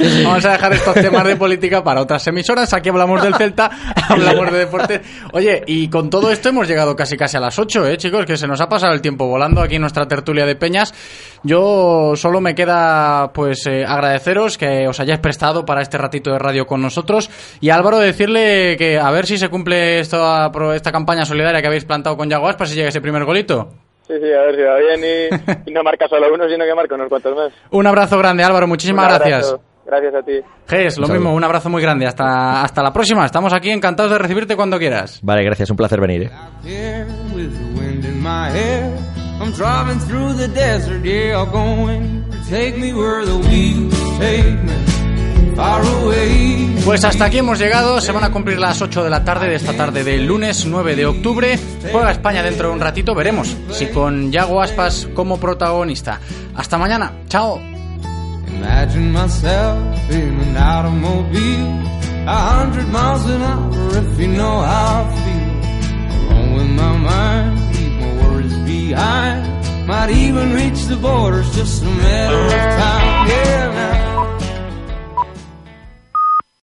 Vamos 0.24 0.44
a 0.44 0.52
dejar 0.52 0.72
estos 0.72 0.94
temas 0.94 1.24
de 1.24 1.36
política 1.36 1.84
para 1.84 2.00
otras 2.00 2.26
emisoras. 2.26 2.72
Aquí 2.72 2.88
hablamos 2.88 3.22
del 3.22 3.34
Celta, 3.34 3.70
hablamos 4.08 4.50
de 4.50 4.58
deporte. 4.58 5.00
Oye, 5.32 5.62
y 5.66 5.88
con 5.88 6.08
todo 6.08 6.30
esto 6.30 6.48
hemos 6.48 6.66
llegado 6.66 6.96
casi 6.96 7.16
casi 7.16 7.36
a 7.36 7.40
las 7.40 7.58
8, 7.58 7.86
¿eh, 7.86 7.96
chicos? 7.98 8.24
Que 8.24 8.36
se 8.36 8.46
nos 8.46 8.60
ha 8.60 8.68
pasado 8.68 8.94
el 8.94 9.02
tiempo 9.02 9.26
volando 9.26 9.60
aquí 9.60 9.74
en 9.76 9.82
nuestra 9.82 10.08
tertulia 10.08 10.46
de 10.46 10.56
Peñas. 10.56 10.94
Yo 11.42 12.12
solo 12.16 12.40
me 12.40 12.54
queda, 12.54 13.30
pues, 13.34 13.66
eh, 13.66 13.84
agradeceros 13.86 14.56
que 14.56 14.88
os 14.88 14.98
hayáis 15.00 15.20
prestado 15.20 15.64
para 15.64 15.82
este 15.82 15.98
ratito 15.98 16.30
de 16.32 16.38
radio 16.38 16.66
con 16.66 16.80
nosotros. 16.80 17.28
Y 17.60 17.70
Álvaro, 17.70 17.98
decirle 17.98 18.76
que 18.78 18.98
a 18.98 19.10
ver 19.10 19.26
si 19.26 19.36
se 19.36 19.48
cumple 19.48 20.00
esta, 20.00 20.50
esta 20.74 20.92
campaña 20.92 21.26
solidaria 21.26 21.60
que 21.60 21.66
habéis 21.66 21.84
plantado 21.84 22.16
con 22.16 22.30
Yaguas 22.30 22.56
para 22.56 22.68
si 22.68 22.76
llega 22.76 22.88
ese 22.88 23.00
primer 23.02 23.24
golito. 23.24 23.68
Sí, 24.06 24.14
sí, 24.20 24.32
a 24.32 24.40
ver 24.42 24.56
si 24.56 24.62
va 24.62 24.76
bien 24.76 25.00
y, 25.04 25.70
y 25.70 25.72
no 25.72 25.84
marca 25.84 26.08
solo 26.08 26.34
uno, 26.34 26.48
sino 26.48 26.64
que 26.64 26.74
marca 26.74 26.96
unos 26.96 27.08
cuantos 27.08 27.36
más. 27.36 27.52
Un 27.70 27.86
abrazo 27.86 28.18
grande, 28.18 28.42
Álvaro. 28.42 28.66
Muchísimas 28.66 29.06
gracias. 29.06 29.54
Gracias 29.90 30.14
a 30.14 30.22
ti. 30.22 30.32
Ges, 30.68 30.98
lo 30.98 31.08
mismo, 31.08 31.34
un 31.34 31.42
abrazo 31.42 31.68
muy 31.68 31.82
grande. 31.82 32.06
Hasta, 32.06 32.62
hasta 32.62 32.80
la 32.80 32.92
próxima. 32.92 33.26
Estamos 33.26 33.52
aquí 33.52 33.70
encantados 33.70 34.12
de 34.12 34.18
recibirte 34.18 34.54
cuando 34.54 34.78
quieras. 34.78 35.18
Vale, 35.20 35.42
gracias, 35.42 35.68
un 35.68 35.76
placer 35.76 36.00
venir. 36.00 36.22
¿eh? 36.22 36.30
here 36.62 37.06
with 37.34 37.50
the 37.52 37.80
wind 37.80 38.04
in 38.04 38.22
my 38.22 38.50
hair. 38.50 38.96
I'm 39.40 39.52
driving 39.52 39.98
through 40.00 40.34
the 40.34 40.46
desert, 40.48 41.02
yeah, 41.02 41.42
I'm 41.42 41.50
going 41.50 42.30
to 42.30 42.38
take 42.48 42.78
me 42.78 42.92
where 42.92 43.24
the 43.24 43.36
wheels 43.36 43.98
take 44.18 44.62
me. 44.62 45.56
far 45.56 45.82
away. 45.82 46.76
Pues 46.84 47.04
hasta 47.04 47.24
aquí 47.24 47.38
hemos 47.38 47.58
llegado, 47.58 48.00
se 48.00 48.12
van 48.12 48.22
a 48.22 48.30
cumplir 48.30 48.60
las 48.60 48.80
8 48.80 49.02
de 49.02 49.10
la 49.10 49.24
tarde 49.24 49.48
de 49.48 49.56
esta 49.56 49.72
tarde 49.72 50.04
del 50.04 50.24
lunes 50.24 50.66
9 50.66 50.94
de 50.94 51.06
octubre. 51.06 51.58
Juega 51.90 52.12
España 52.12 52.44
dentro 52.44 52.68
de 52.68 52.74
un 52.74 52.80
ratito, 52.80 53.14
veremos 53.14 53.56
si 53.70 53.86
con 53.86 54.30
Yago 54.30 54.62
Aspas 54.62 55.08
como 55.14 55.40
protagonista. 55.40 56.20
Hasta 56.54 56.78
mañana, 56.78 57.12
chao. 57.28 57.79
Imagine 58.54 59.12
myself 59.12 60.10
in 60.10 60.40
an 60.40 60.56
automobile, 60.56 61.70
a 62.26 62.38
hundred 62.52 62.88
miles 62.88 63.24
an 63.26 63.42
hour 63.42 63.88
if 63.98 64.18
you 64.18 64.28
know 64.28 64.60
how 64.60 65.04
I 65.04 65.14
feel. 65.22 65.50
Alone 66.30 66.52
with 66.54 66.70
my 66.82 66.96
mind, 66.96 67.74
leave 67.74 67.94
my 68.00 68.12
worries 68.22 68.56
behind. 68.58 69.86
Might 69.86 70.10
even 70.10 70.52
reach 70.52 70.84
the 70.84 70.96
borders, 70.96 71.54
just 71.54 71.82
a 71.82 71.86
matter 71.86 72.36
of 72.36 72.50
time. 72.50 73.28
Yeah. 73.28 73.60